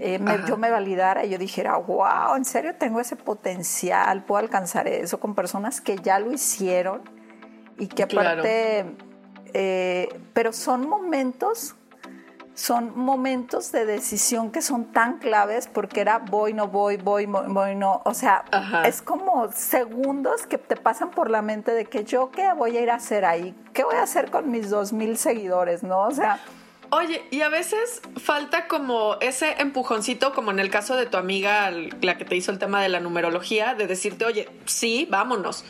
eh, 0.00 0.18
yo 0.48 0.56
me 0.56 0.70
validara 0.70 1.24
y 1.24 1.30
yo 1.30 1.38
dijera, 1.38 1.76
wow, 1.76 2.34
en 2.36 2.44
serio 2.44 2.74
tengo 2.74 3.00
ese 3.00 3.14
potencial, 3.14 4.24
puedo 4.24 4.40
alcanzar 4.40 4.88
eso 4.88 5.20
con 5.20 5.34
personas 5.34 5.80
que 5.80 5.96
ya 5.96 6.18
lo 6.18 6.32
hicieron 6.32 7.02
y 7.78 7.86
que 7.86 8.02
aparte, 8.02 8.86
eh, 9.52 10.08
pero 10.32 10.52
son 10.52 10.88
momentos 10.88 11.76
son 12.54 12.96
momentos 12.96 13.72
de 13.72 13.84
decisión 13.84 14.52
que 14.52 14.62
son 14.62 14.92
tan 14.92 15.18
claves 15.18 15.68
porque 15.72 16.00
era 16.00 16.18
voy, 16.18 16.54
no 16.54 16.68
voy, 16.68 16.96
voy, 16.96 17.26
voy, 17.26 17.74
no. 17.74 18.00
O 18.04 18.14
sea, 18.14 18.44
es 18.84 19.02
como 19.02 19.50
segundos 19.52 20.46
que 20.46 20.58
te 20.58 20.76
pasan 20.76 21.10
por 21.10 21.30
la 21.30 21.42
mente 21.42 21.72
de 21.72 21.84
que 21.86 22.04
yo 22.04 22.30
qué 22.30 22.52
voy 22.54 22.76
a 22.76 22.80
ir 22.80 22.90
a 22.90 22.96
hacer 22.96 23.24
ahí, 23.24 23.54
qué 23.72 23.82
voy 23.82 23.96
a 23.96 24.02
hacer 24.02 24.30
con 24.30 24.50
mis 24.50 24.70
dos 24.70 24.92
mil 24.92 25.16
seguidores, 25.16 25.82
¿no? 25.82 26.02
O 26.02 26.10
sea... 26.12 26.38
Oye, 26.90 27.26
y 27.32 27.40
a 27.40 27.48
veces 27.48 28.02
falta 28.18 28.68
como 28.68 29.16
ese 29.20 29.60
empujoncito, 29.60 30.32
como 30.32 30.52
en 30.52 30.60
el 30.60 30.70
caso 30.70 30.94
de 30.94 31.06
tu 31.06 31.16
amiga, 31.16 31.72
la 32.02 32.16
que 32.16 32.24
te 32.24 32.36
hizo 32.36 32.52
el 32.52 32.60
tema 32.60 32.80
de 32.80 32.88
la 32.88 33.00
numerología, 33.00 33.74
de 33.74 33.88
decirte, 33.88 34.24
oye, 34.24 34.48
sí, 34.66 35.08
vámonos 35.10 35.64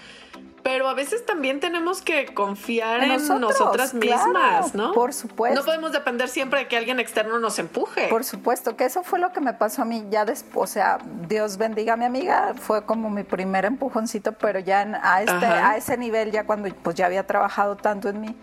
pero 0.74 0.88
a 0.88 0.94
veces 0.94 1.24
también 1.24 1.60
tenemos 1.60 2.02
que 2.02 2.34
confiar 2.34 3.04
en, 3.04 3.10
nosotras 3.40 3.94
mismas, 3.94 4.74
¿no? 4.74 4.90
Por 4.90 5.12
supuesto. 5.12 5.60
No 5.60 5.64
podemos 5.64 5.92
depender 5.92 6.28
siempre 6.28 6.58
de 6.58 6.66
que 6.66 6.76
alguien 6.76 6.98
externo 6.98 7.38
nos 7.38 7.60
empuje. 7.60 8.08
Por 8.08 8.24
supuesto, 8.24 8.76
que 8.76 8.84
eso 8.84 9.04
fue 9.04 9.20
lo 9.20 9.30
que 9.30 9.40
me 9.40 9.54
pasó 9.54 9.82
a 9.82 9.84
mí 9.84 10.04
ya 10.10 10.24
después, 10.24 10.70
o 10.70 10.72
sea, 10.72 10.98
Dios 11.28 11.58
bendiga 11.58 11.92
a 11.92 11.96
mi 11.96 12.06
amiga, 12.06 12.54
fue 12.58 12.84
como 12.84 13.08
mi 13.08 13.22
primer 13.22 13.64
empujoncito, 13.66 14.32
pero 14.32 14.58
ya 14.58 14.80
a, 15.00 15.22
este, 15.22 15.46
a 15.46 15.76
ese 15.76 15.96
nivel, 15.96 16.32
ya 16.32 16.44
cuando 16.44 16.68
pues 16.74 16.96
ya 16.96 17.06
había 17.06 17.24
trabajado 17.24 17.76
tanto 17.76 18.08
en 18.08 18.20
mí, 18.20 18.36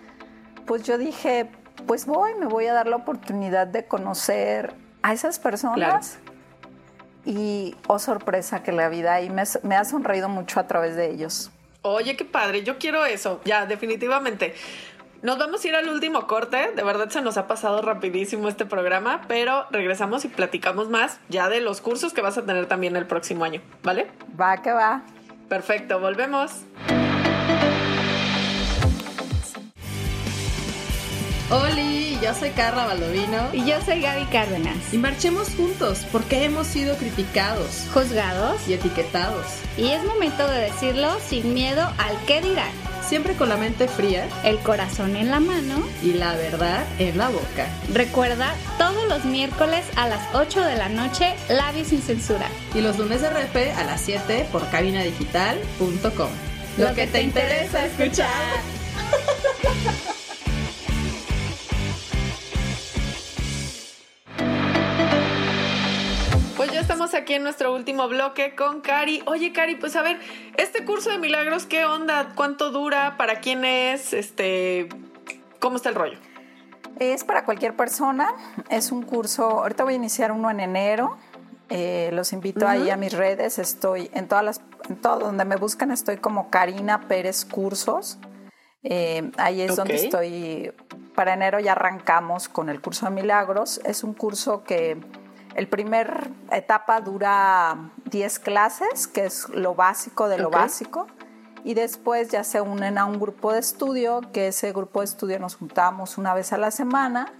pues 0.65 0.83
yo 0.83 0.97
dije, 0.97 1.51
pues 1.85 2.05
voy, 2.05 2.33
me 2.35 2.45
voy 2.45 2.65
a 2.67 2.73
dar 2.73 2.87
la 2.87 2.95
oportunidad 2.95 3.67
de 3.67 3.87
conocer 3.87 4.73
a 5.01 5.11
esas 5.11 5.37
personas. 5.37 6.17
Y, 7.25 7.75
oh 7.87 7.99
sorpresa, 7.99 8.63
que 8.63 8.71
la 8.71 8.87
vida 8.87 9.15
ahí 9.15 9.29
me 9.29 9.75
ha 9.75 9.83
sonreído 9.83 10.29
mucho 10.29 10.61
a 10.61 10.67
través 10.67 10.95
de 10.95 11.11
ellos. 11.11 11.51
Oye, 11.83 12.15
qué 12.15 12.25
padre, 12.25 12.63
yo 12.63 12.77
quiero 12.77 13.05
eso, 13.05 13.41
ya, 13.43 13.65
definitivamente. 13.65 14.53
Nos 15.23 15.39
vamos 15.39 15.63
a 15.63 15.67
ir 15.67 15.75
al 15.75 15.89
último 15.89 16.27
corte, 16.27 16.71
de 16.75 16.83
verdad 16.83 17.09
se 17.09 17.21
nos 17.21 17.37
ha 17.37 17.47
pasado 17.47 17.81
rapidísimo 17.81 18.47
este 18.49 18.65
programa, 18.65 19.21
pero 19.27 19.65
regresamos 19.71 20.23
y 20.25 20.27
platicamos 20.27 20.89
más 20.89 21.19
ya 21.29 21.49
de 21.49 21.59
los 21.59 21.81
cursos 21.81 22.13
que 22.13 22.21
vas 22.21 22.37
a 22.37 22.45
tener 22.45 22.67
también 22.67 22.95
el 22.95 23.07
próximo 23.07 23.45
año, 23.45 23.61
¿vale? 23.81 24.11
Va 24.39 24.61
que 24.61 24.71
va. 24.71 25.01
Perfecto, 25.49 25.99
volvemos. 25.99 26.65
Oli, 31.51 32.17
yo 32.23 32.33
soy 32.33 32.51
Carla 32.51 32.85
Baldovino. 32.85 33.49
Y 33.51 33.65
yo 33.65 33.75
soy 33.81 33.99
Gaby 33.99 34.23
Cárdenas. 34.27 34.93
Y 34.93 34.97
marchemos 34.97 35.49
juntos 35.49 36.05
porque 36.09 36.45
hemos 36.45 36.65
sido 36.65 36.95
criticados, 36.95 37.87
juzgados 37.93 38.65
y 38.69 38.73
etiquetados. 38.73 39.45
Y 39.77 39.89
es 39.89 40.01
momento 40.05 40.47
de 40.47 40.61
decirlo 40.61 41.09
sin 41.19 41.53
miedo 41.53 41.81
al 41.97 42.17
qué 42.25 42.41
dirán. 42.41 42.71
Siempre 43.05 43.33
con 43.33 43.49
la 43.49 43.57
mente 43.57 43.89
fría, 43.89 44.29
el 44.45 44.59
corazón 44.59 45.17
en 45.17 45.29
la 45.29 45.41
mano 45.41 45.83
y 46.01 46.13
la 46.13 46.35
verdad 46.35 46.85
en 46.99 47.17
la 47.17 47.27
boca. 47.27 47.67
Recuerda, 47.93 48.53
todos 48.77 49.09
los 49.09 49.25
miércoles 49.25 49.83
a 49.97 50.07
las 50.07 50.21
8 50.33 50.61
de 50.61 50.75
la 50.75 50.87
noche, 50.87 51.35
Labios 51.49 51.89
sin 51.89 52.01
censura. 52.01 52.47
Y 52.73 52.79
los 52.79 52.97
lunes 52.97 53.19
de 53.21 53.29
repe 53.29 53.73
a 53.73 53.83
las 53.83 53.99
7 53.99 54.47
por 54.53 54.65
cabinadigital.com. 54.69 56.29
Lo, 56.77 56.95
que, 56.95 57.07
te 57.07 57.21
interesa 57.21 57.85
escuchar. 57.85 58.29
estamos 66.81 67.13
aquí 67.13 67.35
en 67.35 67.43
nuestro 67.43 67.73
último 67.75 68.07
bloque 68.07 68.55
con 68.55 68.81
Cari. 68.81 69.21
Oye, 69.27 69.53
Cari, 69.53 69.75
pues 69.75 69.95
a 69.95 70.01
ver, 70.01 70.19
este 70.57 70.83
curso 70.83 71.11
de 71.11 71.19
milagros, 71.19 71.67
¿qué 71.67 71.85
onda? 71.85 72.33
¿Cuánto 72.35 72.71
dura? 72.71 73.17
¿Para 73.17 73.39
quién 73.39 73.63
es? 73.65 74.13
Este, 74.13 74.89
¿Cómo 75.59 75.75
está 75.75 75.89
el 75.89 75.95
rollo? 75.95 76.17
Es 76.99 77.23
para 77.23 77.45
cualquier 77.45 77.75
persona. 77.75 78.33
Es 78.69 78.91
un 78.91 79.03
curso, 79.03 79.43
ahorita 79.61 79.83
voy 79.83 79.93
a 79.93 79.95
iniciar 79.97 80.31
uno 80.31 80.49
en 80.49 80.59
enero. 80.59 81.17
Eh, 81.69 82.09
los 82.13 82.33
invito 82.33 82.67
ahí 82.67 82.89
a 82.89 82.97
mis 82.97 83.13
redes. 83.13 83.59
Estoy 83.59 84.09
en 84.13 84.27
todas 84.27 84.43
las, 84.43 84.61
en 84.89 84.99
todo 84.99 85.19
donde 85.19 85.45
me 85.45 85.57
buscan, 85.57 85.91
estoy 85.91 86.17
como 86.17 86.49
Karina 86.49 87.01
Pérez 87.07 87.45
Cursos. 87.45 88.17
Eh, 88.81 89.31
ahí 89.37 89.61
es 89.61 89.75
donde 89.75 89.95
estoy. 89.95 90.73
Para 91.13 91.33
enero 91.33 91.59
ya 91.59 91.73
arrancamos 91.73 92.49
con 92.49 92.69
el 92.69 92.81
curso 92.81 93.05
de 93.05 93.11
milagros. 93.11 93.79
Es 93.85 94.03
un 94.03 94.15
curso 94.15 94.63
que 94.63 94.97
el 95.55 95.67
primer 95.67 96.29
etapa 96.51 97.01
dura 97.01 97.91
10 98.05 98.39
clases, 98.39 99.07
que 99.07 99.25
es 99.25 99.49
lo 99.49 99.75
básico 99.75 100.29
de 100.29 100.37
lo 100.37 100.49
básico, 100.49 101.07
y 101.63 101.73
después 101.73 102.29
ya 102.29 102.43
se 102.43 102.61
unen 102.61 102.97
a 102.97 103.05
un 103.05 103.19
grupo 103.19 103.53
de 103.53 103.59
estudio, 103.59 104.21
que 104.33 104.47
ese 104.47 104.71
grupo 104.71 104.99
de 104.99 105.05
estudio 105.05 105.39
nos 105.39 105.55
juntamos 105.55 106.17
una 106.17 106.33
vez 106.33 106.53
a 106.53 106.57
la 106.57 106.71
semana, 106.71 107.33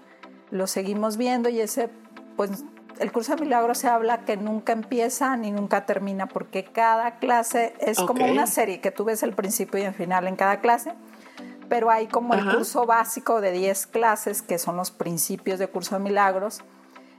lo 0.51 0.67
seguimos 0.67 1.17
viendo 1.17 1.49
y 1.49 1.61
ese, 1.61 1.89
pues 2.35 2.51
el 2.99 3.11
curso 3.11 3.35
de 3.35 3.41
milagros 3.41 3.79
se 3.79 3.87
habla 3.87 4.25
que 4.25 4.37
nunca 4.37 4.73
empieza 4.73 5.35
ni 5.37 5.51
nunca 5.51 5.85
termina, 5.85 6.27
porque 6.27 6.65
cada 6.65 7.17
clase 7.17 7.73
es 7.79 7.97
como 7.99 8.25
una 8.25 8.45
serie 8.45 8.81
que 8.81 8.91
tú 8.91 9.05
ves 9.05 9.23
el 9.23 9.33
principio 9.33 9.79
y 9.79 9.83
el 9.83 9.93
final 9.93 10.27
en 10.27 10.35
cada 10.35 10.59
clase, 10.59 10.93
pero 11.67 11.89
hay 11.89 12.07
como 12.07 12.33
el 12.33 12.45
curso 12.45 12.85
básico 12.85 13.41
de 13.41 13.51
10 13.53 13.87
clases, 13.87 14.41
que 14.41 14.59
son 14.59 14.75
los 14.75 14.91
principios 14.91 15.57
de 15.57 15.67
curso 15.67 15.95
de 15.95 16.03
milagros, 16.03 16.61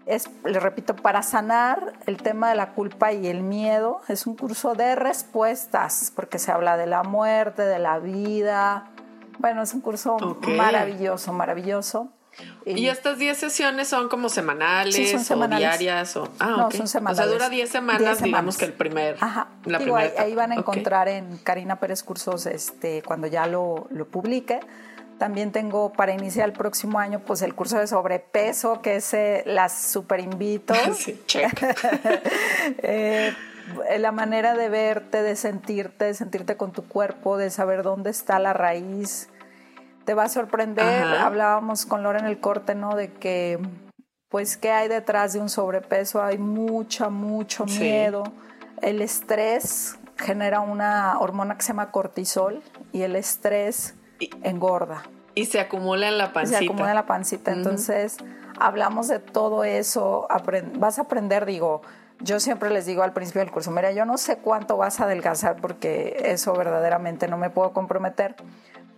es, 0.06 0.28
le 0.44 0.58
repito, 0.58 0.96
para 0.96 1.22
sanar 1.22 1.92
el 2.06 2.16
tema 2.16 2.50
de 2.50 2.56
la 2.56 2.70
culpa 2.72 3.12
y 3.12 3.26
el 3.28 3.42
miedo. 3.42 4.00
Es 4.08 4.26
un 4.26 4.36
curso 4.36 4.74
de 4.74 4.94
respuestas, 4.94 6.12
porque 6.14 6.38
se 6.38 6.50
habla 6.50 6.76
de 6.76 6.86
la 6.86 7.02
muerte, 7.02 7.62
de 7.62 7.78
la 7.78 7.98
vida. 7.98 8.90
Bueno, 9.38 9.62
es 9.62 9.74
un 9.74 9.80
curso 9.80 10.16
maravilloso, 10.56 11.32
maravilloso. 11.32 12.10
Y, 12.64 12.88
estas 12.88 13.18
10 13.18 13.36
sesiones 13.36 13.88
son 13.88 14.08
como 14.08 14.30
semanales, 14.30 14.96
o 15.30 15.48
diarias 15.48 16.16
o 16.16 16.28
ah, 16.38 16.54
no, 16.56 16.70
son 16.70 16.88
semanales. 16.88 17.20
O 17.20 17.22
sea, 17.24 17.32
dura 17.32 17.50
10 17.50 17.68
semanas, 17.68 18.22
digamos 18.22 18.56
que 18.56 18.64
el 18.64 18.72
primer 18.72 19.16
Ajá. 19.20 19.48
La 19.66 19.78
ahí, 20.18 20.34
van 20.34 20.52
a 20.52 20.54
encontrar 20.54 21.08
en 21.08 21.36
Karina 21.38 21.78
Pérez 21.78 22.02
Cursos 22.02 22.46
este 22.46 23.02
cuando 23.02 23.26
ya 23.26 23.46
lo, 23.46 23.86
lo 23.90 24.06
publique 24.06 24.60
también 25.22 25.52
tengo 25.52 25.92
para 25.92 26.12
iniciar 26.12 26.48
el 26.48 26.52
próximo 26.52 26.98
año 26.98 27.20
pues 27.20 27.42
el 27.42 27.54
curso 27.54 27.78
de 27.78 27.86
sobrepeso, 27.86 28.82
que 28.82 28.96
es 28.96 29.14
eh, 29.14 29.44
las 29.46 29.72
super 29.72 30.18
invito. 30.18 30.74
Sí, 30.96 31.16
eh, 32.82 33.32
la 34.00 34.10
manera 34.10 34.56
de 34.56 34.68
verte, 34.68 35.22
de 35.22 35.36
sentirte, 35.36 36.06
de 36.06 36.14
sentirte 36.14 36.56
con 36.56 36.72
tu 36.72 36.88
cuerpo, 36.88 37.36
de 37.36 37.50
saber 37.50 37.84
dónde 37.84 38.10
está 38.10 38.40
la 38.40 38.52
raíz. 38.52 39.28
Te 40.04 40.14
va 40.14 40.24
a 40.24 40.28
sorprender. 40.28 41.04
Hablábamos 41.04 41.86
con 41.86 42.02
Laura 42.02 42.18
en 42.18 42.26
el 42.26 42.40
corte, 42.40 42.74
¿no? 42.74 42.96
De 42.96 43.12
que, 43.12 43.60
pues, 44.28 44.56
¿qué 44.56 44.72
hay 44.72 44.88
detrás 44.88 45.34
de 45.34 45.38
un 45.38 45.48
sobrepeso? 45.48 46.20
Hay 46.20 46.38
mucho, 46.38 47.12
mucho 47.12 47.64
miedo. 47.66 48.24
El 48.80 49.00
estrés 49.00 50.00
genera 50.16 50.58
una 50.58 51.20
hormona 51.20 51.54
que 51.54 51.62
se 51.62 51.68
llama 51.68 51.92
cortisol 51.92 52.60
y 52.92 53.02
el 53.02 53.14
estrés 53.14 53.94
engorda. 54.42 55.02
Y 55.34 55.46
se 55.46 55.60
acumula 55.60 56.08
en 56.08 56.18
la 56.18 56.32
pancita. 56.32 56.58
Se 56.58 56.64
acumula 56.64 56.90
en 56.90 56.96
la 56.96 57.06
pancita. 57.06 57.52
Entonces, 57.52 58.18
hablamos 58.58 59.08
de 59.08 59.18
todo 59.18 59.64
eso. 59.64 60.28
vas 60.78 60.98
a 60.98 61.02
aprender, 61.02 61.46
digo, 61.46 61.82
yo 62.20 62.38
siempre 62.38 62.70
les 62.70 62.86
digo 62.86 63.02
al 63.02 63.12
principio 63.12 63.40
del 63.40 63.50
curso, 63.50 63.70
mira, 63.70 63.90
yo 63.92 64.04
no 64.04 64.18
sé 64.18 64.38
cuánto 64.38 64.76
vas 64.76 65.00
a 65.00 65.04
adelgazar 65.04 65.56
porque 65.56 66.16
eso 66.24 66.52
verdaderamente 66.52 67.26
no 67.28 67.36
me 67.36 67.50
puedo 67.50 67.72
comprometer, 67.72 68.36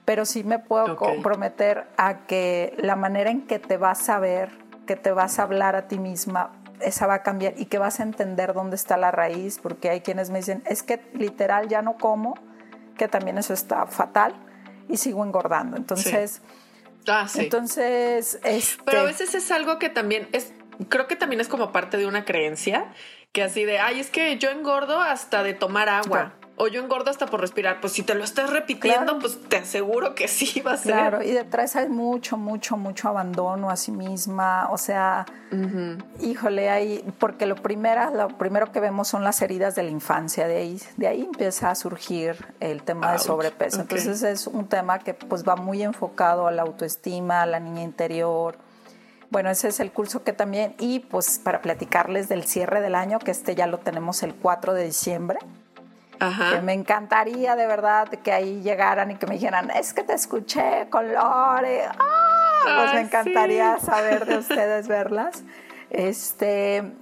pero 0.04 0.26
sí 0.26 0.44
me 0.44 0.58
puedo 0.58 0.96
comprometer 0.96 1.86
a 1.96 2.26
que 2.26 2.74
la 2.78 2.96
manera 2.96 3.30
en 3.30 3.46
que 3.46 3.58
te 3.58 3.76
vas 3.78 4.08
a 4.10 4.18
ver, 4.18 4.50
que 4.86 4.96
te 4.96 5.12
vas 5.12 5.38
a 5.38 5.44
hablar 5.44 5.76
a 5.76 5.88
ti 5.88 5.98
misma, 5.98 6.50
esa 6.80 7.06
va 7.06 7.14
a 7.14 7.22
cambiar 7.22 7.54
y 7.56 7.66
que 7.66 7.78
vas 7.78 8.00
a 8.00 8.02
entender 8.02 8.52
dónde 8.52 8.76
está 8.76 8.98
la 8.98 9.10
raíz, 9.10 9.58
porque 9.58 9.88
hay 9.88 10.00
quienes 10.00 10.28
me 10.28 10.38
dicen, 10.38 10.62
es 10.66 10.82
que 10.82 11.00
literal 11.14 11.68
ya 11.68 11.80
no 11.80 11.96
como, 11.96 12.34
que 12.98 13.08
también 13.08 13.38
eso 13.38 13.54
está 13.54 13.86
fatal 13.86 14.34
y 14.88 14.96
sigo 14.96 15.24
engordando. 15.24 15.76
Entonces, 15.76 16.42
ah, 17.08 17.26
entonces, 17.34 18.38
este... 18.44 18.82
pero 18.84 19.00
a 19.00 19.04
veces 19.04 19.34
es 19.34 19.50
algo 19.50 19.78
que 19.78 19.88
también 19.88 20.28
es, 20.32 20.52
creo 20.88 21.06
que 21.06 21.16
también 21.16 21.40
es 21.40 21.48
como 21.48 21.72
parte 21.72 21.96
de 21.96 22.06
una 22.06 22.24
creencia 22.24 22.92
que 23.32 23.42
así 23.42 23.64
de, 23.64 23.80
ay, 23.80 23.98
es 23.98 24.10
que 24.10 24.38
yo 24.38 24.50
engordo 24.50 25.00
hasta 25.00 25.42
de 25.42 25.54
tomar 25.54 25.88
agua 25.88 26.34
o 26.56 26.68
yo 26.68 26.82
engordo 26.82 27.10
hasta 27.10 27.26
por 27.26 27.40
respirar. 27.40 27.80
Pues 27.80 27.92
si 27.92 28.02
te 28.02 28.14
lo 28.14 28.22
estás 28.22 28.50
repitiendo, 28.50 29.18
pues 29.18 29.38
te 29.48 29.56
aseguro 29.56 30.14
que 30.14 30.28
sí 30.28 30.60
va 30.60 30.72
a 30.72 30.76
ser. 30.76 30.92
Claro, 30.92 31.22
y 31.22 31.32
detrás 31.32 31.74
hay 31.74 31.88
mucho, 31.88 32.36
mucho, 32.36 32.76
mucho 32.76 33.08
abandono 33.08 33.70
a 33.70 33.76
sí 33.76 33.90
misma. 33.90 34.68
O 34.70 34.78
sea, 34.78 35.26
híjole, 36.20 36.70
hay, 36.70 37.04
porque 37.18 37.46
lo, 37.46 37.56
primero, 37.56 38.10
lo 38.14 38.28
primero 38.28 38.70
que 38.70 38.80
vemos 38.80 39.08
son 39.08 39.24
las 39.24 39.42
heridas 39.42 39.74
de 39.74 39.82
la 39.82 39.90
infancia. 39.90 40.46
De 40.46 40.56
ahí, 40.58 40.80
de 40.96 41.08
ahí 41.08 41.22
empieza 41.22 41.70
a 41.70 41.74
surgir 41.74 42.46
el 42.60 42.82
tema 42.82 43.12
de 43.12 43.18
sobrepeso. 43.18 43.80
Entonces 43.80 44.22
es 44.22 44.46
un 44.46 44.68
tema 44.68 45.00
que 45.00 45.14
pues 45.14 45.46
va 45.46 45.56
muy 45.56 45.82
enfocado 45.82 46.46
a 46.46 46.52
la 46.52 46.62
autoestima, 46.62 47.42
a 47.42 47.46
la 47.46 47.58
niña 47.58 47.82
interior. 47.82 48.56
Bueno, 49.30 49.50
ese 49.50 49.66
es 49.66 49.80
el 49.80 49.90
curso 49.90 50.22
que 50.22 50.32
también, 50.32 50.76
y 50.78 51.00
pues 51.00 51.40
para 51.42 51.60
platicarles 51.60 52.28
del 52.28 52.44
cierre 52.44 52.80
del 52.80 52.94
año, 52.94 53.18
que 53.18 53.32
este 53.32 53.56
ya 53.56 53.66
lo 53.66 53.78
tenemos 53.78 54.22
el 54.22 54.32
4 54.32 54.74
de 54.74 54.84
diciembre. 54.84 55.40
Que 56.52 56.62
me 56.62 56.72
encantaría 56.72 57.56
de 57.56 57.66
verdad 57.66 58.08
que 58.08 58.32
ahí 58.32 58.62
llegaran 58.62 59.10
y 59.10 59.16
que 59.16 59.26
me 59.26 59.34
dijeran, 59.34 59.70
es 59.70 59.92
que 59.92 60.02
te 60.02 60.14
escuché 60.14 60.86
con 60.90 61.12
Lore. 61.12 61.86
¡Ah! 61.98 62.44
Pues 62.64 62.94
me 62.94 63.00
encantaría 63.00 63.78
saber 63.78 64.26
de 64.26 64.38
ustedes, 64.38 64.88
verlas. 64.88 65.44
Este, 65.90 66.92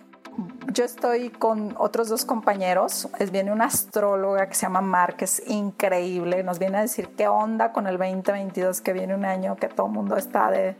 yo 0.73 0.85
estoy 0.85 1.31
con 1.31 1.75
otros 1.79 2.09
dos 2.09 2.25
compañeros. 2.25 3.09
Es, 3.19 3.31
viene 3.31 3.53
una 3.53 3.67
astróloga 3.67 4.49
que 4.49 4.55
se 4.55 4.63
llama 4.63 4.81
Mar, 4.81 5.17
que 5.17 5.25
es 5.25 5.43
increíble. 5.47 6.43
Nos 6.43 6.59
viene 6.59 6.79
a 6.79 6.81
decir 6.83 7.09
qué 7.17 7.29
onda 7.29 7.73
con 7.73 7.87
el 7.87 7.99
2022, 7.99 8.81
que 8.81 8.93
viene 8.93 9.15
un 9.15 9.25
año 9.25 9.57
que 9.57 9.69
todo 9.69 9.87
el 9.87 9.93
mundo 9.93 10.17
está 10.17 10.51
de... 10.51 10.77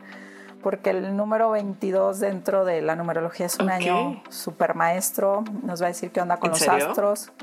Porque 0.61 0.91
el 0.91 1.17
número 1.17 1.51
22 1.51 2.21
dentro 2.21 2.63
de 2.63 2.81
la 2.81 2.95
numerología 2.95 3.47
es 3.47 3.57
un 3.59 3.69
año 3.69 4.23
super 4.29 4.75
maestro. 4.75 5.43
Nos 5.61 5.81
va 5.81 5.87
a 5.87 5.89
decir 5.89 6.11
qué 6.11 6.21
onda 6.21 6.37
con 6.37 6.51
los 6.51 6.65
astros 6.65 7.33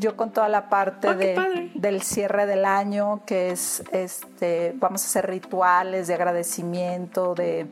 yo 0.00 0.16
con 0.16 0.32
toda 0.32 0.48
la 0.48 0.68
parte 0.68 1.08
oh, 1.08 1.14
de, 1.14 1.70
del 1.74 2.02
cierre 2.02 2.46
del 2.46 2.64
año, 2.64 3.20
que 3.26 3.50
es, 3.50 3.84
este, 3.92 4.74
vamos 4.76 5.02
a 5.04 5.06
hacer 5.06 5.28
rituales 5.28 6.08
de 6.08 6.14
agradecimiento, 6.14 7.34
de 7.34 7.68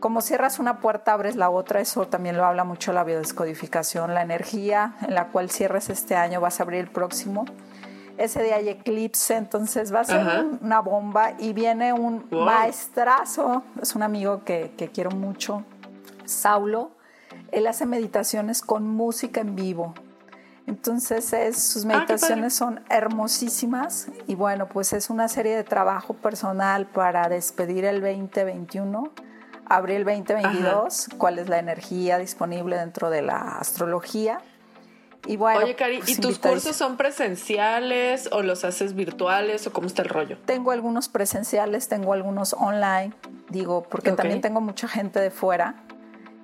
como 0.00 0.20
cierras 0.20 0.58
una 0.58 0.80
puerta, 0.80 1.14
abres 1.14 1.34
la 1.34 1.50
otra, 1.50 1.80
eso 1.80 2.06
también 2.06 2.36
lo 2.36 2.44
habla 2.44 2.64
mucho 2.64 2.92
la 2.92 3.04
biodescodificación, 3.04 4.14
la 4.14 4.22
energía 4.22 4.96
en 5.00 5.14
la 5.14 5.28
cual 5.28 5.50
cierres 5.50 5.88
este 5.88 6.14
año, 6.14 6.40
vas 6.40 6.60
a 6.60 6.62
abrir 6.62 6.80
el 6.80 6.88
próximo. 6.88 7.46
Ese 8.18 8.42
día 8.42 8.56
hay 8.56 8.68
eclipse, 8.68 9.34
entonces 9.34 9.92
va 9.92 10.00
a 10.00 10.04
ser 10.04 10.44
una 10.60 10.80
bomba 10.80 11.32
y 11.38 11.52
viene 11.52 11.92
un 11.92 12.26
maestrazo, 12.30 13.64
es 13.80 13.96
un 13.96 14.02
amigo 14.02 14.44
que, 14.44 14.72
que 14.76 14.88
quiero 14.88 15.10
mucho, 15.10 15.64
Saulo. 16.26 16.92
Él 17.50 17.66
hace 17.66 17.86
meditaciones 17.86 18.60
con 18.60 18.86
música 18.86 19.40
en 19.40 19.56
vivo. 19.56 19.94
Entonces 20.66 21.26
sus 21.56 21.84
ah, 21.84 21.88
meditaciones 21.88 22.54
son 22.54 22.80
hermosísimas 22.88 24.08
y 24.26 24.34
bueno, 24.34 24.68
pues 24.68 24.92
es 24.92 25.10
una 25.10 25.28
serie 25.28 25.54
de 25.56 25.64
trabajo 25.64 26.14
personal 26.14 26.86
para 26.86 27.28
despedir 27.28 27.84
el 27.84 28.00
2021, 28.00 29.12
abrir 29.66 29.96
el 29.98 30.04
2022, 30.04 31.08
cuál 31.18 31.38
es 31.38 31.48
la 31.48 31.58
energía 31.58 32.18
disponible 32.18 32.76
dentro 32.76 33.10
de 33.10 33.22
la 33.22 33.58
astrología. 33.58 34.40
Y 35.26 35.36
bueno, 35.36 35.60
Oye, 35.60 35.74
Cari, 35.74 35.98
pues 35.98 36.10
¿y 36.10 36.16
tus 36.20 36.38
cursos 36.38 36.76
son 36.76 36.96
presenciales 36.96 38.28
o 38.30 38.42
los 38.42 38.64
haces 38.64 38.94
virtuales 38.94 39.66
o 39.66 39.72
cómo 39.72 39.86
está 39.86 40.02
el 40.02 40.10
rollo? 40.10 40.38
Tengo 40.44 40.70
algunos 40.70 41.08
presenciales, 41.08 41.88
tengo 41.88 42.12
algunos 42.12 42.54
online, 42.54 43.12
digo, 43.48 43.84
porque 43.84 44.12
también 44.12 44.42
tengo 44.42 44.60
mucha 44.60 44.86
gente 44.86 45.20
de 45.20 45.30
fuera 45.30 45.76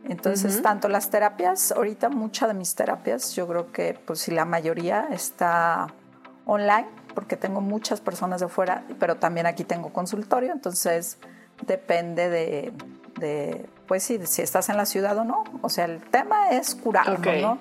entonces, 0.09 0.63
tanto 0.63 0.89
las 0.89 1.11
terapias, 1.11 1.73
ahorita 1.73 2.09
muchas 2.09 2.49
de 2.49 2.55
mis 2.55 2.75
terapias, 2.75 3.35
yo 3.35 3.47
creo 3.47 3.71
que 3.71 3.99
pues 4.07 4.21
si 4.21 4.31
la 4.31 4.45
mayoría 4.45 5.09
está 5.11 5.89
online, 6.47 6.89
porque 7.15 7.37
tengo 7.37 7.61
muchas 7.61 8.01
personas 8.01 8.41
de 8.41 8.49
fuera, 8.49 8.85
pero 8.99 9.17
también 9.17 9.47
aquí 9.47 9.65
tengo 9.65 9.93
consultorio, 9.93 10.53
entonces 10.53 11.19
depende 11.67 12.29
de, 12.31 13.69
pues 13.87 14.03
sí, 14.03 14.19
si 14.25 14.43
estás 14.43 14.69
en 14.69 14.77
la 14.77 14.87
ciudad 14.87 15.17
o 15.19 15.25
no. 15.25 15.45
O 15.63 15.69
sea, 15.69 15.85
el 15.85 16.01
tema 16.01 16.51
es 16.51 16.75
curar, 16.75 17.21
¿no? 17.41 17.59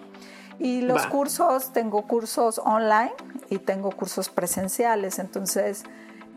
Y 0.60 0.82
los 0.82 1.06
cursos, 1.08 1.72
tengo 1.74 2.08
cursos 2.08 2.60
online 2.64 3.14
y 3.50 3.60
tengo 3.60 3.92
cursos 3.92 4.30
presenciales, 4.30 5.20
entonces 5.20 5.84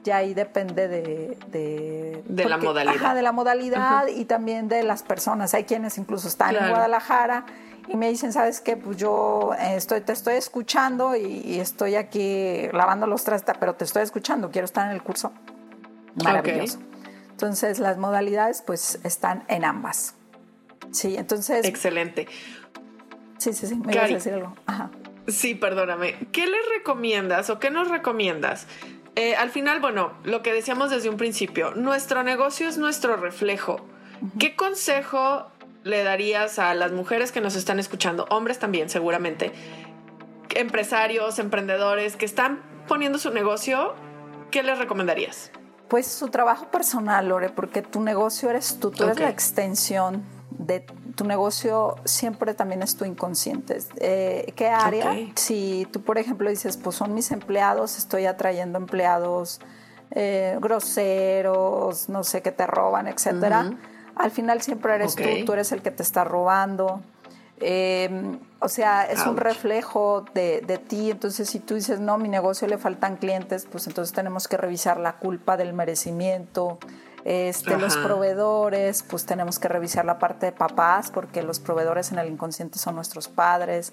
ya 0.02 0.16
ahí 0.18 0.34
depende 0.34 0.88
de... 0.88 1.38
De, 2.26 2.44
la 2.44 2.56
modalidad. 2.58 3.14
de 3.14 3.22
la 3.22 3.32
modalidad 3.32 4.06
y 4.08 4.24
también 4.24 4.68
de 4.68 4.82
las 4.82 5.02
personas. 5.02 5.54
Hay 5.54 5.64
quienes 5.64 5.98
incluso 5.98 6.28
están 6.28 6.56
en 6.56 6.68
Guadalajara 6.68 7.44
y 7.88 7.96
me 7.96 8.08
dicen, 8.08 8.32
¿sabes 8.32 8.60
qué? 8.60 8.76
Pues 8.76 8.96
yo 8.96 9.50
estoy, 9.58 10.00
te 10.00 10.12
estoy 10.12 10.34
escuchando 10.34 11.16
y, 11.16 11.58
estoy 11.60 11.96
aquí 11.96 12.68
lavando 12.72 13.06
los 13.06 13.24
trastes, 13.24 13.56
pero 13.58 13.74
te 13.74 13.84
estoy 13.84 14.02
escuchando, 14.02 14.50
quiero 14.50 14.64
estar 14.64 14.86
en 14.86 14.92
el 14.92 15.02
curso. 15.02 15.32
Maravilloso. 16.22 16.78
Entonces, 17.30 17.78
las 17.78 17.98
modalidades 17.98 18.62
pues 18.62 19.00
están 19.04 19.44
en 19.48 19.64
ambas. 19.64 20.14
Sí, 20.90 21.16
entonces... 21.16 21.64
Excelente. 21.64 22.28
Sí, 23.38 23.52
sí, 23.52 23.66
sí, 23.66 23.74
me 23.74 23.92
ibas 23.92 24.10
a 24.10 24.14
decir 24.14 24.34
algo. 24.34 24.54
Ajá. 24.66 24.90
Sí, 25.28 25.54
perdóname. 25.54 26.28
¿Qué 26.32 26.46
les 26.46 26.68
recomiendas 26.76 27.50
o 27.50 27.58
qué 27.58 27.70
nos 27.70 27.88
recomiendas 27.88 28.66
eh, 29.14 29.34
al 29.36 29.50
final, 29.50 29.80
bueno, 29.80 30.12
lo 30.24 30.42
que 30.42 30.52
decíamos 30.52 30.90
desde 30.90 31.10
un 31.10 31.16
principio, 31.16 31.72
nuestro 31.74 32.22
negocio 32.22 32.68
es 32.68 32.78
nuestro 32.78 33.16
reflejo. 33.16 33.84
¿Qué 34.38 34.56
consejo 34.56 35.46
le 35.84 36.02
darías 36.04 36.58
a 36.58 36.74
las 36.74 36.92
mujeres 36.92 37.32
que 37.32 37.40
nos 37.40 37.56
están 37.56 37.78
escuchando, 37.78 38.26
hombres 38.30 38.58
también 38.58 38.88
seguramente, 38.88 39.52
empresarios, 40.54 41.38
emprendedores 41.38 42.16
que 42.16 42.24
están 42.24 42.62
poniendo 42.86 43.18
su 43.18 43.30
negocio, 43.30 43.94
¿qué 44.50 44.62
les 44.62 44.78
recomendarías? 44.78 45.50
Pues 45.88 46.06
su 46.06 46.28
trabajo 46.28 46.70
personal, 46.70 47.28
Lore, 47.28 47.50
porque 47.50 47.82
tu 47.82 48.00
negocio 48.00 48.48
eres 48.50 48.78
tú, 48.80 48.90
tú 48.90 49.04
eres 49.04 49.18
la 49.18 49.28
extensión 49.28 50.24
de 50.50 50.86
tu 51.12 51.24
negocio, 51.24 51.96
siempre 52.04 52.54
también 52.54 52.82
es 52.82 52.96
tu 52.96 53.04
inconsciente. 53.04 53.78
Eh, 53.96 54.52
¿Qué 54.56 54.68
área? 54.68 55.14
Si 55.36 55.86
tú, 55.92 56.02
por 56.02 56.18
ejemplo, 56.18 56.50
dices, 56.50 56.76
pues 56.76 56.96
son 56.96 57.14
mis 57.14 57.30
empleados, 57.30 57.98
estoy 57.98 58.26
atrayendo 58.26 58.78
empleados 58.78 59.60
eh, 60.10 60.58
groseros, 60.60 62.08
no 62.08 62.24
sé, 62.24 62.42
que 62.42 62.52
te 62.52 62.66
roban, 62.66 63.06
etcétera. 63.06 63.72
Al 64.14 64.30
final 64.30 64.60
siempre 64.60 64.94
eres 64.94 65.14
tú, 65.16 65.22
tú 65.46 65.52
eres 65.54 65.72
el 65.72 65.82
que 65.82 65.90
te 65.90 66.02
está 66.02 66.24
robando. 66.24 67.00
Em, 67.64 68.40
o 68.60 68.68
sea, 68.68 69.04
es 69.04 69.24
un 69.24 69.36
reflejo 69.36 70.24
de, 70.34 70.62
de, 70.66 70.78
ti. 70.78 71.10
Entonces, 71.10 71.48
si 71.48 71.60
tú 71.60 71.74
dices, 71.74 72.00
no, 72.00 72.18
mi 72.18 72.28
negocio 72.28 72.66
le 72.66 72.76
faltan 72.76 73.16
clientes, 73.16 73.66
pues 73.70 73.86
entonces 73.86 74.12
tenemos 74.14 74.48
que 74.48 74.56
revisar 74.56 74.98
la 74.98 75.14
culpa 75.14 75.56
del 75.56 75.72
merecimiento. 75.72 76.78
Este, 77.24 77.76
los 77.76 77.96
proveedores, 77.96 79.04
pues 79.04 79.26
tenemos 79.26 79.58
que 79.58 79.68
revisar 79.68 80.04
la 80.04 80.18
parte 80.18 80.46
de 80.46 80.52
papás, 80.52 81.10
porque 81.10 81.42
los 81.42 81.60
proveedores 81.60 82.12
en 82.12 82.18
el 82.18 82.28
inconsciente 82.28 82.78
son 82.78 82.96
nuestros 82.96 83.28
padres. 83.28 83.92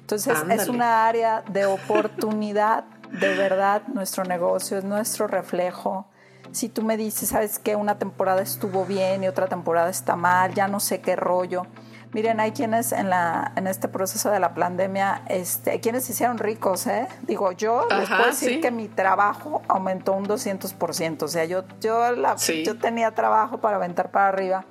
Entonces, 0.00 0.38
es 0.48 0.68
una 0.68 1.06
área 1.06 1.42
de 1.42 1.66
oportunidad. 1.66 2.84
De 3.10 3.34
verdad, 3.36 3.82
nuestro 3.88 4.24
negocio 4.24 4.78
es 4.78 4.84
nuestro 4.84 5.26
reflejo 5.26 6.06
si 6.52 6.68
tú 6.68 6.82
me 6.82 6.96
dices, 6.96 7.30
sabes 7.30 7.58
que 7.58 7.76
una 7.76 7.98
temporada 7.98 8.42
estuvo 8.42 8.84
bien 8.84 9.24
y 9.24 9.28
otra 9.28 9.46
temporada 9.46 9.90
está 9.90 10.16
mal, 10.16 10.54
ya 10.54 10.68
no 10.68 10.80
sé 10.80 11.00
qué 11.00 11.16
rollo, 11.16 11.66
Miren, 12.12 12.40
hay 12.40 12.52
quienes 12.52 12.92
en, 12.92 13.10
la, 13.10 13.52
en 13.56 13.66
este 13.66 13.86
proceso 13.86 14.30
de 14.30 14.40
la 14.40 14.54
pandemia, 14.54 15.22
este, 15.26 15.72
hay 15.72 15.80
quienes 15.80 16.04
se 16.04 16.12
hicieron 16.12 16.38
ricos, 16.38 16.86
¿eh? 16.86 17.06
Digo, 17.22 17.52
yo 17.52 17.86
les 17.90 18.08
puedo 18.08 18.26
decir 18.26 18.60
que 18.62 18.70
mi 18.70 18.88
trabajo 18.88 19.62
aumentó 19.68 20.14
un 20.14 20.26
200%, 20.26 21.22
o 21.22 21.28
sea, 21.28 21.44
yo, 21.44 21.64
yo, 21.80 22.12
la, 22.12 22.36
yo 22.36 22.78
tenía 22.78 23.10
trabajo 23.14 23.58
para 23.58 23.76
aventar 23.76 24.10
para 24.10 24.28
arriba. 24.28 24.64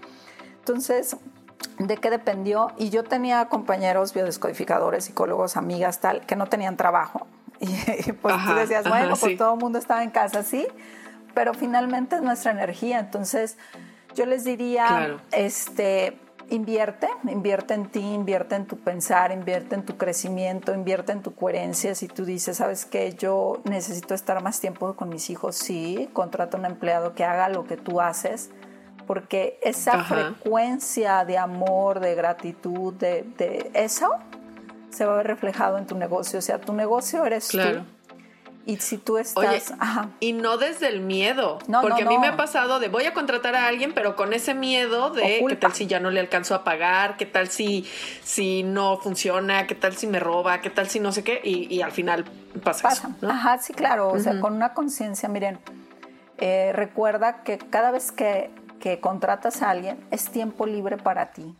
Entonces, 0.59 1.15
¿de 1.77 1.97
qué 1.97 2.09
dependió? 2.09 2.71
Y 2.75 2.89
yo 2.89 3.03
tenía 3.03 3.47
compañeros 3.49 4.15
biodescodificadores, 4.15 5.05
psicólogos, 5.05 5.57
amigas, 5.57 5.99
tal, 5.99 6.25
que 6.25 6.35
no 6.35 6.47
tenían 6.47 6.75
trabajo. 6.75 7.27
Y, 7.59 8.11
pues 8.13 8.35
tú 8.45 8.53
decías, 8.53 8.87
bueno, 8.87 9.15
pues 9.15 9.37
todo 9.37 9.53
el 9.53 9.59
mundo 9.59 9.79
estaba 9.79 10.03
en 10.03 10.11
casa, 10.11 10.43
sí, 10.43 10.67
pero 11.33 11.53
finalmente 11.53 12.15
es 12.15 12.21
nuestra 12.21 12.51
energía. 12.51 12.99
Entonces, 12.99 13.57
yo 14.15 14.25
les 14.25 14.43
diría, 14.43 15.17
este 15.31 16.19
Invierte, 16.49 17.09
invierte 17.29 17.73
en 17.73 17.87
ti, 17.87 17.99
invierte 17.99 18.55
en 18.55 18.65
tu 18.65 18.77
pensar, 18.77 19.31
invierte 19.31 19.75
en 19.75 19.85
tu 19.85 19.97
crecimiento, 19.97 20.73
invierte 20.73 21.11
en 21.11 21.21
tu 21.21 21.35
coherencia. 21.35 21.93
Si 21.93 22.07
tú 22.07 22.23
dices, 22.23 22.57
sabes 22.57 22.85
que 22.85 23.13
yo 23.13 23.59
necesito 23.65 24.13
estar 24.13 24.41
más 24.41 24.59
tiempo 24.59 24.93
con 24.95 25.09
mis 25.09 25.29
hijos, 25.29 25.55
sí, 25.55 26.09
contrata 26.13 26.57
un 26.57 26.65
empleado 26.65 27.13
que 27.13 27.25
haga 27.25 27.49
lo 27.49 27.65
que 27.65 27.75
tú 27.75 27.99
haces, 27.99 28.49
porque 29.05 29.59
esa 29.61 30.03
frecuencia 30.03 31.25
de 31.25 31.37
amor, 31.37 31.99
de 31.99 32.15
gratitud, 32.15 32.93
de, 32.93 33.69
eso 33.73 34.09
se 34.89 35.05
va 35.05 35.13
a 35.13 35.17
ver 35.17 35.27
reflejado 35.27 35.77
en 35.77 35.85
tu 35.85 35.97
negocio. 35.97 36.39
O 36.39 36.41
sea, 36.41 36.59
tu 36.59 36.73
negocio 36.73 37.25
eres 37.25 37.49
tú 37.49 37.59
y 38.67 38.77
si 38.77 38.97
tú 38.97 39.17
estás... 39.17 39.73
Y 40.19 40.33
no 40.33 40.57
desde 40.57 40.89
el 40.89 40.99
miedo. 40.99 41.57
porque 41.81 42.03
a 42.03 42.05
mí 42.05 42.17
me 42.17 42.27
ha 42.27 42.35
pasado 42.35 42.79
de 42.79 42.89
voy 42.89 43.05
a 43.05 43.13
contratar 43.13 43.55
a 43.55 43.65
alguien, 43.65 43.93
pero 43.93 44.17
con 44.17 44.33
ese 44.33 44.53
miedo 44.53 45.09
de 45.09 45.43
qué 45.47 45.55
tal 45.55 45.73
si 45.73 45.87
ya 45.87 46.01
no 46.01 46.11
le 46.11 46.19
alcanzo 46.19 46.53
a 46.53 46.65
pagar, 46.65 47.15
qué 47.15 47.25
tal 47.25 47.47
si, 47.47 47.87
si 48.23 48.63
no 48.63 48.97
funciona, 48.97 49.67
qué 49.67 49.75
tal 49.75 49.95
si 49.95 50.05
me 50.05 50.19
roba, 50.19 50.59
qué 50.59 50.69
tal 50.69 50.89
si 50.89 50.99
no 50.99 51.13
sé 51.13 51.23
qué, 51.23 51.39
y, 51.43 51.81
al 51.81 51.93
final 51.93 52.25
pasa, 52.61 52.89
Eso, 52.89 53.09
Ajá, 53.25 53.57
sí, 53.59 53.73
claro. 53.73 54.09
O 54.09 54.19
sea, 54.19 54.41
con 54.41 54.53
una 54.53 54.73
conciencia, 54.73 55.29
miren, 55.29 55.59
eh, 56.37 56.71
recuerda 56.73 57.43
que 57.43 57.57
cada 57.57 57.91
vez 57.91 58.11
que, 58.11 58.51
que 58.81 58.99
contratas 58.99 59.61
a 59.61 59.69
alguien 59.69 60.05
es 60.11 60.29
tiempo 60.29 60.65
libre 60.65 60.97
para 60.97 61.31
ti. 61.31 61.55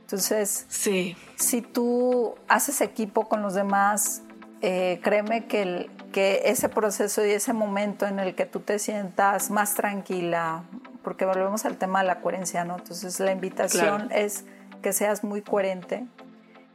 Entonces, 0.00 0.64
sí. 0.70 1.16
si 1.36 1.60
tú 1.60 2.34
haces 2.48 2.80
equipo 2.80 3.28
con 3.28 3.42
los 3.42 3.52
demás, 3.52 4.22
eh, 4.62 5.00
créeme 5.02 5.46
que, 5.46 5.62
el, 5.62 5.90
que 6.12 6.42
ese 6.46 6.68
proceso 6.68 7.24
y 7.24 7.30
ese 7.30 7.52
momento 7.52 8.06
en 8.06 8.18
el 8.18 8.34
que 8.34 8.46
tú 8.46 8.60
te 8.60 8.78
sientas 8.78 9.50
más 9.50 9.74
tranquila, 9.74 10.62
porque 11.02 11.24
volvemos 11.24 11.64
al 11.64 11.76
tema 11.76 12.00
de 12.00 12.06
la 12.06 12.20
coherencia, 12.20 12.64
¿no? 12.64 12.76
Entonces 12.76 13.20
la 13.20 13.32
invitación 13.32 14.10
es 14.12 14.44
que 14.82 14.92
seas 14.92 15.24
muy 15.24 15.42
coherente, 15.42 16.06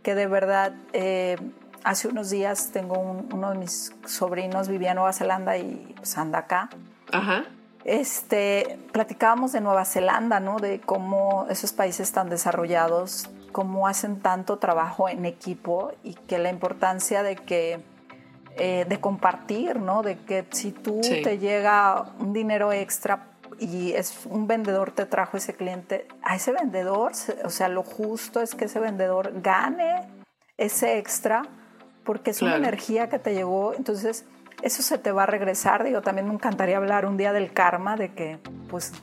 que 0.03 0.15
de 0.15 0.27
verdad, 0.27 0.73
eh, 0.93 1.38
hace 1.83 2.07
unos 2.07 2.29
días 2.29 2.71
tengo 2.71 2.99
uno 2.99 3.51
de 3.51 3.57
mis 3.57 3.93
sobrinos, 4.05 4.67
vivía 4.67 4.91
en 4.91 4.95
Nueva 4.95 5.13
Zelanda 5.13 5.57
y 5.57 5.93
pues 5.97 6.17
anda 6.17 6.39
acá. 6.39 6.69
Ajá. 7.11 7.45
Este, 7.83 8.79
platicábamos 8.91 9.51
de 9.51 9.61
Nueva 9.61 9.86
Zelanda, 9.86 10.39
¿no? 10.39 10.57
De 10.57 10.79
cómo 10.79 11.45
esos 11.49 11.73
países 11.73 12.11
tan 12.11 12.29
desarrollados 12.29 13.29
cómo 13.55 13.88
hacen 13.88 14.19
tanto 14.19 14.57
trabajo 14.57 15.07
en 15.07 15.23
equipo 15.23 15.93
y 16.03 16.13
que 16.13 16.38
la 16.39 16.49
importancia 16.49 17.23
de 17.23 17.38
que 17.38 17.79
eh, 18.58 18.86
de 18.88 18.99
compartir, 18.99 19.80
¿no? 19.80 20.03
De 20.03 20.18
que 20.20 20.45
si 20.51 20.72
tú 20.72 21.01
te 21.01 21.38
llega 21.38 22.14
un 22.20 22.34
dinero 22.34 22.72
extra 22.72 23.28
y 23.60 23.93
es 23.93 24.26
un 24.26 24.47
vendedor 24.47 24.91
te 24.91 25.06
trajo 25.06 25.38
ese 25.38 25.53
cliente, 25.53 26.08
a 26.22 26.36
ese 26.36 26.51
vendedor, 26.51 27.14
o 27.43 27.49
sea, 27.49 27.70
lo 27.70 27.84
justo 27.84 28.41
es 28.41 28.56
que 28.56 28.66
ese 28.66 28.80
vendedor 28.80 29.41
gane 29.41 30.08
ese 30.58 30.97
extra 30.97 31.43
porque 32.03 32.32
es 32.32 32.41
una 32.41 32.56
energía 32.56 33.10
que 33.10 33.18
te 33.18 33.34
llegó, 33.34 33.74
entonces 33.74 34.26
eso 34.62 34.84
se 34.84 34.97
te 34.97 35.12
va 35.12 35.24
a 35.24 35.26
regresar. 35.26 35.84
Digo, 35.84 36.01
también 36.01 36.28
me 36.28 36.34
encantaría 36.34 36.78
hablar 36.78 37.06
un 37.06 37.18
día 37.18 37.34
del 37.34 37.51
karma, 37.51 37.95
de 37.95 38.14
que 38.14 38.39
pues 38.70 38.93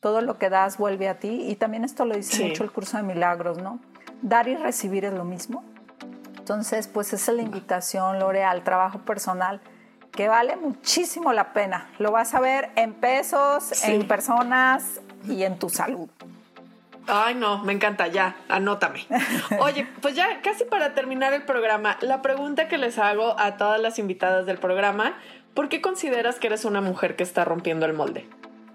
todo 0.00 0.20
lo 0.20 0.38
que 0.38 0.50
das 0.50 0.78
vuelve 0.78 1.08
a 1.08 1.18
ti 1.18 1.46
y 1.48 1.56
también 1.56 1.84
esto 1.84 2.04
lo 2.04 2.14
dice 2.14 2.46
mucho 2.46 2.62
el 2.62 2.70
curso 2.70 2.96
de 2.96 3.02
milagros, 3.02 3.58
¿no? 3.58 3.80
dar 4.24 4.48
y 4.48 4.56
recibir 4.56 5.04
es 5.04 5.12
lo 5.12 5.24
mismo. 5.24 5.62
Entonces, 6.44 6.88
pues 6.88 7.10
esa 7.14 7.30
es 7.30 7.36
la 7.38 7.42
invitación, 7.42 8.18
Lore, 8.18 8.44
al 8.44 8.64
trabajo 8.64 8.98
personal, 8.98 9.62
que 10.12 10.28
vale 10.28 10.56
muchísimo 10.56 11.32
la 11.32 11.54
pena. 11.54 11.88
Lo 11.98 12.12
vas 12.12 12.34
a 12.34 12.40
ver 12.40 12.68
en 12.76 12.92
pesos, 12.92 13.82
en 13.82 14.06
personas 14.06 15.00
y 15.26 15.44
en 15.44 15.58
tu 15.58 15.70
salud. 15.70 16.06
Ay, 17.06 17.34
no, 17.34 17.64
me 17.64 17.72
encanta, 17.72 18.08
ya, 18.08 18.36
anótame. 18.50 19.06
Oye, 19.58 19.88
pues 20.02 20.16
ya 20.16 20.42
casi 20.42 20.64
para 20.64 20.92
terminar 20.92 21.32
el 21.32 21.44
programa, 21.44 21.96
la 22.02 22.20
pregunta 22.20 22.68
que 22.68 22.76
les 22.76 22.98
hago 22.98 23.40
a 23.40 23.56
todas 23.56 23.80
las 23.80 23.98
invitadas 23.98 24.44
del 24.44 24.58
programa, 24.58 25.14
¿por 25.54 25.70
qué 25.70 25.80
consideras 25.80 26.38
que 26.38 26.48
eres 26.48 26.66
una 26.66 26.82
mujer 26.82 27.16
que 27.16 27.22
está 27.22 27.46
rompiendo 27.46 27.86
el 27.86 27.94
molde? 27.94 28.28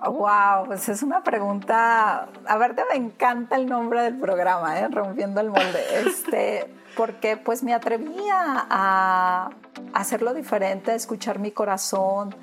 Wow, 0.06 0.66
pues 0.66 0.88
es 0.88 1.04
una 1.04 1.24
pregunta. 1.24 2.30
A 2.46 2.58
ver, 2.58 2.76
me 2.90 2.96
encanta 2.96 3.58
el 3.58 3.68
nombre 3.68 4.02
del 4.02 4.18
programa, 4.18 4.80
¿eh? 4.80 4.88
Rompiendo 4.90 5.42
el 5.42 5.50
molde. 5.50 5.84
Este, 6.08 6.74
porque 6.96 7.38
pues 7.38 7.64
me 7.64 7.74
atrevía 7.74 8.68
a 8.70 9.50
hacerlo 9.94 10.34
diferente, 10.34 10.92
a 10.92 10.96
escuchar 10.96 11.40
mi 11.40 11.52
corazón, 11.52 12.36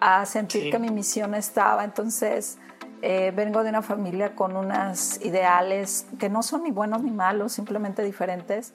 a 0.00 0.26
sentir 0.26 0.70
que 0.70 0.78
mi 0.78 0.90
misión 0.90 1.34
estaba. 1.34 1.84
Entonces, 1.84 2.58
eh, 3.02 3.32
vengo 3.34 3.62
de 3.62 3.70
una 3.70 3.82
familia 3.82 4.34
con 4.34 4.56
unas 4.56 5.24
ideales 5.24 6.06
que 6.18 6.28
no 6.28 6.42
son 6.42 6.64
ni 6.64 6.72
buenos 6.72 7.02
ni 7.02 7.12
malos, 7.12 7.52
simplemente 7.52 8.02
diferentes 8.02 8.72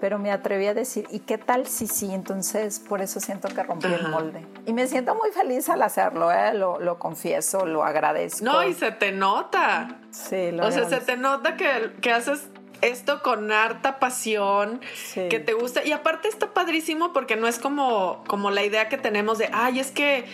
pero 0.00 0.18
me 0.18 0.32
atreví 0.32 0.66
a 0.66 0.74
decir, 0.74 1.06
¿y 1.10 1.20
qué 1.20 1.38
tal 1.38 1.66
si 1.66 1.86
sí? 1.86 2.12
Entonces, 2.12 2.80
por 2.80 3.02
eso 3.02 3.20
siento 3.20 3.48
que 3.48 3.62
rompí 3.62 3.86
el 3.86 4.08
molde. 4.08 4.46
Y 4.66 4.72
me 4.72 4.86
siento 4.86 5.14
muy 5.14 5.30
feliz 5.30 5.68
al 5.68 5.82
hacerlo, 5.82 6.32
¿eh? 6.32 6.54
lo, 6.54 6.98
confieso, 6.98 7.66
lo 7.66 7.84
agradezco. 7.84 8.44
No, 8.44 8.62
y 8.62 8.74
se 8.74 8.92
te 8.92 9.12
nota. 9.12 9.98
Sí, 10.10 10.50
lo 10.50 10.66
O 10.66 10.70
sea, 10.72 10.88
se 10.88 11.00
te 11.00 11.16
nota 11.16 11.56
que, 11.56 11.92
que 12.00 12.12
haces 12.12 12.48
esto 12.82 13.22
con 13.22 13.52
harta 13.52 13.98
pasión, 13.98 14.80
que 15.14 15.38
te 15.38 15.52
gusta. 15.52 15.84
Y 15.84 15.92
aparte 15.92 16.28
está 16.28 16.52
padrísimo 16.52 17.12
porque 17.12 17.36
no 17.36 17.46
es 17.46 17.58
como, 17.58 18.24
como 18.26 18.50
la 18.50 18.64
idea 18.64 18.88
que 18.88 18.96
tenemos 18.96 19.38
de, 19.38 19.50
ay, 19.52 19.80
es 19.80 19.90
que 19.90 20.24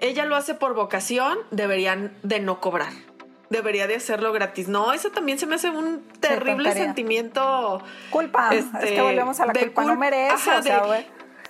ella 0.00 0.26
lo 0.26 0.36
hace 0.36 0.54
por 0.54 0.74
vocación, 0.74 1.38
deberían 1.50 2.12
de 2.22 2.40
no 2.40 2.60
cobrar 2.60 2.92
debería 3.56 3.86
de 3.86 3.96
hacerlo 3.96 4.32
gratis. 4.32 4.68
No, 4.68 4.92
eso 4.92 5.10
también 5.10 5.38
se 5.38 5.46
me 5.46 5.54
hace 5.54 5.70
un 5.70 6.02
terrible 6.20 6.72
sentimiento. 6.72 7.82
Culpa. 8.10 8.54
es 8.54 8.64
que 8.66 8.88
este, 8.88 9.02
volvemos 9.02 9.40
a 9.40 9.46
la 9.46 9.52
culpa. 9.52 9.84
no 9.84 9.96
merece. 9.96 10.50
o 10.50 10.62
sea, 10.62 11.04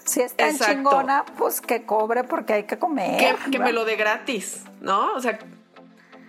si 0.05 0.21
es 0.21 0.35
tan 0.35 0.59
chingona, 0.59 1.25
pues 1.39 1.61
que 1.61 1.85
cobre 1.85 2.25
porque 2.25 2.53
hay 2.53 2.65
que 2.65 2.79
comer. 2.79 3.37
Que, 3.51 3.59
me 3.59 3.73
lo 3.73 3.85
dé 3.85 3.97
gratis, 3.97 4.65
¿no? 4.81 5.15
O 5.15 5.21
sea, 5.21 5.39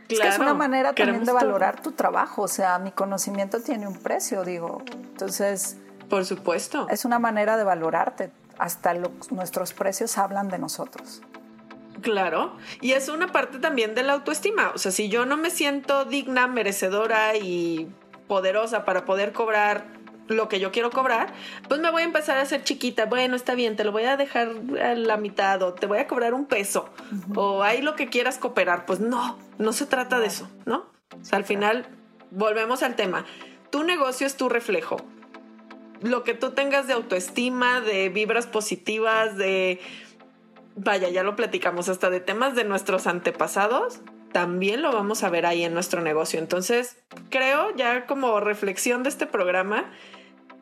es 0.08 0.20
que 0.20 0.28
es 0.28 0.40
una 0.40 0.54
manera 0.54 0.94
también 0.94 1.26
de 1.26 1.32
valorar 1.32 1.82
tu 1.82 1.92
trabajo. 1.92 2.44
O 2.44 2.48
sea, 2.48 2.80
mi 2.80 2.92
conocimiento 2.92 3.62
tiene 3.62 3.88
un 3.88 3.98
precio, 3.98 4.44
digo. 4.44 4.82
Entonces. 4.92 5.78
Por 6.10 6.26
supuesto. 6.26 6.88
Es 6.90 7.06
una 7.06 7.20
manera 7.20 7.58
de 7.58 7.64
valorarte. 7.64 8.32
Hasta 8.58 8.94
nuestros 9.32 9.74
precios 9.74 10.18
hablan 10.18 10.48
de 10.48 10.60
nosotros. 10.60 11.22
Claro, 12.06 12.56
y 12.82 12.92
es 12.92 13.10
una 13.10 13.32
parte 13.32 13.58
también 13.58 13.96
de 13.96 14.04
la 14.04 14.14
autoestima. 14.14 14.72
O 14.76 14.78
sea, 14.78 14.92
si 14.92 15.10
yo 15.10 15.26
no 15.26 15.38
me 15.38 15.50
siento 15.50 16.06
digna, 16.06 16.46
merecedora 16.46 17.36
y 17.36 17.90
poderosa 18.28 18.86
para 18.86 19.06
poder 19.06 19.34
cobrar 19.34 19.88
lo 20.28 20.48
que 20.48 20.60
yo 20.60 20.72
quiero 20.72 20.92
cobrar, 20.92 21.34
pues 21.68 21.82
me 21.82 21.90
voy 21.90 22.04
a 22.04 22.06
empezar 22.06 22.38
a 22.38 22.42
hacer 22.42 22.64
chiquita. 22.64 23.08
Bueno, 23.08 23.36
está 23.36 23.56
bien, 23.56 23.76
te 23.76 23.84
lo 23.84 23.92
voy 23.92 24.04
a 24.04 24.18
dejar 24.18 24.52
a 24.80 24.94
la 24.94 25.18
mitad 25.18 25.64
o 25.64 25.74
te 25.74 25.88
voy 25.88 25.98
a 25.98 26.06
cobrar 26.06 26.36
un 26.36 26.46
peso 26.46 26.92
o 27.34 27.64
hay 27.64 27.82
lo 27.82 27.96
que 27.96 28.08
quieras 28.08 28.38
cooperar. 28.38 28.86
Pues 28.86 29.00
no, 29.00 29.40
no 29.58 29.74
se 29.74 29.88
trata 29.88 30.20
de 30.20 30.28
eso, 30.28 30.48
¿no? 30.66 30.86
O 31.20 31.26
sea, 31.26 31.40
al 31.40 31.44
final 31.44 31.88
volvemos 32.30 32.84
al 32.84 32.96
tema. 32.96 33.26
Tu 33.72 33.84
negocio 33.84 34.28
es 34.28 34.38
tu 34.38 34.48
reflejo. 34.48 34.98
Lo 36.04 36.24
que 36.24 36.36
tú 36.36 36.52
tengas 36.52 36.86
de 36.86 36.94
autoestima, 36.94 37.82
de 37.82 38.10
vibras 38.10 38.46
positivas, 38.46 39.38
de... 39.38 39.82
Vaya, 40.76 41.10
ya 41.10 41.24
lo 41.24 41.36
platicamos, 41.36 41.90
hasta 41.90 42.10
de 42.10 42.20
temas 42.20 42.56
de 42.56 42.66
nuestros 42.66 43.08
antepasados, 43.08 44.02
también 44.34 44.82
lo 44.82 44.92
vamos 44.92 45.24
a 45.24 45.30
ver 45.30 45.46
ahí 45.46 45.64
en 45.64 45.74
nuestro 45.74 46.02
negocio. 46.02 46.40
Entonces, 46.40 46.98
creo 47.30 47.74
ya 47.76 48.06
como 48.06 48.42
reflexión 48.42 49.04
de 49.04 49.10
este 49.10 49.26
programa, 49.26 49.86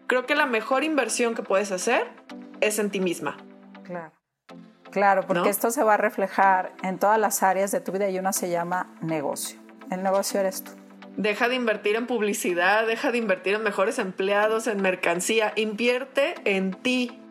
creo 0.05 0.27
que 0.27 0.35
la 0.35 0.45
mejor 0.45 0.83
inversión 0.83 1.33
que 1.33 1.41
puedes 1.41 1.71
hacer 1.71 2.07
es 2.61 2.77
en 2.77 2.91
ti 2.91 2.99
misma. 2.99 3.37
Claro. 3.83 4.11
Claro, 4.91 5.23
porque 5.25 5.49
esto 5.49 5.71
se 5.71 5.83
va 5.83 5.95
a 5.95 5.97
reflejar 5.97 6.71
en 6.83 6.99
todas 6.99 7.19
las 7.19 7.41
áreas 7.41 7.71
de 7.71 7.81
tu 7.81 7.91
vida 7.91 8.07
y 8.11 8.19
una 8.19 8.31
se 8.31 8.51
llama 8.51 8.95
negocio. 9.01 9.59
El 9.89 10.03
negocio 10.03 10.39
eres 10.39 10.63
tú. 10.63 10.71
Deja 11.17 11.49
de 11.49 11.55
invertir 11.55 11.95
en 11.95 12.05
publicidad, 12.05 12.85
deja 12.85 13.11
de 13.11 13.17
invertir 13.17 13.55
en 13.55 13.63
mejores 13.63 13.97
empleados, 13.97 14.67
en 14.67 14.83
mercancía, 14.83 15.51
invierte 15.55 16.35
en 16.45 16.73
ti, 16.75 17.22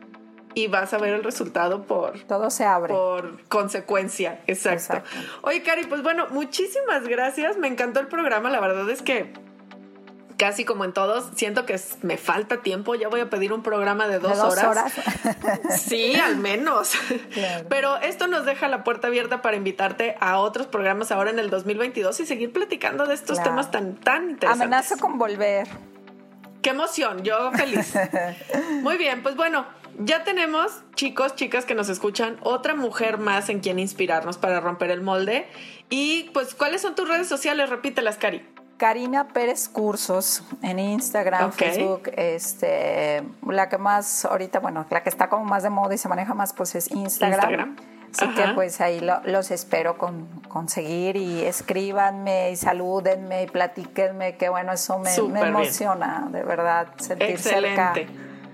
y 0.54 0.66
vas 0.68 0.92
a 0.92 0.98
ver 0.98 1.14
el 1.14 1.24
resultado 1.24 1.84
por... 1.84 2.18
Todo 2.20 2.50
se 2.50 2.64
abre. 2.64 2.92
Por 2.92 3.42
consecuencia, 3.48 4.40
exacto. 4.46 5.02
Oye, 5.42 5.62
Cari, 5.62 5.84
pues 5.84 6.02
bueno, 6.02 6.26
muchísimas 6.30 7.06
gracias. 7.08 7.56
Me 7.56 7.68
encantó 7.68 8.00
el 8.00 8.08
programa. 8.08 8.50
La 8.50 8.60
verdad 8.60 8.88
es 8.90 9.02
que 9.02 9.32
casi 10.42 10.64
como 10.64 10.84
en 10.84 10.92
todos, 10.92 11.30
siento 11.36 11.66
que 11.66 11.80
me 12.02 12.16
falta 12.16 12.62
tiempo. 12.62 12.96
Ya 12.96 13.06
voy 13.06 13.20
a 13.20 13.30
pedir 13.30 13.52
un 13.52 13.62
programa 13.62 14.08
de 14.08 14.18
dos, 14.18 14.40
horas. 14.40 14.92
sí, 15.78 16.16
al 16.16 16.36
menos. 16.36 16.94
Pero 17.68 17.96
esto 17.98 18.26
nos 18.26 18.44
deja 18.44 18.66
la 18.66 18.82
puerta 18.82 19.06
abierta 19.06 19.40
para 19.40 19.56
invitarte 19.56 20.16
a 20.18 20.38
otros 20.38 20.66
programas 20.66 21.12
ahora 21.12 21.30
en 21.30 21.38
el 21.38 21.48
2022 21.48 22.18
y 22.18 22.26
seguir 22.26 22.52
platicando 22.52 23.06
de 23.06 23.14
estos 23.14 23.40
temas 23.40 23.70
tan, 23.70 23.94
tan 23.94 24.30
interesantes. 24.30 24.66
Amenazo 24.66 24.96
con 24.98 25.16
volver. 25.16 25.68
Qué 26.60 26.70
emoción, 26.70 27.22
yo 27.22 27.52
feliz. 27.52 27.94
Muy 28.82 28.96
bien, 28.96 29.22
pues 29.22 29.36
bueno, 29.36 29.64
ya 29.98 30.24
tenemos, 30.24 30.82
chicos, 30.94 31.34
chicas 31.34 31.64
que 31.64 31.74
nos 31.74 31.88
escuchan, 31.88 32.38
otra 32.42 32.74
mujer 32.74 33.18
más 33.18 33.48
en 33.48 33.60
quien 33.60 33.78
inspirarnos 33.78 34.38
para 34.38 34.60
romper 34.60 34.90
el 34.90 35.00
molde. 35.00 35.46
Y 35.90 36.30
pues, 36.34 36.54
¿cuáles 36.54 36.82
son 36.82 36.94
tus 36.94 37.08
redes 37.08 37.28
sociales? 37.28 37.70
Repítelas, 37.70 38.16
Cari. 38.16 38.46
Karina 38.82 39.28
Pérez 39.28 39.68
Cursos 39.68 40.42
en 40.60 40.80
Instagram, 40.80 41.52
Facebook, 41.52 42.10
este, 42.16 43.22
la 43.46 43.68
que 43.68 43.78
más 43.78 44.24
ahorita, 44.24 44.58
bueno, 44.58 44.86
la 44.90 45.04
que 45.04 45.08
está 45.08 45.28
como 45.28 45.44
más 45.44 45.62
de 45.62 45.70
moda 45.70 45.94
y 45.94 45.98
se 45.98 46.08
maneja 46.08 46.34
más, 46.34 46.52
pues 46.52 46.74
es 46.74 46.90
Instagram. 46.90 47.76
Así 48.12 48.28
que 48.34 48.42
pues 48.54 48.80
ahí 48.80 49.00
los 49.24 49.50
espero 49.52 49.96
con, 49.96 50.26
conseguir 50.48 51.16
y 51.16 51.44
escríbanme 51.44 52.50
y 52.50 52.56
salúdenme 52.56 53.44
y 53.44 53.46
platíquenme, 53.46 54.36
que 54.36 54.48
bueno, 54.48 54.72
eso 54.72 54.98
me, 54.98 55.14
emociona, 55.14 56.28
de 56.30 56.42
verdad, 56.42 56.88
sentir 56.98 57.38
cerca 57.38 57.94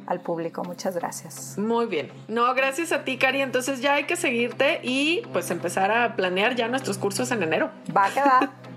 al 0.08 0.20
público. 0.20 0.64
Muchas 0.64 0.94
gracias. 0.94 1.58
Muy 1.58 1.86
bien. 1.86 2.10
No, 2.28 2.52
gracias 2.54 2.92
a 2.92 3.04
ti, 3.04 3.18
Cari. 3.18 3.42
Entonces 3.42 3.80
ya 3.80 3.94
hay 3.94 4.04
que 4.04 4.16
seguirte 4.16 4.80
y 4.82 5.22
pues 5.32 5.50
empezar 5.50 5.90
a 5.92 6.16
planear 6.16 6.56
ya 6.56 6.66
nuestros 6.68 6.96
cursos 6.98 7.30
en 7.30 7.42
enero. 7.42 7.70
Va 7.94 8.06
a 8.06 8.10
quedar. 8.10 8.50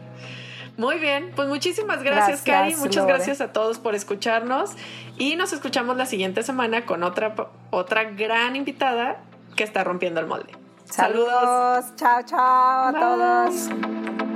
Muy 0.78 1.00
bien, 1.00 1.32
pues 1.36 1.48
muchísimas 1.48 2.02
gracias, 2.02 2.42
Cari. 2.42 2.76
Muchas 2.76 3.06
gracias 3.06 3.42
a 3.42 3.52
todos 3.52 3.78
por 3.78 3.94
escucharnos 3.94 4.72
y 5.18 5.36
nos 5.36 5.54
escuchamos 5.54 5.98
la 5.98 6.06
siguiente 6.06 6.44
semana 6.44 6.86
con 6.86 7.04
otra, 7.04 7.36
otra 7.70 8.06
gran 8.06 8.56
invitada 8.56 9.22
que 9.56 9.64
está 9.64 9.84
rompiendo 9.84 10.22
el 10.22 10.28
molde. 10.28 10.54
Saludos. 10.86 11.86
Chao, 11.98 12.24
chao 12.26 12.88
a 12.88 12.94
todos. 12.94 14.31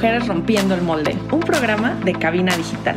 Rompiendo 0.00 0.76
el 0.76 0.82
Molde, 0.82 1.16
un 1.32 1.40
programa 1.40 1.96
de 2.04 2.12
cabina 2.12 2.56
digital. 2.56 2.96